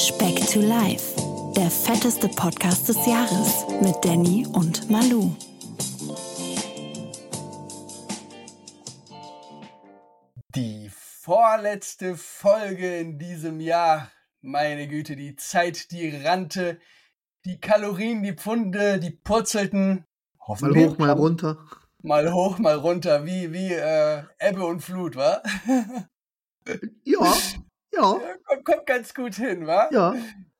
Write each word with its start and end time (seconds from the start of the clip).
Speck 0.00 0.46
to 0.46 0.60
Life, 0.60 1.14
der 1.54 1.70
fetteste 1.70 2.26
Podcast 2.28 2.88
des 2.88 2.96
Jahres 3.04 3.66
mit 3.82 4.02
Danny 4.02 4.46
und 4.46 4.88
Malu. 4.88 5.36
Die 10.54 10.90
vorletzte 10.90 12.16
Folge 12.16 12.96
in 12.96 13.18
diesem 13.18 13.60
Jahr. 13.60 14.10
Meine 14.40 14.88
Güte, 14.88 15.16
die 15.16 15.36
Zeit, 15.36 15.90
die 15.90 16.08
rannte, 16.08 16.80
die 17.44 17.60
Kalorien, 17.60 18.22
die 18.22 18.32
Pfunde, 18.32 19.00
die 19.00 19.10
purzelten. 19.10 20.06
Mal 20.48 20.76
hoch, 20.76 20.96
mal 20.96 21.10
runter. 21.10 21.58
Mal 22.02 22.32
hoch, 22.32 22.58
mal 22.58 22.76
runter, 22.76 23.26
wie, 23.26 23.52
wie 23.52 23.74
äh, 23.74 24.22
Ebbe 24.38 24.64
und 24.64 24.80
Flut, 24.80 25.16
wa? 25.16 25.42
ja, 27.04 27.18
ja. 27.92 28.20
kommt, 28.44 28.64
kommt 28.64 28.86
ganz 28.86 29.14
gut 29.14 29.34
hin, 29.34 29.66
wa? 29.66 29.88
Ja. 29.90 30.14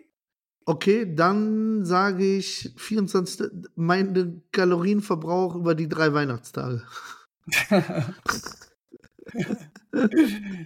Okay, 0.67 1.15
dann 1.15 1.85
sage 1.85 2.25
ich 2.37 2.73
24. 2.77 3.51
Mein 3.75 4.43
Kalorienverbrauch 4.53 5.57
über 5.57 5.75
die 5.75 5.89
drei 5.89 6.13
Weihnachtstage. 6.15 6.83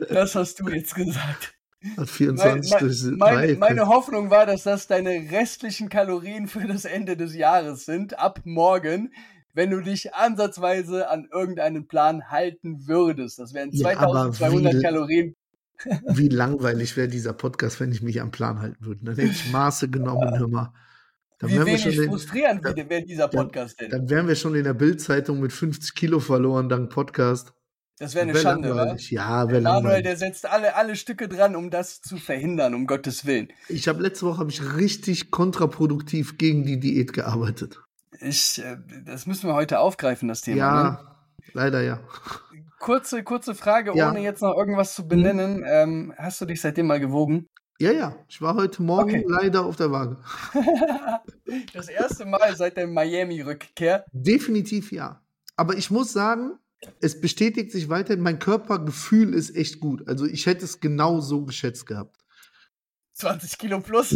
Das 0.09 0.35
hast 0.35 0.61
du 0.61 0.69
jetzt 0.69 0.95
gesagt. 0.95 1.55
Hat 1.97 2.09
24 2.09 2.73
Mein, 2.73 3.19
mein, 3.19 3.19
meine, 3.19 3.57
meine 3.57 3.87
Hoffnung 3.89 4.31
war, 4.31 4.47
dass 4.47 4.65
das 4.65 4.87
deine 4.89 5.11
restlichen 5.31 5.89
Kalorien 5.89 6.49
für 6.49 6.67
das 6.67 6.85
Ende 6.85 7.17
des 7.17 7.35
Jahres 7.35 7.85
sind, 7.85 8.19
ab 8.19 8.41
morgen, 8.45 9.13
wenn 9.55 9.71
du 9.71 9.81
dich 9.81 10.15
ansatzweise 10.15 11.09
an 11.09 11.29
irgendeinen 11.33 11.87
Plan 11.87 12.31
halten 12.31 12.87
würdest. 12.87 13.39
Das 13.39 13.55
wären 13.55 13.71
Ja, 13.73 13.97
aber 13.99 14.33
2200 14.33 14.75
wie- 14.75 14.83
Kalorien. 14.83 15.37
Wie 16.09 16.29
langweilig 16.29 16.97
wäre 16.97 17.09
dieser 17.09 17.33
Podcast, 17.33 17.79
wenn 17.81 17.93
ich 17.93 18.03
mich 18.03 18.21
am 18.21 18.31
Plan 18.31 18.59
halten 18.61 18.85
würde. 18.85 19.05
Dann 19.05 19.15
hätte 19.17 19.31
ich 19.31 19.53
Maße 19.53 19.89
genommen, 19.89 20.39
hör 20.39 20.49
mal. 20.49 20.73
Dann 21.39 21.51
Wie 21.51 21.55
wären, 21.55 21.67
wir 21.67 21.73
wenig 21.75 21.83
schon 21.95 22.05
in, 22.05 22.11
frustrierend 22.11 22.65
dann- 22.65 22.77
wäre 22.91 23.03
dieser 23.05 23.29
Podcast 23.29 23.81
denn? 23.81 23.91
dann 23.91 24.11
wären 24.11 24.27
wir 24.27 24.35
schon 24.35 24.55
in 24.57 24.65
der 24.65 24.75
Bildzeitung 24.75 25.39
mit 25.41 25.53
50 25.53 25.95
Kilo 25.95 26.19
verloren 26.19 26.69
dank 26.69 26.91
Podcast. 26.91 27.53
Das 28.01 28.15
wäre 28.15 28.25
eine 28.25 28.35
Wär 28.35 28.41
Schande, 28.43 28.69
langweilig. 28.71 29.11
Ja, 29.11 29.49
wäre 29.49 29.61
Manuel, 29.61 29.83
langweilig. 29.83 30.03
der 30.05 30.17
setzt 30.17 30.47
alle, 30.47 30.75
alle 30.77 30.95
Stücke 30.97 31.29
dran, 31.29 31.55
um 31.57 31.71
das 31.71 32.01
zu 32.01 32.17
verhindern, 32.17 32.75
um 32.75 32.87
Gottes 32.87 33.25
Willen. 33.27 33.49
Ich 33.69 33.87
habe 33.89 34.03
letzte 34.03 34.27
Woche 34.27 34.39
hab 34.39 34.49
ich 34.49 34.63
richtig 34.77 35.31
kontraproduktiv 35.31 36.39
gegen 36.39 36.65
die 36.65 36.79
Diät 36.81 37.13
gearbeitet. 37.13 37.81
Ich, 38.21 38.61
äh, 38.65 38.77
das 39.05 39.27
müssen 39.27 39.49
wir 39.49 39.55
heute 39.55 39.79
aufgreifen, 39.79 40.29
das 40.29 40.41
Thema. 40.43 40.57
ja, 40.59 40.91
Ne? 40.91 40.99
leider 41.55 41.83
ja. 41.83 42.01
Kurze, 42.79 43.23
kurze 43.25 43.55
Frage, 43.55 43.93
Ja. 43.97 44.09
ohne 44.11 44.21
jetzt 44.21 44.43
noch 44.43 44.57
irgendwas 44.57 44.95
zu 44.95 45.07
benennen. 45.09 45.65
Ähm, 45.67 46.15
hast 46.17 46.41
du 46.41 46.45
dich 46.47 46.61
seitdem 46.61 46.87
mal 46.87 47.01
gewogen? 47.01 47.49
Ja, 47.81 47.93
ja. 47.93 48.17
Ich 48.29 48.41
war 48.43 48.55
heute 48.55 48.83
Morgen 48.83 49.11
Okay. 49.11 49.25
leider 49.29 49.65
auf 49.65 49.77
der 49.77 49.91
Waage. 49.91 50.17
Das 51.73 51.89
erste 51.89 52.25
Mal 52.27 52.55
seit 52.57 52.77
der 52.77 52.87
Miami-Rückkehr. 52.87 54.05
Definitiv 54.13 54.93
ja. 54.93 55.23
Aber 55.57 55.77
ich 55.77 55.91
muss 55.91 56.13
sagen, 56.13 56.59
es 57.01 57.21
bestätigt 57.21 57.73
sich 57.73 57.89
weiterhin, 57.89 58.23
mein 58.23 58.39
Körpergefühl 58.39 59.33
ist 59.33 59.57
echt 59.57 59.81
gut. 59.81 60.07
Also 60.09 60.27
ich 60.27 60.47
hätte 60.47 60.65
es 60.67 60.81
genau 60.81 61.21
so 61.21 61.45
geschätzt 61.45 61.87
gehabt. 61.87 62.17
20 63.15 63.59
Kilo 63.59 63.81
plus. 63.81 64.13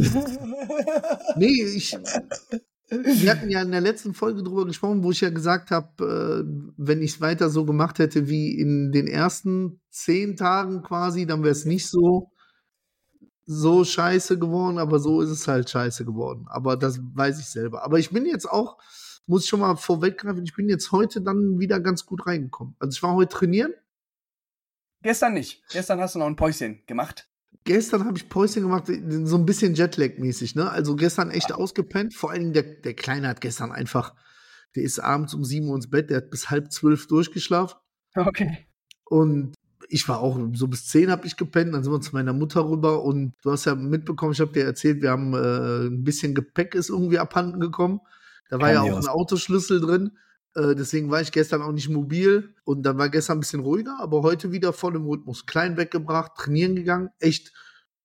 Nee, 1.37 1.63
ich. 1.65 1.97
Wir 2.93 3.31
hatten 3.31 3.49
ja 3.49 3.63
in 3.63 3.71
der 3.71 3.81
letzten 3.81 4.13
Folge 4.13 4.43
drüber 4.43 4.67
gesprochen, 4.67 5.03
wo 5.03 5.11
ich 5.11 5.23
ja 5.23 5.31
gesagt 5.31 5.71
habe, 5.71 6.45
äh, 6.47 6.73
wenn 6.77 7.01
ich 7.01 7.15
es 7.15 7.21
weiter 7.23 7.49
so 7.49 7.65
gemacht 7.65 7.99
hätte 7.99 8.29
wie 8.29 8.59
in 8.59 8.93
den 8.93 9.07
ersten 9.07 9.81
zehn 9.89 10.37
Tagen 10.37 10.83
quasi, 10.83 11.27
dann 11.27 11.43
wäre 11.43 11.53
es 11.53 11.65
nicht 11.65 11.89
so, 11.89 12.31
so 13.47 13.85
scheiße 13.85 14.39
geworden, 14.39 14.79
aber 14.79 14.99
so 14.99 15.23
ist 15.23 15.31
es 15.31 15.49
halt 15.49 15.71
scheiße 15.71 16.05
geworden. 16.05 16.45
Aber 16.49 16.77
das 16.77 17.01
weiß 17.03 17.41
ich 17.41 17.47
selber. 17.47 17.83
Aber 17.83 17.99
ich 17.99 18.11
bin 18.11 18.27
jetzt 18.27 18.51
auch, 18.51 18.77
muss 19.27 19.45
ich 19.45 19.49
schon 19.49 19.61
mal 19.61 19.77
vorweggreifen, 19.77 20.45
ich 20.45 20.55
bin 20.55 20.69
jetzt 20.69 20.93
heute 20.93 21.23
dann 21.23 21.59
wieder 21.59 21.81
ganz 21.81 22.05
gut 22.05 22.27
reingekommen. 22.27 22.77
Also 22.79 22.95
ich 22.95 23.03
war 23.03 23.15
heute 23.15 23.35
trainieren. 23.35 23.73
Gestern 25.01 25.33
nicht. 25.33 25.63
Gestern 25.71 25.99
hast 26.01 26.15
du 26.15 26.19
noch 26.19 26.27
ein 26.27 26.37
Päuschen 26.37 26.85
gemacht. 26.87 27.32
Gestern 27.65 28.05
habe 28.05 28.17
ich 28.17 28.29
Päuschen 28.29 28.63
gemacht, 28.63 28.87
so 28.87 29.37
ein 29.37 29.47
bisschen 29.47 29.75
Jetlag-mäßig, 29.75 30.57
ne? 30.57 30.71
Also 30.71 30.97
gestern 30.97 31.31
echt 31.31 31.53
ausgepennt. 31.53 32.15
Vor 32.15 32.31
allen 32.31 32.41
Dingen 32.41 32.53
der, 32.53 32.63
der 32.63 32.95
Kleine 32.95 33.29
hat 33.29 33.41
gestern 33.41 33.71
einfach, 33.71 34.15
der 34.75 34.83
ist 34.83 34.99
abends 34.99 35.33
um 35.35 35.45
7 35.45 35.69
Uhr 35.69 35.77
ins 35.77 35.89
Bett, 35.89 36.11
der 36.11 36.19
hat 36.19 36.31
bis 36.31 36.51
halb 36.51 36.73
zwölf 36.73 37.07
durchgeschlafen. 37.07 37.79
Okay. 38.17 38.67
Und 39.05 39.55
ich 39.89 40.09
war 40.09 40.21
auch 40.21 40.39
so 40.55 40.69
bis 40.69 40.87
10 40.87 41.11
habe 41.11 41.27
ich 41.27 41.37
gepennt, 41.37 41.75
dann 41.75 41.85
sind 41.85 41.93
wir 41.93 42.01
zu 42.01 42.15
meiner 42.15 42.33
Mutter 42.33 42.69
rüber 42.69 43.05
und 43.05 43.35
du 43.43 43.53
hast 43.53 43.67
ja 43.67 43.75
mitbekommen, 43.75 44.33
ich 44.33 44.41
habe 44.41 44.53
dir 44.53 44.65
erzählt, 44.65 45.03
wir 45.03 45.11
haben 45.11 45.35
äh, 45.35 45.87
ein 45.89 46.03
bisschen 46.03 46.35
Gepäck 46.35 46.75
ist 46.75 46.89
irgendwie 46.89 47.19
abhanden 47.19 47.61
gekommen. 47.61 48.01
Da 48.49 48.59
war 48.59 48.73
Kein 48.73 48.75
ja 48.75 48.83
auch 48.83 48.97
ein 48.97 49.09
Autoschlüssel 49.09 49.81
drin. 49.81 50.13
Äh, 50.55 50.75
deswegen 50.75 51.11
war 51.11 51.21
ich 51.21 51.33
gestern 51.33 51.63
auch 51.63 51.73
nicht 51.73 51.89
mobil 51.89 52.55
und 52.65 52.83
dann 52.83 52.99
war 52.99 53.09
gestern 53.09 53.39
ein 53.39 53.41
bisschen 53.41 53.61
ruhiger, 53.61 53.99
aber 54.01 54.23
heute 54.23 54.53
wieder 54.53 54.73
voll 54.73 54.97
im 54.97 55.07
Rhythmus. 55.07 55.47
Klein 55.47 55.77
weggebracht, 55.77 56.33
trainieren 56.37 56.77
gegangen, 56.77 57.11
echt 57.21 57.53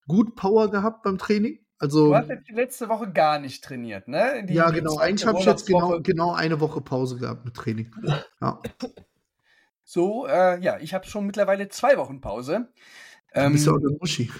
gut 0.06 0.34
Power 0.34 0.70
gehabt 0.70 1.02
beim 1.02 1.18
Training. 1.18 1.58
Also 1.78 2.08
Du 2.08 2.16
hast 2.16 2.28
jetzt 2.28 2.48
die 2.48 2.54
letzte 2.54 2.88
Woche 2.88 3.12
gar 3.12 3.38
nicht 3.38 3.62
trainiert, 3.62 4.08
ne? 4.08 4.44
Die, 4.48 4.54
ja, 4.54 4.70
genau. 4.70 4.96
Eigentlich 4.98 5.26
habe 5.26 5.38
ich 5.38 5.44
jetzt 5.44 5.66
genau, 5.66 6.00
genau 6.00 6.32
eine 6.32 6.58
Woche 6.60 6.80
Pause 6.80 7.18
gehabt 7.18 7.44
mit 7.44 7.54
Training. 7.54 7.92
Ja. 8.40 8.60
So, 9.84 10.26
äh, 10.26 10.60
ja, 10.60 10.78
ich 10.80 10.92
habe 10.92 11.06
schon 11.06 11.26
mittlerweile 11.26 11.68
zwei 11.68 11.96
Wochen 11.96 12.20
Pause. 12.20 12.68
Du 13.32 13.40
Ähm, 13.40 13.52
bist 13.52 13.66
ja 13.66 13.72
auch 13.72 13.76
eine 13.76 13.96
Muschi. 14.00 14.30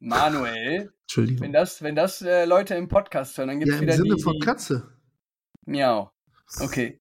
Manuel, 0.00 0.92
Entschuldigung. 1.02 1.42
wenn 1.44 1.52
das, 1.52 1.82
wenn 1.82 1.96
das 1.96 2.20
äh, 2.20 2.44
Leute 2.44 2.74
im 2.74 2.88
Podcast 2.88 3.38
hören, 3.38 3.48
dann 3.48 3.58
gibt 3.60 3.68
Ja, 3.70 3.74
es 3.76 3.80
im 3.80 3.86
wieder 3.86 3.96
Sinne 3.96 4.14
die, 4.16 4.22
von 4.22 4.38
Katze. 4.40 4.92
Miau. 5.64 6.10
Okay. 6.60 7.00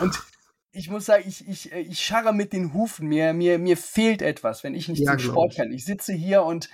Und 0.00 0.22
ich 0.72 0.90
muss 0.90 1.06
sagen, 1.06 1.24
ich, 1.26 1.46
ich, 1.48 1.72
äh, 1.72 1.80
ich 1.80 2.00
scharre 2.00 2.32
mit 2.32 2.52
den 2.52 2.72
Hufen. 2.72 3.08
Mir, 3.08 3.32
mir, 3.32 3.58
mir 3.58 3.76
fehlt 3.76 4.22
etwas, 4.22 4.64
wenn 4.64 4.74
ich 4.74 4.88
nicht 4.88 5.00
Ja, 5.00 5.12
zum 5.12 5.30
Sport 5.30 5.56
kann. 5.56 5.72
Ich 5.72 5.84
sitze 5.84 6.12
hier 6.12 6.44
und 6.44 6.68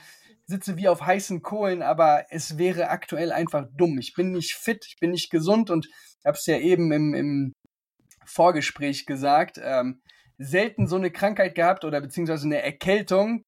sitze 0.47 0.77
wie 0.77 0.89
auf 0.89 1.03
heißen 1.03 1.43
Kohlen, 1.43 1.83
aber 1.83 2.27
es 2.31 2.59
wäre 2.59 2.89
aktuell 2.89 3.33
einfach 3.33 3.67
dumm. 3.77 3.99
Ich 3.99 4.15
bin 4.15 4.33
nicht 4.33 4.55
fit, 4.55 4.85
ich 4.87 4.97
bin 5.01 5.11
nicht 5.11 5.31
gesund 5.31 5.71
und 5.71 5.89
habe 6.25 6.37
es 6.37 6.47
ja 6.47 6.59
eben 6.59 6.93
im, 6.93 7.15
im 7.15 7.53
Vorgespräch 8.27 9.07
gesagt, 9.07 9.59
ähm, 9.63 10.01
selten 10.39 10.87
so 10.87 10.97
eine 10.97 11.11
Krankheit 11.11 11.55
gehabt 11.55 11.85
oder 11.85 12.01
beziehungsweise 12.01 12.47
eine 12.47 12.63
Erkältung, 12.63 13.45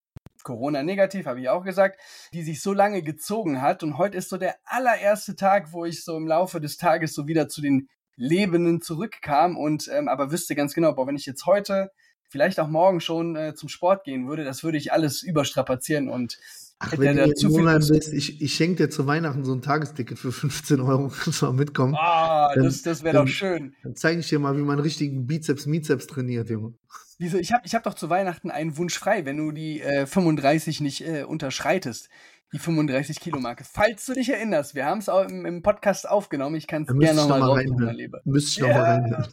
Corona 0.46 0.84
negativ, 0.84 1.26
habe 1.26 1.40
ich 1.40 1.48
auch 1.48 1.64
gesagt, 1.64 2.00
die 2.32 2.44
sich 2.44 2.62
so 2.62 2.72
lange 2.72 3.02
gezogen 3.02 3.60
hat. 3.60 3.82
Und 3.82 3.98
heute 3.98 4.16
ist 4.16 4.28
so 4.28 4.37
der 4.37 4.54
allererste 4.64 5.34
Tag, 5.34 5.72
wo 5.72 5.84
ich 5.84 6.04
so 6.04 6.16
im 6.16 6.28
Laufe 6.28 6.60
des 6.60 6.76
Tages 6.76 7.14
so 7.14 7.26
wieder 7.26 7.48
zu 7.48 7.60
den 7.60 7.88
Lebenden 8.14 8.81
zurückkam 8.81 9.58
und 9.58 9.90
ähm, 9.93 10.08
aber 10.08 10.31
wüsste 10.31 10.54
ganz 10.54 10.72
genau, 10.72 10.94
boah, 10.94 11.06
wenn 11.06 11.16
ich 11.16 11.26
jetzt 11.26 11.46
heute, 11.46 11.90
vielleicht 12.31 12.60
auch 12.60 12.69
morgen 12.69 13.00
schon 13.00 13.37
äh, 13.37 13.54
zum 13.54 13.69
Sport 13.69 14.04
gehen 14.04 14.28
würde, 14.28 14.44
das 14.44 14.62
würde 14.62 14.78
ich 14.78 14.93
alles 14.93 15.22
überstrapazieren 15.22 16.08
und 16.08 16.38
Ach, 16.78 16.93
wenn 16.96 17.16
du 17.16 17.34
zu 17.34 17.50
viel 17.50 17.64
bist, 17.64 18.12
ich, 18.12 18.40
ich 18.40 18.54
schenke 18.54 18.84
dir 18.84 18.90
zu 18.90 19.06
Weihnachten 19.06 19.44
so 19.44 19.52
ein 19.52 19.62
Tagesticket 19.62 20.19
für 20.19 20.31
15 20.31 20.81
Euro, 20.81 21.08
kannst 21.25 21.43
du 21.43 21.46
mal 21.46 21.52
mitkommen. 21.52 21.94
Ah, 21.98 22.52
dann, 22.54 22.64
das, 22.64 22.82
das 22.82 23.02
wäre 23.02 23.16
doch 23.16 23.28
schön. 23.28 23.75
Dann 23.82 23.96
zeige 23.96 24.20
ich 24.20 24.28
dir 24.28 24.38
mal, 24.38 24.56
wie 24.56 24.62
man 24.62 24.78
richtigen 24.78 25.26
Bizeps, 25.26 25.66
Mizeps 25.66 26.06
trainiert, 26.06 26.50
Junge. 26.50 26.75
Wieso? 27.18 27.38
Ich 27.38 27.52
habe 27.52 27.62
ich 27.64 27.74
hab 27.74 27.82
doch 27.82 27.94
zu 27.94 28.10
Weihnachten 28.10 28.50
einen 28.50 28.76
Wunsch 28.76 28.98
frei, 28.98 29.24
wenn 29.24 29.36
du 29.36 29.52
die 29.52 29.80
äh, 29.80 30.06
35 30.06 30.80
nicht 30.80 31.06
äh, 31.06 31.22
unterschreitest 31.22 32.08
die 32.52 32.58
35 32.58 33.20
Kilo 33.20 33.40
Marke. 33.40 33.64
Falls 33.64 34.06
du 34.06 34.14
dich 34.14 34.28
erinnerst, 34.28 34.74
wir 34.74 34.86
haben 34.86 34.98
es 34.98 35.08
auch 35.08 35.28
im, 35.28 35.44
im, 35.46 35.62
Podcast 35.62 36.08
aufgenommen. 36.08 36.54
Ich 36.56 36.66
kann 36.66 36.82
es 36.82 36.98
gerne 36.98 37.26
nochmal 37.26 37.64
noch 37.64 37.92
Lieber. 37.92 38.20
Müsste 38.24 38.50
ich 38.50 38.56
ja. 38.58 38.68
nochmal 38.68 38.84
reinhören. 38.84 39.26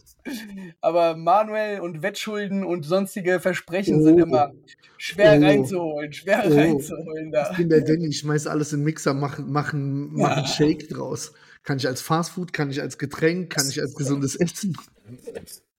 Aber 0.82 1.16
Manuel 1.16 1.80
und 1.80 2.02
Wettschulden 2.02 2.64
und 2.64 2.84
sonstige 2.84 3.40
Versprechen 3.40 4.00
oh. 4.00 4.04
sind 4.04 4.20
immer 4.20 4.52
schwer 4.98 5.38
oh. 5.40 5.44
reinzuholen, 5.44 6.12
schwer 6.12 6.44
oh. 6.46 6.54
reinzuholen. 6.54 7.32
Da. 7.32 7.52
Ich 7.52 7.58
bin 7.58 7.70
der 7.70 7.82
Danny, 7.82 8.08
ich 8.08 8.20
schmeiß 8.20 8.48
alles 8.48 8.74
in 8.74 8.80
den 8.80 8.86
Mixer, 8.86 9.14
mach, 9.14 9.40
mach 9.40 9.74
ja. 9.74 9.80
einen 9.80 10.48
Shake 10.48 10.90
draus. 10.90 11.34
Kann 11.64 11.78
ich 11.78 11.88
als 11.88 12.02
Fastfood, 12.02 12.52
kann 12.52 12.72
ich 12.72 12.82
als 12.82 12.98
Getränk, 12.98 13.52
kann 13.52 13.70
ich 13.70 13.80
als 13.80 13.96
gesundes 13.96 14.36
Essen. 14.36 14.76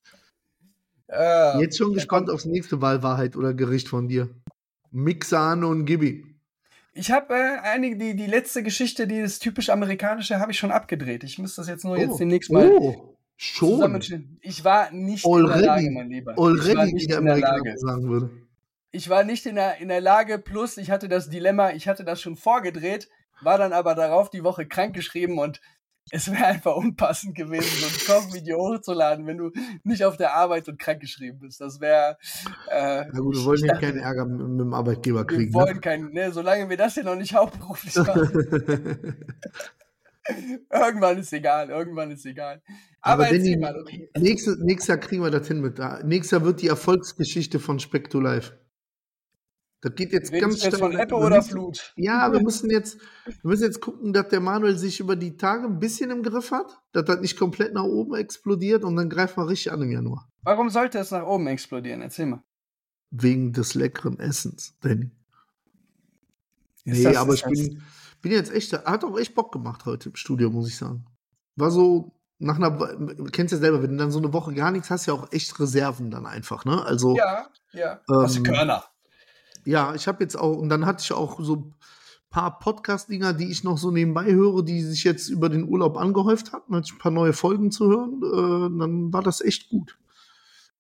Äh, 1.09 1.61
Jetzt 1.61 1.79
schon 1.79 1.93
gespannt 1.93 2.31
aufs 2.31 2.45
nächste 2.45 2.81
Wahlwahrheit 2.81 3.37
oder 3.37 3.55
Gericht 3.55 3.89
von 3.89 4.09
dir. 4.09 4.31
Mixano 4.91 5.69
und 5.69 5.85
Gibi. 5.85 6.25
Ich 6.93 7.11
habe 7.11 7.35
äh, 7.35 7.59
einige, 7.63 7.97
die, 7.97 8.17
die 8.17 8.27
letzte 8.27 8.63
Geschichte, 8.63 9.07
die 9.07 9.21
das 9.21 9.41
typisch 9.41 9.71
amerikanische, 9.71 10.39
habe 10.39 10.53
ich 10.53 10.59
schon 10.59 10.71
abgedreht. 10.71 11.25
Ich 11.25 11.39
muss 11.39 11.57
das 11.57 11.69
jetzt 11.69 11.85
nur 11.85 11.95
oh. 11.95 12.01
jetzt 12.01 12.19
demnächst 12.19 12.51
mal 12.51 12.71
oh. 12.71 13.15
Schon. 13.37 14.01
Ich 14.43 14.65
war 14.65 14.93
nicht 14.93 15.27
already, 15.27 15.43
in 15.43 15.49
der 15.49 15.67
Lage, 15.67 15.91
mein 15.91 16.09
Lieber. 16.09 16.39
Already, 16.39 16.71
ich 16.71 16.77
war 16.77 16.85
nicht 16.87 17.03
wie 17.03 17.07
der 17.09 17.19
Amerikaner 17.19 17.77
sagen 17.77 18.09
würde. 18.09 18.31
Ich 18.93 19.11
war 19.11 19.25
nicht 19.25 19.45
in 19.47 19.57
der, 19.57 19.79
in 19.79 19.89
der 19.89 20.01
Lage, 20.01 20.39
plus 20.39 20.77
ich 20.77 20.91
hatte 20.91 21.09
das 21.09 21.31
Dilemma, 21.31 21.73
ich 21.73 21.89
hatte 21.89 22.05
das 22.05 22.23
schon 22.23 22.37
vorgedreht, 22.37 23.09
war 23.43 23.59
dann 23.59 23.73
aber 23.73 23.97
darauf 23.97 24.31
die 24.31 24.45
Woche 24.45 24.67
krankgeschrieben 24.67 25.39
und 25.39 25.61
es 26.11 26.31
wäre 26.31 26.45
einfach 26.47 26.77
unpassend 26.77 27.35
gewesen, 27.35 27.65
so 27.65 27.87
ein 27.87 28.23
Kochvideo 28.23 28.59
hochzuladen, 28.59 29.27
wenn 29.27 29.39
du 29.39 29.51
nicht 29.85 30.05
auf 30.05 30.17
der 30.17 30.35
Arbeit 30.35 30.69
und 30.69 30.79
krankgeschrieben 30.79 31.41
bist. 31.41 31.61
Das 31.61 31.81
wäre. 31.81 32.19
Äh, 32.71 33.07
Na 33.13 33.21
gut, 33.21 33.37
wir 33.37 33.45
wollen 33.45 33.65
ja 33.65 33.77
keinen 33.79 33.99
Ärger 33.99 34.27
mit, 34.27 34.47
mit, 34.47 34.61
dem 34.61 34.75
Arbeitgeber 34.75 35.27
kriegen. 35.27 35.53
Wir 35.53 35.61
wollen 35.61 35.77
ne? 35.77 35.81
keinen, 35.81 36.13
ne, 36.13 36.31
solange 36.31 36.69
wir 36.69 36.77
das 36.77 36.95
hier 36.95 37.05
noch 37.05 37.17
nicht 37.17 37.35
hauptberuflich 37.35 37.95
machen. 37.97 39.17
irgendwann 40.71 41.19
ist 41.19 41.33
egal, 41.33 41.71
irgendwann 41.71 42.11
ist 42.11 42.27
egal. 42.27 42.63
Aber, 43.01 43.25
Aber 43.25 43.33
Danny, 43.35 43.57
mal, 43.57 43.79
okay. 43.79 44.11
nächstes, 44.19 44.59
nächstes 44.59 44.89
Jahr 44.89 44.99
kriegen 44.99 45.23
wir 45.23 45.31
das 45.31 45.49
hin 45.49 45.61
mit. 45.61 45.79
Nächstes 46.05 46.31
Jahr 46.33 46.45
wird 46.45 46.61
die 46.63 46.69
Erfolgsgeschichte 46.69 47.61
von 47.61 47.79
Speck 47.79 48.11
to 48.11 48.21
Life. 48.21 48.53
Das 49.85 49.95
geht 49.97 50.15
jetzt 50.15 50.33
Redest 50.33 50.41
ganz 50.41 50.61
schnell. 50.61 50.79
von 50.79 50.99
Ebbe 50.99 51.15
oder 51.15 51.43
Flut? 51.43 51.93
Ja, 51.97 52.33
wir 52.33 52.43
müssen 52.43 52.71
jetzt, 52.71 52.99
wir 53.27 53.35
müssen 53.43 53.65
jetzt 53.65 53.83
gucken, 53.83 54.15
dass 54.15 54.29
der 54.29 54.41
Manuel 54.41 54.79
sich 54.79 54.99
über 54.99 55.15
die 55.15 55.37
Tage 55.37 55.67
ein 55.67 55.79
bisschen 55.79 56.11
im 56.11 56.23
Griff 56.23 56.53
hat, 56.53 56.81
dass 56.93 57.05
das 57.05 57.21
nicht 57.21 57.39
komplett 57.39 57.75
nach 57.75 57.85
oben 57.85 58.15
explodiert 58.15 58.83
und 58.83 58.97
dann 58.97 59.11
greifen 59.11 59.37
wir 59.43 59.47
richtig 59.47 59.73
an 59.73 59.83
im 59.83 59.93
Januar. 59.93 60.27
Warum 60.43 60.71
sollte 60.71 60.99
es 60.99 61.11
nach 61.11 61.27
oben 61.27 61.49
explodieren? 61.49 62.01
Erzähl 62.01 62.25
mal. 62.25 62.43
Wegen 63.11 63.53
des 63.53 63.75
leckeren 63.75 64.19
Essens, 64.19 64.75
Danny. 64.81 65.11
nee, 66.85 67.15
aber 67.15 67.35
ich 67.35 67.45
bin, 67.45 67.83
bin 68.23 68.33
jetzt 68.33 68.55
echt, 68.55 68.73
hat 68.73 69.05
auch 69.05 69.19
echt 69.19 69.35
Bock 69.35 69.53
gemacht 69.53 69.85
heute 69.85 70.09
im 70.09 70.17
Studio, 70.17 70.49
muss 70.49 70.67
ich 70.67 70.79
sagen. 70.79 71.05
War 71.57 71.71
so, 71.71 72.11
nach 72.39 72.57
einer, 72.57 72.71
du 72.71 73.25
kennst 73.25 73.53
ja 73.53 73.59
selber, 73.59 73.83
wenn 73.83 73.91
du 73.91 73.97
dann 73.99 74.11
so 74.11 74.19
eine 74.19 74.33
Woche 74.33 74.55
gar 74.55 74.71
nichts 74.71 74.89
hast, 74.89 75.05
ja 75.05 75.13
auch 75.13 75.31
echt 75.31 75.61
Reserven 75.61 76.11
dann 76.11 76.25
einfach, 76.25 76.65
ne? 76.65 76.83
Also. 76.87 77.15
Ja, 77.17 77.51
ja. 77.73 78.01
Ähm, 78.09 78.17
hast 78.23 78.39
du 78.39 78.43
Körner. 78.43 78.83
Ja, 79.65 79.95
ich 79.95 80.07
habe 80.07 80.23
jetzt 80.23 80.37
auch, 80.37 80.57
und 80.57 80.69
dann 80.69 80.87
hatte 80.87 81.03
ich 81.03 81.13
auch 81.13 81.41
so 81.41 81.57
ein 81.57 81.75
paar 82.31 82.59
Podcast-Dinger, 82.59 83.33
die 83.33 83.51
ich 83.51 83.65
noch 83.65 83.79
so 83.79 83.91
nebenbei 83.91 84.25
höre, 84.25 84.63
die 84.63 84.83
sich 84.83 85.05
jetzt 85.05 85.29
über 85.29 85.49
den 85.49 85.69
Urlaub 85.69 85.97
angehäuft 85.97 86.53
hatten, 86.53 86.75
hatte 86.75 86.87
ich 86.87 86.93
ein 86.93 86.99
paar 86.99 87.13
neue 87.13 87.33
Folgen 87.33 87.71
zu 87.71 87.89
hören, 87.89 88.21
äh, 88.23 88.79
dann 88.79 89.13
war 89.13 89.23
das 89.23 89.41
echt 89.41 89.69
gut. 89.71 89.97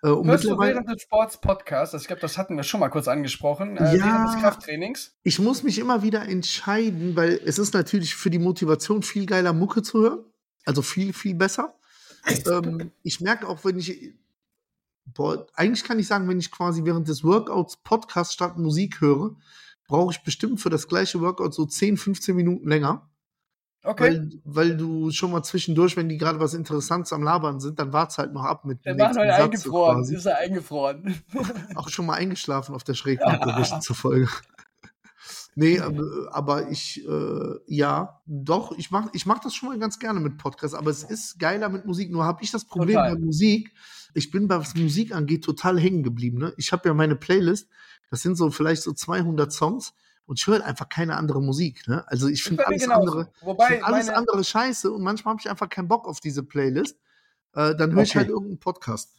Äh, 0.02 0.08
und 0.08 0.26
Hörst 0.26 0.44
du 0.44 0.58
während 0.58 0.88
des 0.88 1.02
Sports-Podcasts, 1.02 1.94
ich 1.94 2.06
glaube, 2.06 2.20
das 2.20 2.36
hatten 2.36 2.56
wir 2.56 2.62
schon 2.64 2.80
mal 2.80 2.90
kurz 2.90 3.08
angesprochen, 3.08 3.76
äh, 3.76 3.96
ja, 3.96 4.04
während 4.04 4.28
des 4.28 4.42
Krafttrainings? 4.42 5.14
Ich 5.22 5.38
muss 5.38 5.62
mich 5.62 5.78
immer 5.78 6.02
wieder 6.02 6.28
entscheiden, 6.28 7.16
weil 7.16 7.40
es 7.44 7.58
ist 7.58 7.72
natürlich 7.72 8.14
für 8.14 8.30
die 8.30 8.38
Motivation 8.38 9.02
viel 9.02 9.24
geiler 9.24 9.52
Mucke 9.52 9.82
zu 9.82 10.02
hören. 10.02 10.24
Also 10.66 10.82
viel, 10.82 11.12
viel 11.12 11.34
besser. 11.34 11.74
ähm, 12.50 12.90
ich 13.02 13.20
merke 13.20 13.48
auch, 13.48 13.64
wenn 13.64 13.78
ich 13.78 14.14
boah, 15.06 15.46
eigentlich 15.54 15.84
kann 15.84 15.98
ich 15.98 16.06
sagen, 16.06 16.28
wenn 16.28 16.38
ich 16.38 16.50
quasi 16.50 16.84
während 16.84 17.08
des 17.08 17.24
Workouts 17.24 17.78
Podcast 17.78 18.32
statt 18.32 18.58
Musik 18.58 19.00
höre, 19.00 19.36
brauche 19.86 20.12
ich 20.12 20.22
bestimmt 20.22 20.60
für 20.60 20.70
das 20.70 20.88
gleiche 20.88 21.20
Workout 21.20 21.54
so 21.54 21.66
10, 21.66 21.96
15 21.96 22.34
Minuten 22.34 22.68
länger. 22.68 23.08
Okay. 23.82 24.02
Weil, 24.02 24.30
weil 24.44 24.76
du 24.78 25.10
schon 25.10 25.30
mal 25.30 25.42
zwischendurch, 25.42 25.94
wenn 25.96 26.08
die 26.08 26.16
gerade 26.16 26.40
was 26.40 26.54
Interessantes 26.54 27.12
am 27.12 27.22
Labern 27.22 27.60
sind, 27.60 27.78
dann 27.78 27.92
wart's 27.92 28.16
halt 28.16 28.32
noch 28.32 28.44
ab 28.44 28.64
mit 28.64 28.84
dem 28.86 28.96
Der 28.96 29.14
war 29.14 29.14
heute 29.14 29.34
eingefroren, 29.34 30.04
ist 30.04 30.24
er 30.24 30.38
eingefroren. 30.38 31.22
Auch 31.74 31.90
schon 31.90 32.06
mal 32.06 32.14
eingeschlafen 32.14 32.74
auf 32.74 32.82
der 32.82 32.94
Schrägbank 32.94 33.42
zufolge. 33.82 34.28
Nee, 35.56 35.80
aber 36.30 36.70
ich, 36.70 37.06
äh, 37.06 37.54
ja, 37.66 38.20
doch, 38.26 38.72
ich 38.76 38.90
mach, 38.90 39.08
ich 39.12 39.26
mach 39.26 39.38
das 39.38 39.54
schon 39.54 39.68
mal 39.68 39.78
ganz 39.78 39.98
gerne 39.98 40.18
mit 40.18 40.38
Podcasts, 40.38 40.74
aber 40.74 40.90
es 40.90 41.04
ist 41.04 41.38
geiler 41.38 41.68
mit 41.68 41.84
Musik. 41.84 42.10
Nur 42.10 42.24
habe 42.24 42.42
ich 42.42 42.50
das 42.50 42.64
Problem 42.64 42.96
Total. 42.96 43.14
mit 43.14 43.24
Musik, 43.24 43.72
ich 44.14 44.30
bin, 44.30 44.48
was 44.48 44.74
Musik 44.74 45.14
angeht, 45.14 45.44
total 45.44 45.78
hängen 45.78 46.02
geblieben. 46.02 46.38
Ne? 46.38 46.54
Ich 46.56 46.72
habe 46.72 46.88
ja 46.88 46.94
meine 46.94 47.16
Playlist, 47.16 47.68
das 48.10 48.22
sind 48.22 48.36
so 48.36 48.50
vielleicht 48.50 48.82
so 48.82 48.92
200 48.92 49.52
Songs 49.52 49.94
und 50.26 50.38
ich 50.38 50.46
höre 50.46 50.64
einfach 50.64 50.88
keine 50.88 51.16
andere 51.16 51.42
Musik. 51.42 51.86
Ne? 51.88 52.04
Also 52.08 52.28
ich 52.28 52.42
finde 52.42 52.66
alles, 52.66 52.88
andere, 52.88 53.30
find 53.66 53.84
alles 53.84 54.08
andere 54.08 54.44
scheiße 54.44 54.90
und 54.90 55.02
manchmal 55.02 55.32
habe 55.32 55.40
ich 55.40 55.50
einfach 55.50 55.68
keinen 55.68 55.88
Bock 55.88 56.06
auf 56.06 56.20
diese 56.20 56.42
Playlist. 56.42 56.98
Äh, 57.54 57.74
dann 57.76 57.90
höre 57.90 57.98
okay. 57.98 58.02
ich 58.02 58.16
halt 58.16 58.28
irgendeinen 58.28 58.58
Podcast. 58.58 59.14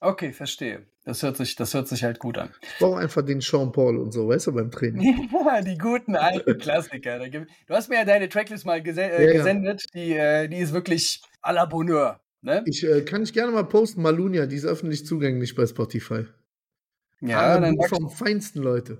Okay, 0.00 0.32
verstehe. 0.32 0.86
Das 1.04 1.22
hört 1.22 1.38
sich, 1.38 1.56
das 1.56 1.74
hört 1.74 1.88
sich 1.88 2.04
halt 2.04 2.18
gut 2.18 2.38
an. 2.38 2.50
Ich 2.60 2.78
brauche 2.78 2.98
einfach 2.98 3.22
den 3.22 3.40
Sean 3.40 3.72
Paul 3.72 3.96
und 3.96 4.12
so, 4.12 4.28
weißt 4.28 4.48
du, 4.48 4.52
beim 4.52 4.70
Training. 4.70 5.28
Ja, 5.44 5.62
die 5.62 5.78
guten 5.78 6.14
alten 6.14 6.58
Klassiker. 6.58 7.18
Du 7.28 7.46
hast 7.70 7.88
mir 7.88 7.96
ja 7.96 8.04
deine 8.04 8.28
Tracklist 8.28 8.66
mal 8.66 8.82
gese 8.82 9.02
äh, 9.02 9.26
ja, 9.26 9.32
gesendet. 9.32 9.84
Ja. 9.94 10.00
Die, 10.00 10.12
äh, 10.12 10.48
die 10.48 10.58
ist 10.58 10.72
wirklich 10.72 11.22
à 11.42 11.52
la 11.52 11.64
Bonheur. 11.64 12.20
Ne? 12.40 12.62
Ich 12.66 12.84
äh, 12.84 13.02
kann 13.02 13.22
ich 13.22 13.32
gerne 13.32 13.52
mal 13.52 13.64
posten, 13.64 14.02
Malunia, 14.02 14.46
die 14.46 14.56
ist 14.56 14.64
öffentlich 14.64 15.04
zugänglich 15.04 15.54
bei 15.54 15.66
Spotify. 15.66 16.26
Ja, 17.20 17.54
ah, 17.54 17.60
dann 17.60 17.76
vom 17.88 18.10
feinsten 18.10 18.62
Leute. 18.62 18.98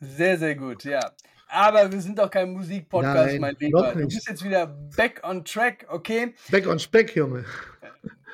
Sehr, 0.00 0.38
sehr 0.38 0.54
gut, 0.54 0.84
ja. 0.84 1.12
Aber 1.48 1.92
wir 1.92 2.00
sind 2.00 2.18
doch 2.18 2.30
kein 2.30 2.52
Musikpodcast, 2.52 3.38
mein 3.38 3.56
Lieber. 3.58 3.92
Du 3.94 4.06
bist 4.06 4.28
jetzt 4.28 4.44
wieder 4.44 4.66
back 4.96 5.20
on 5.24 5.44
track, 5.44 5.84
okay? 5.88 6.34
Back 6.50 6.66
on 6.66 6.78
Speck, 6.78 7.14
Junge. 7.14 7.44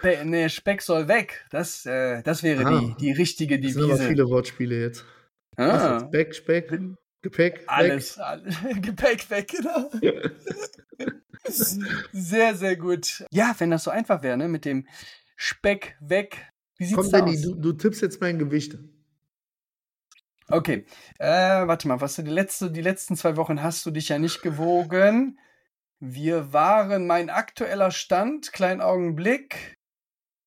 Be 0.02 0.22
nee, 0.24 0.48
Speck 0.48 0.82
soll 0.82 1.08
weg. 1.08 1.44
Das, 1.50 1.86
äh, 1.86 2.22
das 2.22 2.42
wäre 2.42 2.64
ah, 2.64 2.78
die, 2.78 2.94
die 3.00 3.12
richtige 3.12 3.58
Devise. 3.58 3.80
Das 3.80 3.88
sind 3.88 4.00
aber 4.00 4.08
viele 4.08 4.28
Wortspiele 4.28 4.80
jetzt. 4.80 5.04
Ah. 5.56 5.98
Jetzt? 5.98 6.10
Back, 6.12 6.34
Speck, 6.34 6.70
Gepäck, 7.22 7.64
Alles, 7.66 8.18
alles. 8.18 8.54
Gepäck 8.82 9.28
weg, 9.30 9.48
genau. 9.48 9.90
sehr, 11.48 12.54
sehr 12.54 12.76
gut. 12.76 13.24
Ja, 13.30 13.54
wenn 13.58 13.70
das 13.70 13.84
so 13.84 13.90
einfach 13.90 14.22
wäre, 14.22 14.36
ne, 14.36 14.48
mit 14.48 14.64
dem 14.64 14.86
Speck 15.36 15.96
weg. 16.00 16.52
Wie 16.76 16.84
sieht's 16.84 17.00
Komm, 17.00 17.10
Danny, 17.10 17.36
aus? 17.36 17.42
Du, 17.42 17.54
du 17.54 17.72
tippst 17.72 18.02
jetzt 18.02 18.20
mein 18.20 18.38
Gewicht. 18.38 18.78
Okay, 20.48 20.86
äh, 21.18 21.66
warte 21.66 21.88
mal, 21.88 22.00
was 22.00 22.14
du 22.14 22.22
die, 22.22 22.30
letzte, 22.30 22.70
die 22.70 22.82
letzten 22.82 23.16
zwei 23.16 23.36
Wochen 23.36 23.62
hast 23.62 23.84
du 23.84 23.90
dich 23.90 24.08
ja 24.08 24.18
nicht 24.18 24.42
gewogen. 24.42 25.38
Wir 25.98 26.52
waren, 26.52 27.06
mein 27.06 27.30
aktueller 27.30 27.90
Stand, 27.90 28.52
kleinen 28.52 28.80
Augenblick, 28.80 29.76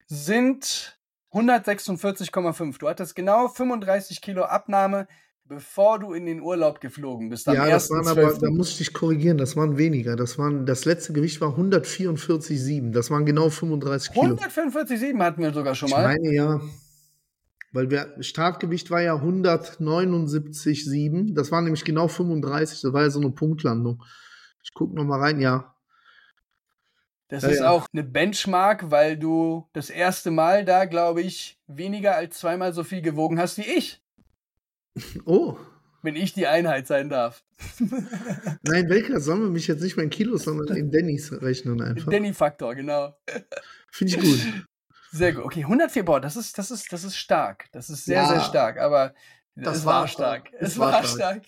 sind 0.08 1.00
146,5. 1.34 2.80
Du 2.80 2.88
hattest 2.88 3.16
genau 3.16 3.50
35 3.50 4.22
Kilo 4.22 4.44
Abnahme 4.44 5.08
bevor 5.50 6.00
du 6.00 6.14
in 6.14 6.26
den 6.26 6.42
Urlaub 6.42 6.80
geflogen 6.80 7.28
bist. 7.30 7.46
ja, 7.48 7.68
das 7.68 7.90
waren 7.90 8.08
aber, 8.08 8.32
da 8.34 8.50
muss 8.50 8.70
ich 8.72 8.78
dich 8.78 8.94
korrigieren, 8.94 9.38
das 9.38 9.58
waren 9.58 9.78
weniger. 9.78 10.16
Das, 10.16 10.38
waren, 10.38 10.66
das 10.66 10.86
letzte 10.86 11.12
Gewicht 11.12 11.42
war 11.42 11.58
144,7. 11.58 12.94
Das 12.94 13.12
waren 13.12 13.26
genau 13.26 13.50
35 13.50 14.14
Kilo. 14.14 14.36
144,7 14.36 15.22
hatten 15.22 15.42
wir 15.42 15.52
sogar 15.52 15.76
schon 15.76 15.90
mal. 15.90 16.14
Ich 16.14 16.22
meine, 16.22 16.34
ja. 16.34 16.62
Weil 17.72 17.92
wir, 17.92 18.16
Startgewicht 18.22 18.90
war 18.90 19.02
ja 19.02 19.16
179,7. 19.16 21.34
Das 21.34 21.52
war 21.52 21.62
nämlich 21.62 21.84
genau 21.84 22.08
35. 22.08 22.80
Das 22.82 22.94
war 22.94 23.02
ja 23.02 23.10
so 23.10 23.20
eine 23.20 23.32
Punktlandung. 23.32 24.02
Ich 24.64 24.74
gucke 24.74 24.96
noch 24.96 25.04
mal 25.04 25.20
rein, 25.20 25.42
ja. 25.42 25.76
Das 27.28 27.44
Ja, 27.44 27.50
ist 27.50 27.60
ja. 27.60 27.70
auch 27.70 27.86
eine 27.94 28.04
Benchmark, 28.04 28.90
weil 28.92 29.18
du 29.18 29.68
das 29.74 29.90
erste 29.90 30.32
Mal 30.32 30.64
da, 30.66 30.86
glaube 30.86 31.22
ich, 31.22 31.60
weniger 31.68 32.16
als 32.16 32.40
zweimal 32.40 32.74
so 32.74 32.84
viel 32.84 33.02
gewogen 33.02 33.40
hast 33.40 33.58
wie 33.58 33.68
ich, 33.68 34.02
Oh, 35.26 35.58
wenn 36.02 36.16
ich 36.16 36.34
die 36.34 36.48
Einheit 36.48 36.88
sein 36.88 37.10
darf. 37.10 37.44
nein, 38.64 38.90
Welker, 38.90 39.20
sollen 39.20 39.42
wir 39.42 39.50
mich 39.50 39.68
jetzt 39.68 39.82
nicht 39.82 39.98
mehr 39.98 40.06
in 40.06 40.10
Kilos, 40.10 40.44
sondern 40.44 40.78
in 40.78 40.92
Dennys 40.92 41.32
rechnen 41.42 41.82
einfach. 41.82 42.10
Danny-Faktor, 42.10 42.76
genau. 42.76 43.14
Finde 43.92 44.14
ich 44.16 44.20
gut. 44.22 44.64
Sehr 45.12 45.34
gut. 45.34 45.44
Okay, 45.46 45.62
104 45.64 46.06
Boah, 46.06 46.22
das 46.22 46.36
ist, 46.38 46.58
das 46.58 46.72
ist, 46.72 46.92
das 46.94 47.04
ist 47.04 47.18
stark. 47.18 47.66
Das 47.72 47.90
ist 47.90 48.06
sehr, 48.06 48.22
Ja. 48.22 48.28
sehr 48.28 48.42
stark. 48.42 48.78
Aber 48.80 49.14
Das 49.56 49.80
es 49.80 49.86
war 49.86 50.08
stark. 50.08 50.48
stark. 50.48 50.62
Es 50.62 50.74
Es 50.74 50.80
war 50.80 50.94
war 50.94 51.04
stark. 51.04 51.44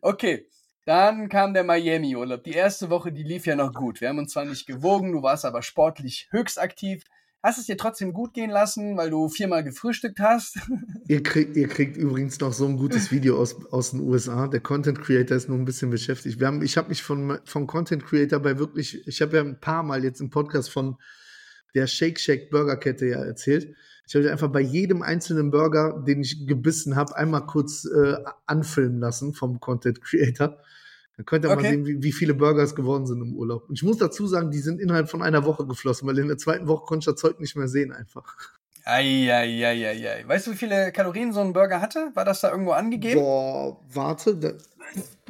Okay. 0.00 0.48
Dann 0.84 1.28
kam 1.28 1.54
der 1.54 1.62
Miami-Urlaub. 1.62 2.42
Die 2.42 2.54
erste 2.54 2.90
Woche, 2.90 3.12
die 3.12 3.22
lief 3.22 3.46
ja 3.46 3.54
noch 3.54 3.72
gut. 3.72 4.00
Wir 4.00 4.08
haben 4.08 4.18
uns 4.18 4.32
zwar 4.32 4.44
nicht 4.44 4.66
gewogen, 4.66 5.12
du 5.12 5.22
warst 5.22 5.44
aber 5.44 5.62
sportlich 5.62 6.26
höchst 6.32 6.58
aktiv. 6.58 7.04
Hast 7.42 7.58
es 7.58 7.66
dir 7.66 7.76
trotzdem 7.76 8.12
gut 8.12 8.34
gehen 8.34 8.50
lassen, 8.50 8.96
weil 8.96 9.10
du 9.10 9.28
viermal 9.28 9.64
gefrühstückt 9.64 10.20
hast? 10.20 10.58
Ihr 11.08 11.24
kriegt, 11.24 11.56
ihr 11.56 11.66
kriegt 11.66 11.96
übrigens 11.96 12.38
noch 12.38 12.52
so 12.52 12.66
ein 12.66 12.76
gutes 12.76 13.10
Video 13.10 13.36
aus, 13.36 13.56
aus 13.72 13.90
den 13.90 14.00
USA. 14.00 14.46
Der 14.46 14.60
Content 14.60 15.00
Creator 15.00 15.36
ist 15.36 15.48
nur 15.48 15.58
ein 15.58 15.64
bisschen 15.64 15.90
beschäftigt. 15.90 16.38
Wir 16.38 16.46
haben, 16.46 16.62
ich 16.62 16.76
habe 16.76 16.88
mich 16.88 17.02
von, 17.02 17.38
vom 17.44 17.66
Content 17.66 18.06
Creator 18.06 18.38
bei 18.38 18.58
wirklich, 18.58 19.06
ich 19.06 19.20
habe 19.20 19.36
ja 19.36 19.42
ein 19.42 19.58
paar 19.58 19.82
Mal 19.82 20.04
jetzt 20.04 20.20
im 20.20 20.30
Podcast 20.30 20.70
von 20.70 20.96
der 21.74 21.88
Shake 21.88 22.20
Shack 22.20 22.50
Burgerkette 22.50 23.06
ja 23.06 23.24
erzählt. 23.24 23.74
Ich 24.06 24.14
habe 24.14 24.30
einfach 24.30 24.52
bei 24.52 24.60
jedem 24.60 25.02
einzelnen 25.02 25.50
Burger, 25.50 26.02
den 26.06 26.20
ich 26.20 26.46
gebissen 26.46 26.94
habe, 26.94 27.16
einmal 27.16 27.46
kurz 27.46 27.84
äh, 27.84 28.16
anfilmen 28.46 29.00
lassen 29.00 29.34
vom 29.34 29.58
Content 29.58 30.00
Creator. 30.00 30.58
Dann 31.16 31.26
könnt 31.26 31.44
ihr 31.44 31.48
mal 31.48 31.58
Okay. 31.58 31.68
sehen, 31.70 31.86
wie, 31.86 32.02
wie 32.02 32.12
viele 32.12 32.34
Burger 32.34 32.62
es 32.62 32.74
geworden 32.74 33.06
sind 33.06 33.20
im 33.20 33.34
Urlaub. 33.34 33.68
Und 33.68 33.74
ich 33.74 33.82
muss 33.82 33.98
dazu 33.98 34.26
sagen, 34.26 34.50
die 34.50 34.58
sind 34.60 34.80
innerhalb 34.80 35.10
von 35.10 35.22
einer 35.22 35.44
Woche 35.44 35.66
geflossen, 35.66 36.08
weil 36.08 36.18
in 36.18 36.28
der 36.28 36.38
zweiten 36.38 36.66
Woche 36.68 36.84
konnte 36.86 37.04
ich 37.04 37.14
das 37.14 37.20
Zeug 37.20 37.38
nicht 37.40 37.54
mehr 37.56 37.68
sehen 37.68 37.92
einfach. 37.92 38.36
Eieieiei. 38.84 40.24
Weißt 40.26 40.46
du, 40.46 40.52
wie 40.52 40.56
viele 40.56 40.92
Kalorien 40.92 41.32
so 41.32 41.40
ein 41.40 41.52
Burger 41.52 41.80
hatte? 41.80 42.10
War 42.14 42.24
das 42.24 42.40
da 42.40 42.50
irgendwo 42.50 42.72
angegeben? 42.72 43.20
Boah, 43.20 43.78
warte, 43.92 44.36
da, 44.36 44.48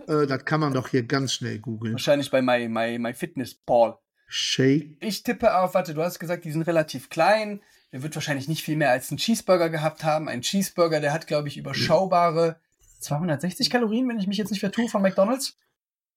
äh, 0.07 0.27
das 0.27 0.45
kann 0.45 0.61
man 0.61 0.73
doch 0.73 0.89
hier 0.89 1.03
ganz 1.03 1.35
schnell 1.35 1.59
googeln. 1.59 1.95
Wahrscheinlich 1.95 2.31
bei 2.31 2.43
My, 2.43 2.69
My, 2.69 2.99
My 2.99 3.13
Fitness 3.13 3.55
Paul. 3.55 3.95
Shake. 4.27 4.97
Ich 5.01 5.23
tippe 5.23 5.59
auf, 5.59 5.75
warte, 5.75 5.93
du 5.95 6.03
hast 6.03 6.19
gesagt, 6.19 6.45
die 6.45 6.53
sind 6.53 6.63
relativ 6.63 7.11
klein. 7.11 7.61
Der 7.93 8.03
wird 8.03 8.15
wahrscheinlich 8.15 8.49
nicht 8.49 8.63
viel 8.63 8.77
mehr 8.77 8.91
als 8.91 9.11
einen 9.11 9.19
Cheeseburger 9.19 9.69
gehabt 9.69 10.03
haben. 10.05 10.29
Ein 10.29 10.41
Cheeseburger, 10.41 11.01
der 11.01 11.13
hat, 11.13 11.27
glaube 11.27 11.49
ich, 11.49 11.59
überschaubare 11.59 12.57
260 13.01 13.69
Kalorien, 13.69 14.09
wenn 14.09 14.19
ich 14.19 14.27
mich 14.27 14.39
jetzt 14.39 14.51
nicht 14.51 14.61
vertue, 14.61 14.89
von 14.89 15.03
McDonalds. 15.03 15.59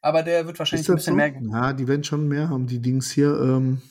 Aber 0.02 0.24
der 0.24 0.46
wird 0.46 0.60
wahrscheinlich 0.60 0.88
ein 0.90 0.96
bisschen 0.96 1.14
so? 1.14 1.18
mehr. 1.18 1.34
Ja, 1.42 1.74
die 1.74 1.88
werden 1.88 2.04
schon 2.04 2.28
mehr 2.28 2.50
haben, 2.50 2.68
die 2.68 2.80
Dings 2.80 3.12
hier. 3.12 3.40
Ähm, 3.40 3.82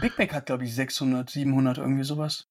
Big 0.00 0.18
Mac 0.18 0.32
hat, 0.32 0.46
glaube 0.46 0.64
ich, 0.64 0.74
600, 0.74 1.30
700, 1.30 1.78
irgendwie 1.78 2.04
sowas. 2.04 2.46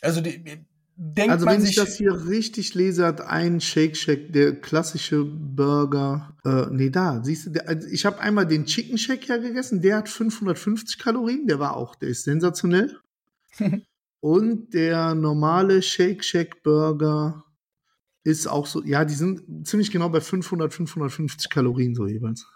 Also, 0.00 0.20
die, 0.20 0.64
denkt 1.00 1.32
also, 1.32 1.46
wenn 1.46 1.64
ich 1.64 1.76
das 1.76 1.96
hier 1.96 2.26
richtig 2.26 2.74
lese, 2.74 3.06
hat 3.06 3.22
ein 3.22 3.60
Shake 3.60 3.96
Shack, 3.96 4.32
der 4.32 4.60
klassische 4.60 5.24
Burger. 5.24 6.36
Äh, 6.44 6.66
nee, 6.70 6.90
da, 6.90 7.22
siehst 7.22 7.46
du, 7.46 7.50
der, 7.50 7.68
also 7.68 7.88
ich 7.88 8.04
habe 8.04 8.20
einmal 8.20 8.46
den 8.46 8.66
Chicken 8.66 8.98
Shack 8.98 9.26
ja 9.26 9.38
gegessen, 9.38 9.80
der 9.80 9.98
hat 9.98 10.08
550 10.08 10.98
Kalorien, 10.98 11.46
der 11.46 11.58
war 11.58 11.76
auch, 11.76 11.94
der 11.94 12.10
ist 12.10 12.24
sensationell. 12.24 12.98
Und 14.20 14.74
der 14.74 15.14
normale 15.14 15.80
Shake 15.80 16.22
Shack 16.22 16.62
Burger 16.62 17.44
ist 18.24 18.46
auch 18.46 18.66
so, 18.66 18.82
ja, 18.84 19.04
die 19.04 19.14
sind 19.14 19.66
ziemlich 19.66 19.90
genau 19.90 20.08
bei 20.08 20.20
500, 20.20 20.72
550 20.72 21.50
Kalorien 21.50 21.94
so 21.94 22.06
jeweils. 22.06 22.46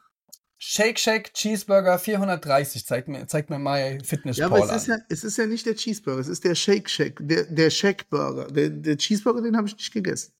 Shake 0.58 0.98
Shack 0.98 1.34
Cheeseburger 1.34 1.98
430, 1.98 2.86
zeigt 2.86 3.08
mir, 3.08 3.26
zeigt 3.26 3.50
mir 3.50 3.58
My 3.58 3.98
Fitness 4.02 4.36
Ja, 4.36 4.46
aber 4.46 4.64
es 4.64 4.70
ist 4.70 4.86
ja, 4.86 4.96
es 5.08 5.24
ist 5.24 5.36
ja 5.36 5.46
nicht 5.46 5.66
der 5.66 5.74
Cheeseburger, 5.74 6.20
es 6.20 6.28
ist 6.28 6.44
der 6.44 6.54
Shake 6.54 6.88
Shack, 6.88 7.18
der, 7.20 7.44
der 7.44 7.70
Shack 7.70 8.08
Burger. 8.08 8.46
Der, 8.46 8.70
der 8.70 8.96
Cheeseburger, 8.96 9.42
den 9.42 9.56
habe 9.56 9.66
ich 9.66 9.76
nicht 9.76 9.92
gegessen. 9.92 10.32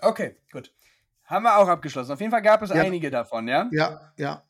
Okay, 0.00 0.36
gut. 0.52 0.72
Haben 1.24 1.44
wir 1.44 1.56
auch 1.58 1.68
abgeschlossen. 1.68 2.12
Auf 2.12 2.20
jeden 2.20 2.30
Fall 2.30 2.42
gab 2.42 2.62
es 2.62 2.70
Ja. 2.70 2.76
einige 2.76 3.10
davon, 3.10 3.48
ja? 3.48 3.68
Ja, 3.72 4.12
ja. 4.16 4.42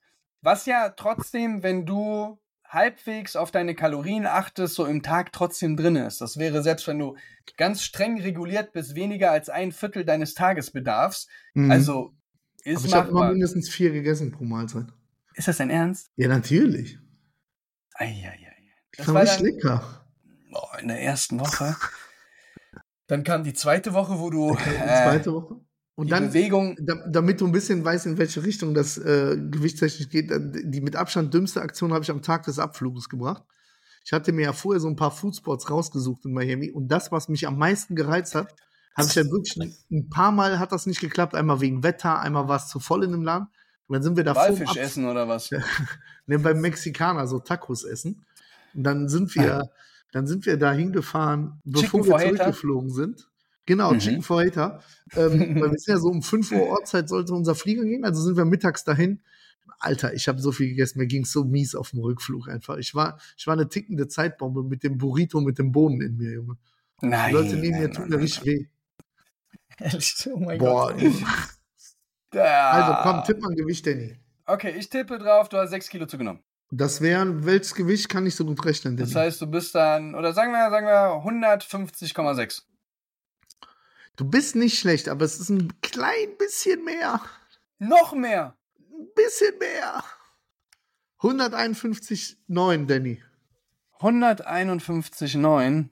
Was 0.42 0.66
ja 0.66 0.90
trotzdem, 0.90 1.62
wenn 1.62 1.84
du 1.86 2.38
halbwegs 2.68 3.36
auf 3.36 3.50
deine 3.50 3.74
Kalorien 3.74 4.26
achtest, 4.26 4.74
so 4.74 4.86
im 4.86 5.02
Tag 5.02 5.32
trotzdem 5.32 5.76
drin 5.76 5.96
ist. 5.96 6.20
Das 6.20 6.38
wäre 6.38 6.62
selbst, 6.62 6.86
wenn 6.86 6.98
du 6.98 7.16
ganz 7.56 7.82
streng 7.82 8.20
reguliert 8.20 8.72
bist, 8.72 8.94
weniger 8.94 9.30
als 9.30 9.48
ein 9.48 9.72
Viertel 9.72 10.04
deines 10.04 10.34
Tagesbedarfs. 10.34 11.28
Mhm. 11.54 11.70
Also 11.70 12.14
aber 12.64 12.74
ist 12.74 12.84
ich 12.84 12.94
habe 12.94 13.10
immer 13.10 13.30
mindestens 13.30 13.68
vier 13.68 13.92
gegessen 13.92 14.32
pro 14.32 14.44
Mahlzeit. 14.44 14.86
Ist 15.34 15.48
das 15.48 15.58
dein 15.58 15.70
Ernst? 15.70 16.10
Ja, 16.16 16.28
natürlich. 16.28 16.98
Eieiei. 17.94 18.38
Das 18.96 19.12
war 19.12 19.22
richtig 19.22 19.54
lecker. 19.54 20.06
oh, 20.52 20.78
in 20.80 20.88
der 20.88 21.00
ersten 21.00 21.38
Woche. 21.38 21.76
Dann 23.06 23.22
kam 23.22 23.44
die 23.44 23.52
zweite 23.52 23.92
Woche, 23.92 24.18
wo 24.18 24.30
du 24.30 24.50
Okay, 24.50 24.70
die 24.70 24.82
äh, 24.82 25.04
zweite 25.04 25.32
Woche. 25.32 25.60
Und 25.96 26.06
die 26.06 26.10
dann, 26.10 26.28
Bewegung. 26.28 26.76
da, 26.78 26.94
damit 27.08 27.40
du 27.40 27.46
ein 27.46 27.52
bisschen 27.52 27.84
weißt, 27.84 28.06
in 28.06 28.18
welche 28.18 28.44
Richtung 28.44 28.74
das 28.74 28.98
äh, 28.98 29.36
gewichtstechnisch 29.36 30.10
geht, 30.10 30.30
die 30.30 30.80
mit 30.82 30.94
Abstand 30.94 31.32
dümmste 31.32 31.62
Aktion 31.62 31.92
habe 31.92 32.04
ich 32.04 32.10
am 32.10 32.22
Tag 32.22 32.44
des 32.44 32.58
Abfluges 32.58 33.08
gebracht. 33.08 33.42
Ich 34.04 34.12
hatte 34.12 34.30
mir 34.30 34.42
ja 34.42 34.52
vorher 34.52 34.78
so 34.78 34.88
ein 34.88 34.94
paar 34.94 35.10
Foodspots 35.10 35.70
rausgesucht 35.70 36.26
in 36.26 36.32
Miami 36.32 36.70
und 36.70 36.88
das, 36.88 37.10
was 37.10 37.28
mich 37.28 37.46
am 37.46 37.58
meisten 37.58 37.96
gereizt 37.96 38.34
hat, 38.34 38.54
habe 38.94 39.08
ich 39.08 39.14
ja 39.14 39.24
wirklich 39.24 39.74
ein, 39.90 40.08
paar 40.08 40.32
Mal 40.32 40.58
hat 40.58 40.72
das 40.72 40.86
nicht 40.86 41.00
geklappt. 41.00 41.34
Einmal 41.34 41.60
wegen 41.60 41.82
Wetter, 41.82 42.20
einmal 42.20 42.48
war 42.48 42.56
es 42.56 42.68
zu 42.68 42.78
voll 42.78 43.04
in 43.04 43.12
dem 43.12 43.22
Laden. 43.22 43.48
Und 43.88 43.94
dann 43.94 44.02
sind 44.02 44.16
wir 44.16 44.24
da 44.24 44.34
Walfisch 44.34 44.76
essen 44.76 45.06
oder 45.06 45.28
was? 45.28 45.50
ne, 46.26 46.38
beim 46.38 46.60
Mexikaner 46.60 47.26
so 47.26 47.38
Tacos 47.38 47.84
essen. 47.84 48.24
Und 48.74 48.84
dann 48.84 49.08
sind 49.08 49.34
wir, 49.34 49.70
dann 50.12 50.26
sind 50.26 50.46
wir 50.46 50.56
da 50.56 50.72
hingefahren, 50.72 51.60
bevor 51.64 52.06
wir 52.06 52.18
zurückgeflogen 52.18 52.90
sind. 52.90 53.28
Genau, 53.66 53.92
Mhm. 53.92 53.98
Chicken 53.98 54.22
Fajita. 54.22 54.80
Ähm, 55.14 55.56
weil 55.60 55.72
wir 55.72 55.78
sind 55.78 55.94
ja 55.94 55.98
so 55.98 56.08
um 56.08 56.22
5 56.22 56.52
Uhr 56.52 56.68
Ortszeit 56.68 57.08
sollte 57.08 57.32
unser 57.34 57.54
Flieger 57.54 57.84
gehen, 57.84 58.04
also 58.04 58.22
sind 58.22 58.36
wir 58.36 58.44
mittags 58.44 58.84
dahin. 58.84 59.20
Alter, 59.78 60.14
ich 60.14 60.26
habe 60.28 60.40
so 60.40 60.52
viel 60.52 60.68
gegessen, 60.68 60.98
mir 60.98 61.06
ging 61.06 61.24
so 61.24 61.44
mies 61.44 61.74
auf 61.74 61.90
dem 61.90 62.00
Rückflug 62.00 62.48
einfach. 62.48 62.78
Ich 62.78 62.94
war, 62.94 63.18
ich 63.36 63.46
war 63.46 63.54
eine 63.54 63.68
tickende 63.68 64.08
Zeitbombe 64.08 64.62
mit 64.62 64.82
dem 64.82 64.96
Burrito, 64.96 65.40
mit 65.40 65.58
dem 65.58 65.72
Bohnen 65.72 66.00
in 66.00 66.16
mir, 66.16 66.32
Junge. 66.32 66.56
Die 67.02 67.06
Nein. 67.06 67.32
Leute 67.34 67.56
neben 67.56 67.78
mir 67.78 67.90
tun 67.90 68.08
nein, 68.08 68.18
mir 68.18 68.24
richtig 68.24 68.44
weh. 68.46 68.66
Ehrlich, 69.78 70.28
oh 70.32 70.38
mein 70.38 70.58
Boah. 70.58 70.92
Gott. 70.94 71.12
Da. 72.30 72.70
Also 72.70 73.02
komm, 73.02 73.24
tipp 73.24 73.42
mal 73.42 73.50
ein 73.50 73.56
Gewicht, 73.56 73.86
Danny. 73.86 74.18
Okay, 74.46 74.74
ich 74.78 74.88
tippe 74.88 75.18
drauf, 75.18 75.48
du 75.48 75.58
hast 75.58 75.70
6 75.70 75.88
Kilo 75.90 76.06
zugenommen. 76.06 76.40
Das 76.70 77.00
wären, 77.00 77.44
welches 77.44 77.74
Gewicht 77.74 78.08
kann 78.08 78.26
ich 78.26 78.34
so 78.34 78.44
gut 78.44 78.64
rechnen, 78.64 78.96
Danny? 78.96 79.08
Das 79.08 79.14
heißt, 79.14 79.40
du 79.40 79.46
bist 79.46 79.74
dann, 79.74 80.14
oder 80.14 80.32
sagen 80.32 80.52
wir, 80.52 80.70
sagen 80.70 80.86
wir 80.86 81.22
150,6. 81.22 82.62
Du 84.16 84.24
bist 84.24 84.56
nicht 84.56 84.78
schlecht, 84.78 85.08
aber 85.08 85.24
es 85.24 85.38
ist 85.40 85.48
ein 85.50 85.72
klein 85.80 86.36
bisschen 86.38 86.84
mehr. 86.84 87.20
Noch 87.78 88.14
mehr. 88.14 88.56
Ein 88.78 89.08
bisschen 89.14 89.58
mehr. 89.58 90.02
151,9, 91.20 92.86
Danny. 92.86 93.22
151,9. 94.00 95.88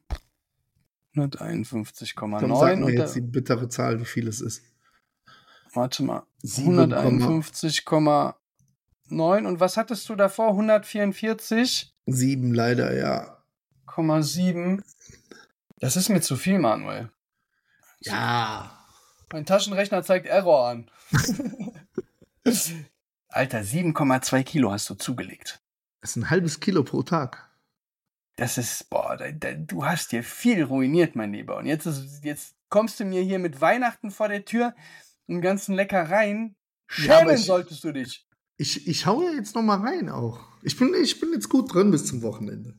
Komm, 1.14 1.30
sag 1.30 1.40
151,9 1.48 2.76
mir 2.76 2.84
und 2.86 2.92
jetzt 2.92 3.14
die 3.14 3.20
bittere 3.20 3.68
Zahl, 3.68 4.00
wie 4.00 4.04
viel 4.04 4.28
es 4.28 4.40
ist. 4.40 4.62
warte 5.72 6.02
mal. 6.02 6.26
Sieben 6.42 6.76
Komma- 6.90 7.00
151,9 9.10 9.46
und 9.46 9.60
was 9.60 9.76
hattest 9.76 10.08
du 10.08 10.16
davor? 10.16 10.50
144,7. 10.52 11.92
Sieben 12.06 12.52
leider, 12.54 12.94
ja. 12.96 13.42
Das 15.78 15.96
ist 15.96 16.08
mir 16.08 16.20
zu 16.20 16.36
viel, 16.36 16.58
Manuel. 16.58 17.10
Ja. 18.04 18.86
Mein 19.32 19.46
Taschenrechner 19.46 20.02
zeigt 20.02 20.26
Error 20.26 20.68
an. 20.68 20.90
Alter, 23.28 23.60
7,2 23.60 24.42
Kilo 24.44 24.70
hast 24.70 24.88
du 24.90 24.94
zugelegt. 24.94 25.60
Das 26.00 26.10
ist 26.10 26.16
ein 26.16 26.30
halbes 26.30 26.60
Kilo 26.60 26.84
pro 26.84 27.02
Tag. 27.02 27.50
Das 28.36 28.58
ist, 28.58 28.90
boah, 28.90 29.16
da, 29.16 29.30
da, 29.32 29.52
du 29.54 29.84
hast 29.84 30.12
dir 30.12 30.22
viel 30.22 30.64
ruiniert, 30.64 31.16
mein 31.16 31.32
Lieber. 31.32 31.56
Und 31.56 31.66
jetzt, 31.66 31.86
ist, 31.86 32.24
jetzt 32.24 32.54
kommst 32.68 33.00
du 33.00 33.04
mir 33.04 33.22
hier 33.22 33.38
mit 33.38 33.60
Weihnachten 33.60 34.10
vor 34.10 34.28
der 34.28 34.44
Tür 34.44 34.74
und 35.26 35.40
ganzen 35.40 35.74
Leckereien. 35.74 36.56
Ja, 36.98 37.18
Schämen 37.20 37.34
ich- 37.36 37.44
solltest 37.44 37.82
du 37.84 37.92
dich. 37.92 38.26
Ich, 38.56 38.86
ich 38.86 39.04
hau 39.06 39.20
ja 39.22 39.32
jetzt 39.32 39.56
noch 39.56 39.62
mal 39.62 39.80
rein 39.80 40.08
auch. 40.08 40.38
Ich 40.62 40.76
bin, 40.78 40.94
ich 40.94 41.18
bin 41.18 41.32
jetzt 41.32 41.48
gut 41.48 41.74
drin 41.74 41.90
bis 41.90 42.06
zum 42.06 42.22
Wochenende. 42.22 42.74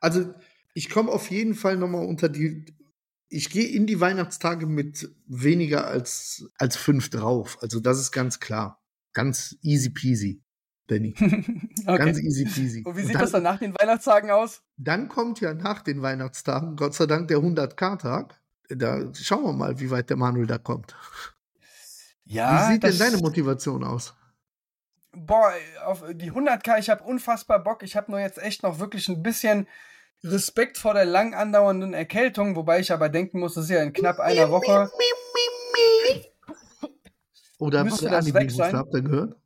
Also, 0.00 0.32
ich 0.72 0.88
komme 0.88 1.10
auf 1.12 1.30
jeden 1.30 1.54
Fall 1.54 1.76
noch 1.76 1.88
mal 1.88 2.04
unter 2.06 2.30
die. 2.30 2.64
Ich 3.28 3.50
gehe 3.50 3.68
in 3.68 3.86
die 3.86 4.00
Weihnachtstage 4.00 4.66
mit 4.66 5.10
weniger 5.26 5.86
als, 5.86 6.48
als 6.56 6.76
fünf 6.76 7.10
drauf. 7.10 7.58
Also, 7.60 7.80
das 7.80 7.98
ist 7.98 8.12
ganz 8.12 8.40
klar. 8.40 8.82
Ganz 9.12 9.56
easy 9.62 9.90
peasy. 9.90 10.42
Danny. 10.88 11.14
Okay. 11.86 12.04
Ganz 12.04 12.18
easy 12.18 12.44
peasy. 12.44 12.82
Und 12.84 12.96
wie 12.96 13.00
Und 13.00 13.06
sieht 13.06 13.14
dann, 13.14 13.22
das 13.22 13.30
dann 13.30 13.42
nach 13.44 13.58
den 13.58 13.72
Weihnachtstagen 13.72 14.30
aus? 14.30 14.62
Dann 14.76 15.08
kommt 15.08 15.40
ja 15.40 15.54
nach 15.54 15.80
den 15.80 16.02
Weihnachtstagen, 16.02 16.76
Gott 16.76 16.92
sei 16.92 17.06
Dank, 17.06 17.28
der 17.28 17.38
100k-Tag. 17.38 18.38
Da 18.68 19.14
schauen 19.14 19.44
wir 19.44 19.52
mal, 19.54 19.80
wie 19.80 19.90
weit 19.90 20.10
der 20.10 20.18
Manuel 20.18 20.46
da 20.46 20.58
kommt. 20.58 20.94
Ja, 22.24 22.68
wie 22.68 22.72
sieht 22.74 22.82
denn 22.82 22.98
deine 22.98 23.16
Motivation 23.18 23.84
aus? 23.84 24.14
Boah, 25.12 25.52
auf 25.86 26.04
die 26.12 26.30
100k, 26.30 26.78
ich 26.78 26.90
habe 26.90 27.04
unfassbar 27.04 27.62
Bock. 27.62 27.82
Ich 27.82 27.96
habe 27.96 28.10
nur 28.10 28.20
jetzt 28.20 28.38
echt 28.38 28.62
noch 28.62 28.78
wirklich 28.78 29.08
ein 29.08 29.22
bisschen 29.22 29.66
Respekt 30.24 30.78
vor 30.78 30.94
der 30.94 31.04
lang 31.04 31.34
andauernden 31.34 31.94
Erkältung, 31.94 32.56
wobei 32.56 32.80
ich 32.80 32.92
aber 32.92 33.08
denken 33.08 33.38
muss, 33.40 33.54
das 33.54 33.64
ist 33.64 33.70
ja 33.70 33.82
in 33.82 33.92
knapp 33.92 34.18
einer 34.18 34.50
Woche. 34.50 34.90
Oder 37.58 37.84
Müsste 37.84 38.04
was 38.06 38.10
der 38.10 38.32
das 38.32 38.34
weg 38.34 38.50
sein? 38.50 38.76
habt 38.76 38.94
ihr 38.94 39.02
gehört? 39.02 39.36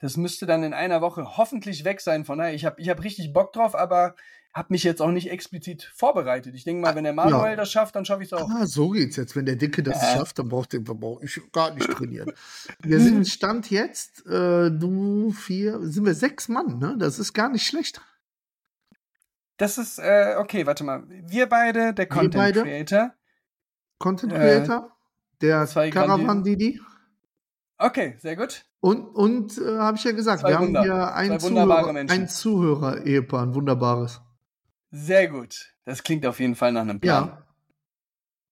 Das 0.00 0.16
müsste 0.16 0.46
dann 0.46 0.62
in 0.62 0.74
einer 0.74 1.00
Woche 1.00 1.36
hoffentlich 1.36 1.84
weg 1.84 2.00
sein. 2.00 2.24
Von 2.24 2.38
daher, 2.38 2.54
ich 2.54 2.64
habe 2.64 2.80
ich 2.80 2.88
hab 2.88 3.02
richtig 3.02 3.32
Bock 3.32 3.52
drauf, 3.52 3.74
aber 3.74 4.14
habe 4.54 4.68
mich 4.70 4.84
jetzt 4.84 5.02
auch 5.02 5.10
nicht 5.10 5.30
explizit 5.30 5.90
vorbereitet. 5.94 6.54
Ich 6.54 6.64
denke 6.64 6.82
mal, 6.82 6.94
wenn 6.94 7.04
der 7.04 7.12
Manuel 7.12 7.50
Ja. 7.50 7.56
das 7.56 7.70
schafft, 7.72 7.96
dann 7.96 8.04
schaffe 8.04 8.22
ich 8.22 8.28
es 8.28 8.32
auch. 8.32 8.48
Ah, 8.48 8.66
so 8.66 8.90
geht's 8.90 9.16
jetzt. 9.16 9.34
Wenn 9.36 9.46
der 9.46 9.56
Dicke 9.56 9.82
das 9.82 10.00
Ja. 10.00 10.18
schafft, 10.18 10.38
dann 10.38 10.48
braucht 10.48 10.72
der 10.72 10.80
brauch 10.80 11.20
ich 11.22 11.40
gar 11.52 11.74
nicht 11.74 11.90
trainieren. 11.90 12.32
Wir 12.82 13.00
sind 13.00 13.26
Stand 13.28 13.70
jetzt, 13.70 14.24
äh, 14.26 14.70
du, 14.70 15.30
vier, 15.32 15.80
sind 15.82 16.04
wir 16.04 16.14
sechs 16.14 16.48
Mann, 16.48 16.78
ne? 16.78 16.96
Das 16.98 17.18
ist 17.18 17.32
gar 17.32 17.48
nicht 17.48 17.66
schlecht. 17.66 18.00
Das 19.58 19.76
ist, 19.76 19.98
äh, 19.98 20.36
okay, 20.38 20.66
warte 20.66 20.84
mal. 20.84 21.04
Wir 21.08 21.46
beide, 21.46 21.92
der 21.92 22.06
Content 22.06 22.34
beide? 22.34 22.62
Creator. 22.62 23.12
Content 23.98 24.32
Äh, 24.32 24.36
Creator, 24.36 24.96
der 25.42 25.66
zwei 25.66 25.90
Caravan 25.90 26.42
Didi. 26.44 26.80
Okay, 27.76 28.16
sehr 28.20 28.36
gut. 28.36 28.64
Und, 28.80 29.04
und 29.06 29.58
äh, 29.58 29.78
habe 29.78 29.96
ich 29.96 30.04
ja 30.04 30.12
gesagt, 30.12 30.40
Zwei 30.40 30.50
wir 30.50 30.60
Wunder. 30.60 30.80
haben 30.80 30.86
hier 30.86 31.14
ein 31.14 31.40
Zuhörer, 31.40 31.94
ein 32.08 32.28
Zuhörer-Ehepaar, 32.28 33.42
ein 33.42 33.54
wunderbares. 33.54 34.20
Sehr 34.90 35.28
gut. 35.28 35.74
Das 35.84 36.02
klingt 36.02 36.24
auf 36.26 36.38
jeden 36.40 36.54
Fall 36.54 36.72
nach 36.72 36.82
einem 36.82 37.00
Plan. 37.00 37.26
Ja. 37.28 37.46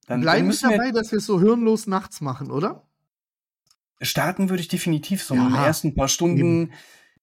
Dann, 0.06 0.20
Bleiben 0.20 0.48
wir 0.48 0.70
dabei, 0.70 0.90
dass 0.90 1.12
wir 1.12 1.18
es 1.18 1.26
so 1.26 1.40
hirnlos 1.40 1.86
nachts 1.86 2.20
machen, 2.20 2.50
oder? 2.50 2.82
starten 4.02 4.50
würde 4.50 4.60
ich 4.60 4.68
definitiv 4.68 5.22
so 5.22 5.34
Ja, 5.34 5.46
in 5.46 5.52
den 5.54 5.62
ersten 5.62 5.94
paar 5.94 6.08
Stunden 6.08 6.72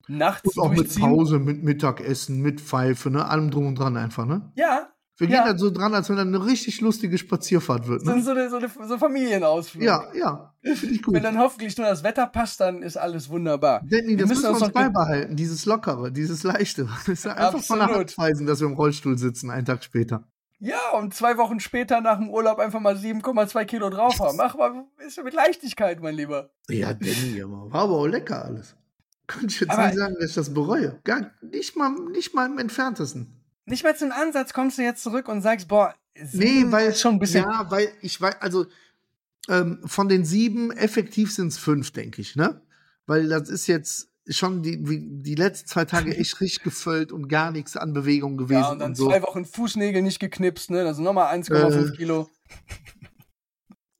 nachts 0.07 0.57
Und 0.57 0.63
auch 0.63 0.71
mit. 0.71 0.99
Pause, 0.99 1.39
mit 1.39 1.63
Mittagessen, 1.63 2.41
mit 2.41 2.61
Pfeife, 2.61 3.09
ne? 3.09 3.27
Allem 3.27 3.51
drum 3.51 3.67
und 3.67 3.75
dran 3.79 3.97
einfach, 3.97 4.25
ne? 4.25 4.51
Ja, 4.55 4.89
Wir 5.17 5.29
Ja. 5.29 5.37
gehen 5.37 5.45
halt 5.45 5.59
so 5.59 5.69
dran, 5.69 5.93
als 5.93 6.09
wenn 6.09 6.15
dann 6.15 6.33
eine 6.33 6.43
richtig 6.45 6.81
lustige 6.81 7.17
Spazierfahrt 7.19 7.87
wird, 7.87 8.01
sind 8.03 8.15
ne? 8.17 8.23
so 8.23 8.31
eine, 8.31 8.49
so 8.49 8.57
eine 8.57 8.69
so 8.87 8.97
Familienausflug. 8.97 9.83
Ja, 9.83 10.05
ja. 10.15 10.53
Finde 10.63 10.95
ich 10.95 11.03
gut. 11.03 11.13
Wenn 11.13 11.21
dann 11.23 11.37
hoffentlich 11.37 11.77
nur 11.77 11.85
das 11.85 12.03
Wetter 12.03 12.25
passt, 12.25 12.59
dann 12.59 12.81
ist 12.81 12.97
alles 12.97 13.29
wunderbar. 13.29 13.81
Danny, 13.85 14.09
Wir 14.09 14.17
das 14.17 14.29
müssen 14.29 14.43
wir 14.43 14.49
uns 14.51 14.71
beibehalten, 14.73 15.35
dieses 15.35 15.65
Lockere, 15.65 16.11
dieses 16.11 16.43
Leichte. 16.43 16.87
Das 17.05 17.07
ist 17.09 17.25
ja 17.25 17.33
einfach 17.33 17.61
von 17.63 17.77
der 17.77 17.85
Absolut. 17.89 18.07
Hand 18.09 18.17
weisen, 18.17 18.47
dass 18.47 18.59
wir 18.59 18.67
im 18.67 18.73
Rollstuhl 18.73 19.17
sitzen, 19.17 19.51
einen 19.51 19.65
Tag 19.65 19.83
später. 19.83 20.23
Ja, 20.59 20.91
und 20.97 21.13
zwei 21.13 21.37
Wochen 21.37 21.59
später 21.59 21.99
nach 22.01 22.17
dem 22.17 22.29
Urlaub 22.29 22.57
einfach 22.57 22.79
mal 22.79 22.95
7,2 22.95 23.65
Kilo 23.65 23.89
drauf 23.89 24.17
haben. 24.19 24.37
Mach 24.37 24.55
mal, 24.55 24.85
ist 25.05 25.17
ja 25.17 25.23
mit 25.23 25.33
Leichtigkeit, 25.33 26.01
mein 26.01 26.15
Lieber. 26.15 26.49
Ja, 26.69 26.93
Danny. 26.93 27.43
War 27.45 27.81
aber 27.83 27.93
auch 27.97 28.07
lecker 28.07 28.45
alles. 28.45 28.75
Könnte 29.33 29.47
ich 29.53 29.59
jetzt 29.59 29.69
Aber- 29.71 29.87
nicht 29.87 29.97
sagen, 29.97 30.15
dass 30.19 30.29
ich 30.29 30.35
das 30.35 30.53
bereue. 30.53 30.99
Gar 31.03 31.31
nicht 31.41 31.75
mal, 31.75 31.91
nicht 32.11 32.33
mal 32.33 32.45
im 32.45 32.57
entferntesten. 32.59 33.27
Nicht 33.65 33.83
mal 33.83 33.95
zum 33.95 34.11
Ansatz 34.11 34.53
kommst 34.53 34.77
du 34.77 34.81
jetzt 34.81 35.03
zurück 35.03 35.27
und 35.27 35.41
sagst, 35.41 35.67
boah, 35.67 35.93
Nee, 36.31 36.65
weil 36.67 36.89
ist 36.89 37.01
schon 37.01 37.15
ein 37.15 37.19
bisschen. 37.19 37.43
Ja, 37.43 37.65
weil 37.71 37.87
ich 38.01 38.21
weiß, 38.21 38.35
also 38.39 38.67
ähm, 39.49 39.79
von 39.85 40.07
den 40.09 40.25
sieben, 40.25 40.71
effektiv 40.71 41.33
sind 41.33 41.47
es 41.47 41.57
fünf, 41.57 41.89
denke 41.91 42.21
ich, 42.21 42.35
ne? 42.35 42.61
Weil 43.07 43.27
das 43.29 43.49
ist 43.49 43.65
jetzt 43.65 44.09
schon 44.29 44.61
die, 44.61 44.77
die 45.23 45.33
letzten 45.35 45.67
zwei 45.67 45.85
Tage 45.85 46.15
echt 46.17 46.39
richtig 46.39 46.61
gefüllt 46.63 47.11
und 47.11 47.29
gar 47.29 47.49
nichts 47.51 47.75
an 47.75 47.93
Bewegung 47.93 48.37
gewesen. 48.37 48.61
Ja, 48.61 48.71
und 48.71 48.79
dann 48.79 48.89
und 48.91 48.95
so. 48.95 49.07
zwei 49.09 49.23
Wochen 49.23 49.43
Fußnägel 49.43 50.03
nicht 50.03 50.19
geknipst, 50.19 50.69
ne? 50.69 50.83
Das 50.83 50.97
sind 50.97 51.03
nochmal 51.05 51.33
1,5 51.35 51.93
Äh, 51.93 51.97
Kilo. 51.97 52.29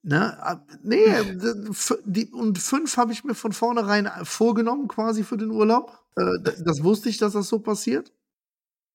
Ne? 0.04 0.38
Ab- 0.44 0.68
Nee, 0.84 1.06
die, 2.06 2.26
und 2.32 2.60
fünf 2.60 2.98
habe 2.98 3.14
ich 3.14 3.24
mir 3.24 3.36
von 3.36 3.54
vornherein 3.54 4.10
vorgenommen, 4.24 4.88
quasi 4.88 5.24
für 5.24 5.38
den 5.38 5.50
Urlaub. 5.50 5.98
Äh, 6.18 6.26
das 6.64 6.84
wusste 6.84 7.10
ich, 7.10 7.18
dass 7.18 7.34
das 7.34 7.48
so 7.48 7.60
passiert. 7.60 8.12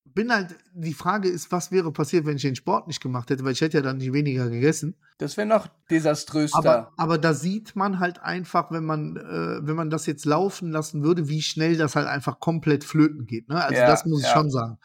Bin 0.05 0.33
halt, 0.33 0.57
die 0.75 0.95
Frage 0.95 1.29
ist, 1.29 1.51
was 1.53 1.71
wäre 1.71 1.93
passiert, 1.93 2.27
wenn 2.27 2.37
ich 2.37 2.43
den 2.43 2.57
Sport 2.57 2.89
nicht 2.89 3.01
gemacht 3.01 3.31
hätte, 3.31 3.45
weil 3.45 3.53
ich 3.53 3.61
hätte 3.61 3.77
ja 3.79 3.83
dann 3.83 3.99
nicht 3.99 4.13
weniger 4.13 4.49
gegessen. 4.51 4.97
Das 5.19 5.37
wäre 5.37 5.47
noch 5.47 5.69
desaströs 5.91 6.53
Aber, 6.55 6.63
da. 6.65 6.93
aber 6.97 7.19
da 7.19 7.35
sieht 7.35 7.77
man 7.77 8.01
halt 8.01 8.21
einfach, 8.21 8.71
wenn 8.71 8.85
man, 8.85 9.17
äh, 9.17 9.67
wenn 9.67 9.77
man 9.77 9.91
das 9.91 10.07
jetzt 10.07 10.25
laufen 10.25 10.71
lassen 10.73 11.03
würde, 11.05 11.29
wie 11.29 11.43
schnell 11.43 11.77
das 11.77 11.95
halt 11.97 12.07
einfach 12.07 12.41
komplett 12.41 12.85
flöten 12.85 13.27
geht. 13.27 13.49
Ne? 13.49 13.63
Also 13.63 13.81
Ja, 13.81 13.87
das 13.87 14.05
muss 14.07 14.21
ich 14.21 14.27
ja. 14.27 14.33
schon 14.33 14.51
sagen. 14.51 14.79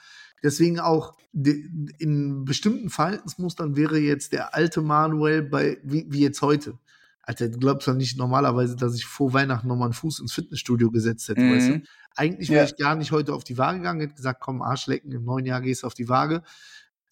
Deswegen 0.43 0.79
auch 0.79 1.15
in 1.34 2.45
bestimmten 2.45 2.89
Verhaltensmustern 2.89 3.75
wäre 3.75 3.97
jetzt 3.97 4.34
der 4.34 4.53
alte 4.53 4.82
Manuel 4.82 5.41
bei, 5.41 5.77
wie, 5.84 6.06
wie 6.10 6.21
jetzt 6.21 6.41
heute. 6.41 6.77
Alter, 7.21 7.47
du 7.47 7.58
glaubst 7.58 7.88
doch 7.88 7.93
nicht 7.93 8.17
normalerweise, 8.17 8.75
dass 8.75 8.95
ich 8.95 9.06
vor 9.06 9.32
Weihnachten 9.34 9.67
nochmal 9.67 9.86
einen 9.88 9.93
Fuß 9.93 10.19
ins 10.19 10.34
Fitnessstudio 10.34 10.91
gesetzt 10.91 11.29
hätte, 11.29 11.41
weißt 11.41 11.69
du? 11.69 11.73
Mhm. 11.75 11.84
Eigentlich 12.15 12.49
wäre 12.49 12.65
Ja. 12.65 12.69
ich 12.69 12.75
gar 12.77 12.95
nicht 12.95 13.12
heute 13.13 13.34
auf 13.34 13.45
die 13.45 13.58
Waage 13.58 13.77
gegangen, 13.79 14.01
hätte 14.01 14.15
gesagt, 14.15 14.41
komm, 14.41 14.62
Arschlecken, 14.62 15.12
im 15.13 15.23
neuen 15.23 15.45
Jahr 15.45 15.62
gehst 15.62 15.84
du 15.84 15.88
auf 15.88 15.93
die 15.93 16.10
Waage. 16.10 16.43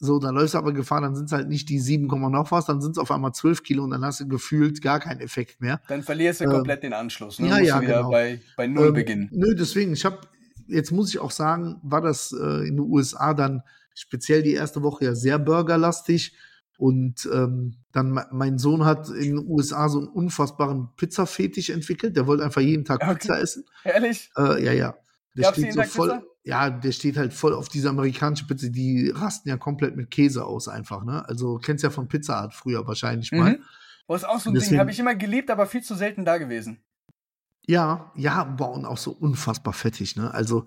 So, 0.03 0.19
dann 0.19 0.35
läufst 0.35 0.55
du 0.55 0.57
aber 0.57 0.73
Gefahr, 0.73 0.99
dann 0.99 1.15
sind 1.15 1.25
es 1.25 1.31
halt 1.31 1.47
nicht 1.47 1.69
die 1.69 1.79
7, 1.79 2.07
Komma 2.07 2.29
noch 2.29 2.51
was, 2.51 2.65
dann 2.65 2.81
sind 2.81 2.91
es 2.91 2.97
auf 2.97 3.09
einmal 3.11 3.33
12 3.33 3.63
Kilo 3.63 3.83
und 3.83 3.91
dann 3.91 4.03
hast 4.03 4.19
du 4.19 4.27
gefühlt 4.27 4.81
gar 4.81 4.99
keinen 4.99 5.21
Effekt 5.21 5.61
mehr. 5.61 5.79
Dann 5.87 6.01
verlierst 6.03 6.41
du 6.41 6.45
Ähm, 6.45 6.51
komplett 6.51 6.83
den 6.83 6.93
Anschluss. 6.93 7.39
Ne? 7.39 7.47
ja, 7.47 7.55
Musst 7.57 7.67
ja, 7.67 7.75
du 7.77 7.81
wieder 7.83 7.97
genau. 7.97 8.09
bei, 8.11 8.41
bei 8.57 8.67
Null 8.67 8.87
Ähm, 8.87 8.93
beginnen. 8.93 9.29
Nö, 9.31 9.55
deswegen, 9.55 9.93
ich 9.93 10.03
habe, 10.03 10.19
jetzt 10.71 10.91
muss 10.91 11.09
ich 11.09 11.19
auch 11.19 11.31
sagen, 11.31 11.79
war 11.83 12.01
das 12.01 12.31
äh, 12.33 12.67
in 12.67 12.77
den 12.77 12.79
USA 12.79 13.33
dann 13.33 13.61
speziell 13.93 14.41
die 14.43 14.53
erste 14.53 14.81
Woche 14.83 15.05
ja 15.05 15.15
sehr 15.15 15.37
burgerlastig. 15.39 16.35
Und 16.77 17.29
ähm, 17.31 17.75
dann 17.91 18.11
me- 18.11 18.27
mein 18.31 18.57
Sohn 18.57 18.85
hat 18.85 19.07
in 19.09 19.35
den 19.37 19.47
USA 19.47 19.87
so 19.87 19.99
einen 19.99 20.07
unfassbaren 20.07 20.89
Pizza-Fetisch 20.95 21.69
entwickelt. 21.69 22.15
Der 22.15 22.25
wollte 22.25 22.43
einfach 22.43 22.61
jeden 22.61 22.85
Tag 22.85 23.03
Okay. 23.03 23.13
Pizza 23.15 23.39
essen. 23.39 23.65
Ehrlich? 23.83 24.31
Äh, 24.35 24.63
ja, 24.65 24.71
ja. 24.71 24.95
Der 25.35 25.43
Gab's 25.43 25.57
steht 25.59 25.73
so 25.73 25.81
voll. 25.83 26.09
Pizza? 26.09 26.23
Ja, 26.43 26.69
der 26.71 26.91
steht 26.91 27.17
halt 27.17 27.33
voll 27.33 27.53
auf 27.53 27.69
diese 27.69 27.89
amerikanische 27.89 28.47
Pizza. 28.47 28.69
Die 28.69 29.11
rasten 29.13 29.47
ja 29.49 29.57
komplett 29.57 29.95
mit 29.95 30.09
Käse 30.09 30.43
aus 30.43 30.67
einfach, 30.67 31.03
ne? 31.03 31.23
Also 31.29 31.59
kennst 31.59 31.83
ja 31.83 31.91
von 31.91 32.07
Pizza 32.07 32.37
Art 32.37 32.55
früher 32.55 32.87
wahrscheinlich 32.87 33.31
mal. 33.31 33.51
Mhm. 34.07 34.15
Ist 34.15 34.27
auch 34.27 34.39
so 34.39 34.49
ein 34.49 34.53
Ding. 34.55 34.61
Deswegen- 34.63 34.79
Habe 34.79 34.89
ich 34.91 34.99
immer 34.99 35.13
geliebt, 35.15 35.51
aber 35.51 35.67
viel 35.67 35.83
zu 35.83 35.93
selten 35.93 36.25
da 36.25 36.39
gewesen. 36.39 36.79
Ja, 37.67 38.11
ja, 38.15 38.43
boah, 38.43 38.71
und 38.73 38.85
auch 38.85 38.97
so 38.97 39.11
unfassbar 39.11 39.73
fettig, 39.73 40.15
ne? 40.15 40.33
Also, 40.33 40.65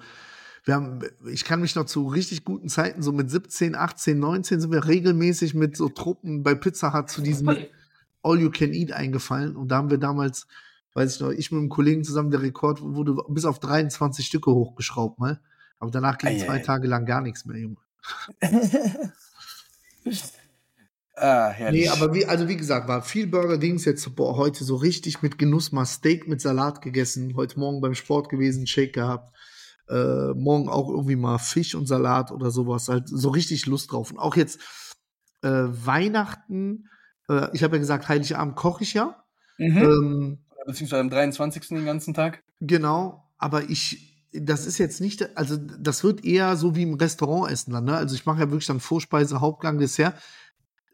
wir 0.65 0.75
haben, 0.75 1.01
ich 1.31 1.45
kann 1.45 1.61
mich 1.61 1.75
noch 1.75 1.85
zu 1.85 2.07
richtig 2.07 2.45
guten 2.45 2.69
Zeiten, 2.69 3.03
so 3.03 3.13
mit 3.13 3.31
17, 3.31 3.75
18, 3.75 4.19
19 4.19 4.61
sind 4.61 4.73
wir 4.73 4.87
regelmäßig 4.87 5.55
mit 5.55 5.77
so 5.77 5.89
Truppen 5.91 6.43
bei 6.43 6.55
Pizza 6.55 6.95
Hut 6.95 7.11
zu 7.11 7.21
diesem 7.21 7.49
All 8.23 8.41
You 8.41 8.51
Can 8.51 8.73
Eat 8.73 8.93
eingefallen. 8.93 9.57
Und 9.57 9.69
da 9.69 9.77
haben 9.77 9.91
wir 9.91 9.99
damals, 9.99 10.47
weiß 10.95 11.17
ich 11.17 11.21
noch, 11.21 11.31
ich 11.31 11.53
mit 11.53 11.59
einem 11.59 11.69
Kollegen 11.69 12.03
zusammen, 12.03 12.31
der 12.31 12.41
Rekord 12.41 12.81
wurde 12.81 13.15
bis 13.29 13.45
auf 13.45 13.59
23 13.59 14.27
Stücke 14.27 14.51
hochgeschraubt, 14.53 15.19
mal. 15.19 15.41
Aber 15.79 15.91
danach 15.91 16.17
ging 16.17 16.31
Ei, 16.31 16.39
zwei 16.39 16.55
ei. 16.55 16.61
Tage 16.61 16.89
lang 16.89 17.05
gar 17.05 17.21
nichts 17.21 17.45
mehr, 17.45 17.59
Junge. 17.59 17.77
Ah, 21.17 21.51
herrlich. 21.51 21.85
Nee, 21.85 21.89
aber 21.89 22.13
wie, 22.13 22.27
also 22.27 22.49
wie 22.49 22.57
gesagt, 22.57 22.89
war 22.89 23.03
viel 23.03 23.29
Burger-Dings 23.29 23.85
jetzt, 23.85 24.17
boah, 24.17 24.37
heute 24.37 24.65
so 24.65 24.75
richtig 24.75 25.23
mit 25.23 25.39
Genuss 25.39 25.71
mal 25.71 25.85
Steak 25.85 26.27
mit 26.27 26.41
Salat 26.41 26.83
gegessen, 26.83 27.37
heute 27.37 27.59
Morgen 27.59 27.81
beim 27.81 27.95
Sport 27.95 28.29
gewesen, 28.29 28.67
Shake 28.67 28.95
gehabt, 28.95 29.33
äh, 29.89 30.33
morgen 30.35 30.69
auch 30.69 30.89
irgendwie 30.89 31.15
mal 31.15 31.39
Fisch 31.39 31.77
und 31.77 31.87
Salat 31.87 32.33
oder 32.33 32.51
sowas, 32.51 32.89
halt 32.89 33.09
so 33.09 33.29
richtig 33.29 33.67
Lust 33.67 33.93
drauf. 33.93 34.11
Und 34.11 34.19
auch 34.19 34.35
jetzt 34.35 34.61
äh, 35.43 35.49
Weihnachten, 35.49 36.89
äh, 37.29 37.49
ich 37.53 37.63
habe 37.63 37.77
ja 37.77 37.81
gesagt, 37.81 38.09
Heiligabend 38.09 38.57
koche 38.57 38.83
ich 38.83 38.95
ja. 38.95 39.23
mhm. 39.59 39.77
Ähm, 39.77 40.39
Beziehungsweise 40.67 41.01
am 41.01 41.11
23. 41.11 41.69
den 41.69 41.85
ganzen 41.85 42.15
Tag. 42.15 42.43
Genau, 42.61 43.31
aber 43.39 43.69
ich, 43.71 44.27
das 44.33 44.67
ist 44.67 44.79
jetzt 44.79 45.01
nicht, 45.01 45.37
also 45.37 45.57
das 45.57 46.03
wird 46.03 46.25
eher 46.25 46.57
so 46.57 46.75
wie 46.75 46.83
im 46.83 46.95
Restaurant 46.95 47.53
essen 47.53 47.73
dann, 47.73 47.85
ne? 47.85 47.97
Also 47.97 48.15
ich 48.15 48.27
mache 48.27 48.41
ja 48.41 48.51
wirklich 48.51 48.67
dann 48.67 48.81
Vorspeise, 48.81 49.41
Hauptgang, 49.41 49.79
Dessert. 49.79 50.15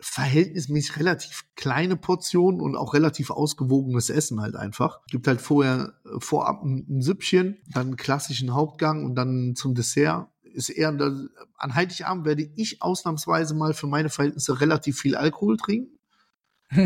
Verhältnismäßig 0.00 0.98
relativ 0.98 1.44
kleine 1.56 1.96
Portionen 1.96 2.60
und 2.60 2.76
auch 2.76 2.94
relativ 2.94 3.30
ausgewogenes 3.30 4.10
Essen 4.10 4.40
halt 4.40 4.56
einfach. 4.56 5.00
Gibt 5.06 5.26
halt 5.26 5.40
vorher, 5.40 5.94
äh, 6.04 6.20
vorab 6.20 6.62
ein, 6.62 6.86
ein 6.88 7.02
Süppchen, 7.02 7.58
dann 7.72 7.88
einen 7.88 7.96
klassischen 7.96 8.54
Hauptgang 8.54 9.04
und 9.04 9.14
dann 9.14 9.54
zum 9.54 9.74
Dessert. 9.74 10.28
Ist 10.42 10.68
eher, 10.68 10.88
an 10.88 11.74
Heiligabend 11.74 12.24
werde 12.24 12.48
ich 12.56 12.82
ausnahmsweise 12.82 13.54
mal 13.54 13.72
für 13.72 13.86
meine 13.86 14.08
Verhältnisse 14.08 14.60
relativ 14.60 14.98
viel 14.98 15.14
Alkohol 15.14 15.56
trinken 15.56 16.00
äh, 16.76 16.84